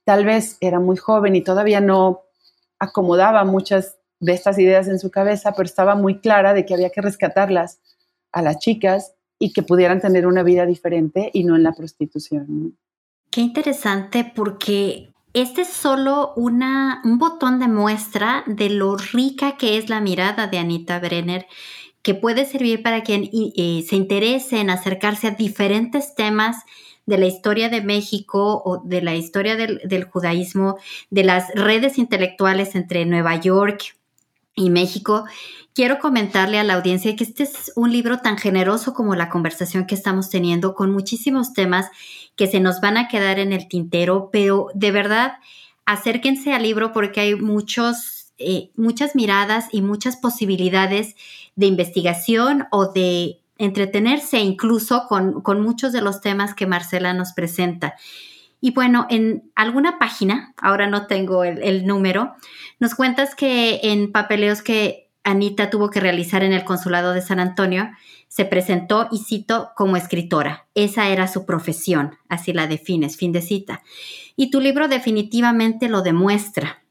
Tal 0.05 0.23
vez 0.23 0.57
era 0.61 0.79
muy 0.79 0.95
joven 0.95 1.35
y 1.35 1.41
todavía 1.41 1.81
no 1.81 2.21
acomodaba 2.79 3.43
muchas 3.43 3.97
de 4.19 4.33
estas 4.33 4.57
ideas 4.57 4.87
en 4.87 4.99
su 4.99 5.11
cabeza, 5.11 5.51
pero 5.51 5.65
estaba 5.65 5.95
muy 5.95 6.19
clara 6.19 6.53
de 6.53 6.65
que 6.65 6.73
había 6.73 6.91
que 6.91 7.01
rescatarlas 7.01 7.79
a 8.31 8.41
las 8.41 8.59
chicas 8.59 9.13
y 9.39 9.51
que 9.51 9.63
pudieran 9.63 9.99
tener 9.99 10.27
una 10.27 10.43
vida 10.43 10.65
diferente 10.65 11.29
y 11.33 11.43
no 11.43 11.55
en 11.55 11.63
la 11.63 11.73
prostitución. 11.73 12.77
Qué 13.29 13.41
interesante 13.41 14.31
porque 14.35 15.13
este 15.33 15.63
es 15.63 15.69
solo 15.69 16.33
una, 16.37 17.01
un 17.03 17.17
botón 17.17 17.59
de 17.59 17.67
muestra 17.67 18.43
de 18.47 18.69
lo 18.69 18.95
rica 18.95 19.57
que 19.57 19.77
es 19.77 19.89
la 19.89 19.99
mirada 19.99 20.47
de 20.47 20.59
Anita 20.59 20.99
Brenner, 20.99 21.45
que 22.01 22.13
puede 22.13 22.45
servir 22.45 22.83
para 22.83 23.03
quien 23.03 23.25
se 23.25 23.95
interese 23.95 24.61
en 24.61 24.69
acercarse 24.69 25.27
a 25.27 25.31
diferentes 25.31 26.15
temas 26.15 26.57
de 27.05 27.17
la 27.17 27.25
historia 27.25 27.69
de 27.69 27.81
México 27.81 28.61
o 28.65 28.81
de 28.83 29.01
la 29.01 29.15
historia 29.15 29.55
del, 29.55 29.81
del 29.85 30.05
judaísmo, 30.05 30.77
de 31.09 31.23
las 31.23 31.49
redes 31.53 31.97
intelectuales 31.97 32.75
entre 32.75 33.05
Nueva 33.05 33.35
York, 33.35 33.95
y 34.55 34.69
México, 34.69 35.25
quiero 35.73 35.99
comentarle 35.99 36.57
a 36.57 36.63
la 36.63 36.75
audiencia 36.75 37.15
que 37.15 37.25
este 37.25 37.43
es 37.43 37.73
un 37.75 37.91
libro 37.91 38.19
tan 38.19 38.37
generoso 38.37 38.93
como 38.93 39.13
la 39.13 39.29
conversación 39.29 39.85
que 39.85 39.95
estamos 39.95 40.29
teniendo, 40.29 40.73
con 40.73 40.91
muchísimos 40.91 41.53
temas 41.53 41.87
que 42.37 42.47
se 42.47 42.61
nos 42.61 42.79
van 42.79 42.95
a 42.97 43.09
quedar 43.09 43.37
en 43.37 43.51
el 43.51 43.67
tintero, 43.67 44.29
pero 44.31 44.69
de 44.73 44.91
verdad, 44.91 45.33
acérquense 45.85 46.53
al 46.53 46.63
libro 46.63 46.93
porque 46.93 47.19
hay 47.19 47.35
muchos, 47.35 48.31
eh, 48.37 48.71
muchas 48.75 49.13
miradas 49.13 49.67
y 49.71 49.81
muchas 49.81 50.15
posibilidades 50.15 51.15
de 51.55 51.65
investigación 51.65 52.67
o 52.71 52.91
de 52.93 53.41
entretenerse 53.57 54.39
incluso 54.39 55.05
con, 55.07 55.41
con 55.41 55.61
muchos 55.61 55.93
de 55.93 56.01
los 56.01 56.21
temas 56.21 56.53
que 56.53 56.65
Marcela 56.65 57.13
nos 57.13 57.33
presenta. 57.33 57.95
Y 58.65 58.71
bueno, 58.71 59.05
en 59.11 59.51
alguna 59.55 59.99
página, 59.99 60.53
ahora 60.57 60.87
no 60.87 61.05
tengo 61.05 61.43
el, 61.43 61.85
número, 61.85 62.33
nos 62.79 62.95
cuentas 62.95 63.35
que 63.35 63.79
en 63.83 64.11
papeleos 64.11 64.63
que 64.63 65.11
Anita 65.23 65.69
tuvo 65.69 65.89
que 65.89 65.99
realizar 65.99 66.43
en 66.43 66.51
el 66.51 66.63
consulado 66.63 67.13
de 67.13 67.21
San 67.21 67.39
Antonio, 67.39 67.91
se 68.27 68.43
presentó, 68.43 69.07
y 69.11 69.19
cito, 69.19 69.69
como 69.75 69.97
escritora. 69.97 70.65
Esa 70.73 71.09
era 71.09 71.27
su 71.27 71.45
profesión, 71.45 72.17
así 72.27 72.53
la 72.53 72.65
defines, 72.65 73.17
fin 73.17 73.31
de 73.31 73.43
cita. 73.43 73.83
Y 74.35 74.49
tu 74.49 74.59
libro 74.59 74.87
definitivamente 74.87 75.87
lo 75.87 76.01
demuestra. 76.01 76.81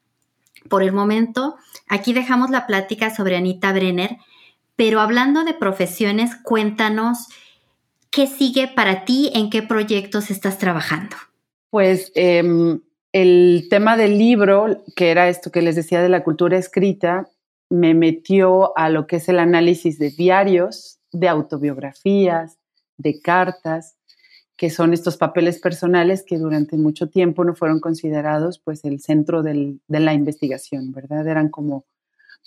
Por 0.69 0.83
el 0.83 0.93
momento, 0.93 1.57
aquí 1.89 2.13
dejamos 2.13 2.51
la 2.51 2.67
plática 2.67 3.15
sobre 3.15 3.37
Anita 3.37 3.73
Brenner, 3.73 4.19
pero 4.77 5.01
hablando 5.01 5.45
de 5.45 5.55
profesiones, 5.55 6.35
cuéntanos 6.43 7.29
qué 8.11 8.27
sigue 8.27 8.69
para 8.69 9.05
ti, 9.05 9.31
en 9.35 9.51
qué 9.51 9.63
proyectos 9.63 10.31
estás 10.31 10.59
trabajando. 10.59 11.17
Pues 11.71 12.13
em, 12.15 12.81
el 13.13 13.67
tema 13.71 13.97
del 13.97 14.19
libro, 14.19 14.85
que 14.97 15.11
era 15.11 15.29
esto 15.29 15.51
que 15.51 15.63
les 15.63 15.77
decía 15.77 16.03
de 16.03 16.09
la 16.09 16.25
cultura 16.25 16.57
escrita, 16.57 17.29
me 17.71 17.95
metió 17.95 18.77
a 18.77 18.89
lo 18.89 19.07
que 19.07 19.17
es 19.17 19.29
el 19.29 19.39
análisis 19.39 19.99
de 19.99 20.11
diarios, 20.11 21.01
de 21.13 21.29
autobiografías, 21.29 22.59
de 22.97 23.21
cartas, 23.21 23.97
que 24.57 24.71
son 24.71 24.93
estos 24.93 25.17
papeles 25.17 25.59
personales 25.59 26.25
que 26.25 26.39
durante 26.39 26.77
mucho 26.77 27.09
tiempo 27.09 27.45
no 27.45 27.55
fueron 27.55 27.81
considerados 27.81 28.61
pues 28.61 28.85
el 28.85 29.01
centro 29.01 29.43
de 29.43 29.79
la 29.89 30.15
investigación, 30.15 30.93
¿verdad? 30.93 31.27
Eran 31.27 31.49
como 31.49 31.85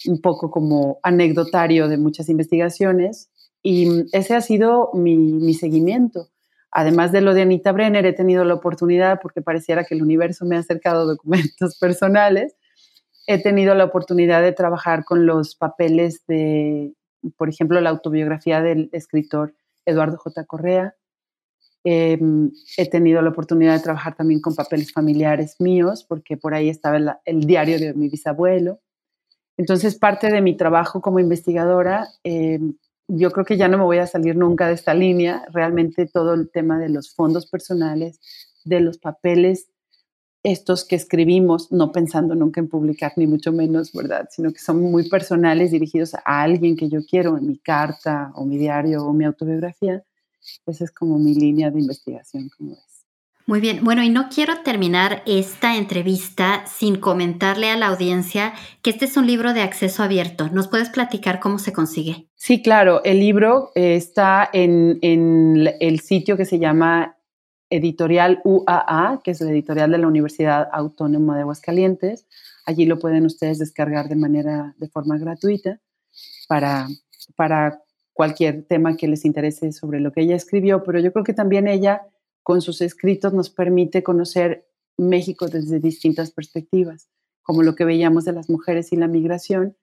un 0.05 0.21
poco 0.21 0.51
como 0.51 0.99
anecdotario 1.03 1.87
de 1.87 1.97
muchas 1.97 2.29
investigaciones 2.29 3.29
y 3.63 4.05
ese 4.11 4.35
ha 4.35 4.41
sido 4.41 4.91
mi, 4.93 5.17
mi 5.17 5.53
seguimiento. 5.53 6.29
Además 6.71 7.11
de 7.11 7.21
lo 7.21 7.33
de 7.33 7.41
Anita 7.41 7.71
Brenner, 7.71 8.05
he 8.05 8.13
tenido 8.13 8.43
la 8.43 8.53
oportunidad, 8.53 9.19
porque 9.21 9.41
pareciera 9.41 9.83
que 9.83 9.95
el 9.95 10.03
universo 10.03 10.45
me 10.45 10.57
ha 10.57 10.59
acercado 10.59 11.05
documentos 11.07 11.77
personales, 11.79 12.55
he 13.27 13.41
tenido 13.41 13.75
la 13.75 13.83
oportunidad 13.83 14.41
de 14.41 14.53
trabajar 14.53 15.03
con 15.03 15.25
los 15.25 15.55
papeles 15.55 16.25
de, 16.27 16.93
por 17.35 17.49
ejemplo, 17.49 17.79
la 17.81 17.89
autobiografía 17.89 18.61
del 18.61 18.89
escritor 18.93 19.53
Eduardo 19.85 20.17
J. 20.17 20.45
Correa. 20.45 20.95
Em, 21.83 22.51
he 22.77 22.89
tenido 22.89 23.21
la 23.21 23.29
oportunidad 23.29 23.73
de 23.73 23.83
trabajar 23.83 24.15
también 24.15 24.41
con 24.41 24.55
papeles 24.55 24.91
familiares 24.91 25.55
míos, 25.59 26.05
porque 26.07 26.37
por 26.37 26.53
ahí 26.53 26.69
estaba 26.69 27.19
el, 27.25 27.41
diario 27.45 27.79
de 27.79 27.93
mi 27.93 28.09
bisabuelo. 28.09 28.79
Entonces, 29.57 29.95
parte 29.97 30.31
de 30.31 30.41
mi 30.41 30.55
trabajo 30.55 31.01
como 31.01 31.19
investigadora 31.19 32.07
em, 32.23 32.75
yo 33.07 33.31
creo 33.31 33.45
que 33.45 33.57
ya 33.57 33.67
no 33.67 33.77
me 33.77 33.85
voy 33.85 33.99
a 33.99 34.07
salir 34.07 34.35
nunca 34.35 34.67
de 34.67 34.73
esta 34.73 34.93
línea. 34.93 35.45
Realmente 35.51 36.05
todo 36.07 36.33
el 36.33 36.49
tema 36.49 36.77
de 36.77 36.89
los 36.89 37.13
fondos 37.13 37.47
personales, 37.47 38.19
de 38.65 38.81
los 38.81 38.97
papeles, 38.97 39.69
estos 40.43 40.85
que 40.85 40.95
escribimos, 40.95 41.71
no 41.71 41.91
pensando 41.91 42.35
nunca 42.35 42.59
en 42.59 42.69
publicar, 42.69 43.13
ni 43.15 43.27
mucho 43.27 43.51
menos, 43.51 43.91
¿verdad? 43.93 44.27
Sino 44.31 44.51
que 44.51 44.59
son 44.59 44.81
muy 44.81 45.09
personales, 45.09 45.71
dirigidos 45.71 46.13
a 46.15 46.41
alguien 46.41 46.75
que 46.75 46.89
yo 46.89 46.99
quiero, 47.05 47.37
en 47.37 47.47
mi 47.47 47.57
carta 47.57 48.31
o 48.35 48.45
mi 48.45 48.57
diario 48.57 49.05
o 49.05 49.13
mi 49.13 49.25
autobiografía. 49.25 50.03
Esa 50.65 50.83
es 50.83 50.91
como 50.91 51.17
mi 51.19 51.33
línea 51.33 51.71
de 51.71 51.79
investigación, 51.79 52.49
como 52.57 52.73
es. 52.73 52.96
Muy 53.49 53.61
bien, 53.61 53.81
bueno, 53.81 54.03
y 54.03 54.09
no 54.09 54.27
quiero 54.27 54.61
terminar 54.61 55.23
esta 55.25 55.77
entrevista 55.77 56.65
sin 56.67 56.99
comentarle 56.99 57.69
a 57.69 57.77
la 57.77 57.87
audiencia 57.87 58.53
que 58.81 58.89
este 58.89 59.05
es 59.05 59.15
un 59.15 59.25
libro 59.25 59.53
de 59.53 59.61
acceso 59.61 60.03
abierto. 60.03 60.49
¿Nos 60.49 60.67
puedes 60.67 60.89
platicar 60.89 61.39
cómo 61.39 61.57
se 61.57 61.71
consigue? 61.71 62.27
Sí, 62.35 62.61
claro, 62.61 63.01
el 63.05 63.21
libro 63.21 63.71
eh, 63.73 63.95
está 63.95 64.49
en, 64.51 64.99
el 65.01 65.99
sitio 66.01 66.35
que 66.35 66.43
se 66.43 66.59
llama 66.59 67.15
Editorial 67.69 68.41
UAA, 68.43 69.21
que 69.23 69.31
es 69.31 69.39
la 69.39 69.51
editorial 69.51 69.91
de 69.91 69.99
la 69.99 70.07
Universidad 70.07 70.67
Autónoma 70.73 71.37
de 71.37 71.43
Aguascalientes. 71.43 72.27
Allí 72.65 72.85
lo 72.85 72.99
pueden 72.99 73.25
ustedes 73.25 73.59
descargar 73.59 74.09
de 74.09 74.17
manera, 74.17 74.75
de 74.77 74.89
forma 74.89 75.17
gratuita 75.17 75.79
para, 76.49 76.85
para 77.37 77.81
cualquier 78.11 78.63
tema 78.63 78.97
que 78.97 79.07
les 79.07 79.23
interese 79.23 79.71
sobre 79.71 80.01
lo 80.01 80.11
que 80.11 80.23
ella 80.23 80.35
escribió, 80.35 80.83
pero 80.83 80.99
yo 80.99 81.13
creo 81.13 81.23
que 81.23 81.33
también 81.33 81.69
ella 81.69 82.01
con 82.47 82.61
sus 82.61 82.79
escritos 82.79 83.33
nos 83.33 83.49
permite 83.49 84.03
conocer 84.03 84.69
México 84.95 85.49
desde 85.49 85.81
distintas 85.81 86.31
perspectivas, 86.31 87.09
como 87.43 87.61
lo 87.61 87.75
que 87.75 87.83
veíamos 87.83 88.23
de 88.23 88.31
las 88.31 88.49
mujeres 88.49 88.93
y 88.93 88.95
la 88.95 89.09
migración, 89.09 89.75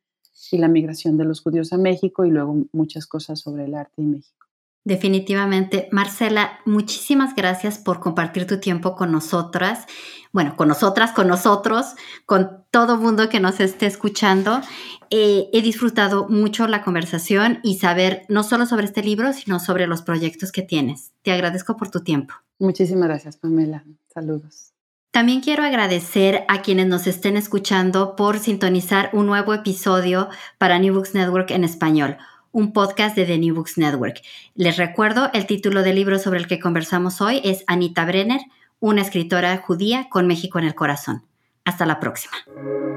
y 0.50 0.56
la 0.56 0.68
migración 0.68 1.18
de 1.18 1.26
los 1.26 1.42
judíos 1.42 1.74
a 1.74 1.76
México 1.76 2.24
y 2.24 2.30
luego 2.30 2.64
muchas 2.72 3.06
cosas 3.06 3.38
sobre 3.38 3.66
el 3.66 3.74
arte 3.74 4.00
y 4.00 4.06
México. 4.06 4.43
Definitivamente. 4.84 5.88
Marcela, 5.92 6.58
muchísimas 6.66 7.34
gracias 7.34 7.78
por 7.78 8.00
compartir 8.00 8.46
tu 8.46 8.60
tiempo 8.60 8.94
con 8.94 9.12
nosotras, 9.12 9.86
bueno, 10.30 10.56
con 10.56 10.68
nosotras, 10.68 11.12
con 11.12 11.26
nosotros, 11.26 11.94
con 12.26 12.64
todo 12.70 12.98
mundo 12.98 13.30
que 13.30 13.40
nos 13.40 13.60
esté 13.60 13.86
escuchando. 13.86 14.60
Eh, 15.08 15.48
he 15.54 15.62
disfrutado 15.62 16.28
mucho 16.28 16.66
la 16.66 16.82
conversación 16.82 17.60
y 17.62 17.78
saber 17.78 18.26
no 18.28 18.42
solo 18.42 18.66
sobre 18.66 18.84
este 18.84 19.02
libro, 19.02 19.32
sino 19.32 19.58
sobre 19.58 19.86
los 19.86 20.02
proyectos 20.02 20.52
que 20.52 20.60
tienes. 20.60 21.12
Te 21.22 21.32
agradezco 21.32 21.78
por 21.78 21.90
tu 21.90 22.00
tiempo. 22.02 22.34
Muchísimas 22.58 23.08
gracias, 23.08 23.38
Pamela. 23.38 23.84
Saludos. 24.12 24.72
También 25.12 25.40
quiero 25.40 25.62
agradecer 25.62 26.44
a 26.48 26.60
quienes 26.60 26.88
nos 26.88 27.06
estén 27.06 27.38
escuchando 27.38 28.16
por 28.16 28.38
sintonizar 28.38 29.08
un 29.14 29.26
nuevo 29.26 29.54
episodio 29.54 30.28
para 30.58 30.78
New 30.78 30.92
Books 30.92 31.14
Network 31.14 31.52
en 31.52 31.64
español 31.64 32.18
un 32.54 32.72
podcast 32.72 33.16
de 33.16 33.26
The 33.26 33.36
New 33.36 33.54
Books 33.54 33.76
Network. 33.76 34.22
Les 34.54 34.78
recuerdo, 34.78 35.28
el 35.34 35.46
título 35.46 35.82
del 35.82 35.96
libro 35.96 36.18
sobre 36.18 36.38
el 36.38 36.46
que 36.46 36.60
conversamos 36.60 37.20
hoy 37.20 37.40
es 37.44 37.64
Anita 37.66 38.06
Brenner, 38.06 38.40
una 38.80 39.02
escritora 39.02 39.56
judía 39.58 40.08
con 40.08 40.26
México 40.26 40.58
en 40.58 40.64
el 40.64 40.74
corazón. 40.74 41.24
Hasta 41.64 41.84
la 41.84 41.98
próxima. 42.00 42.34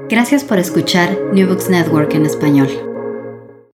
Gracias 0.08 0.44
por 0.44 0.58
escuchar 0.58 1.18
New 1.32 1.48
Books 1.48 1.68
Network 1.68 2.14
en 2.14 2.24
español. 2.24 2.87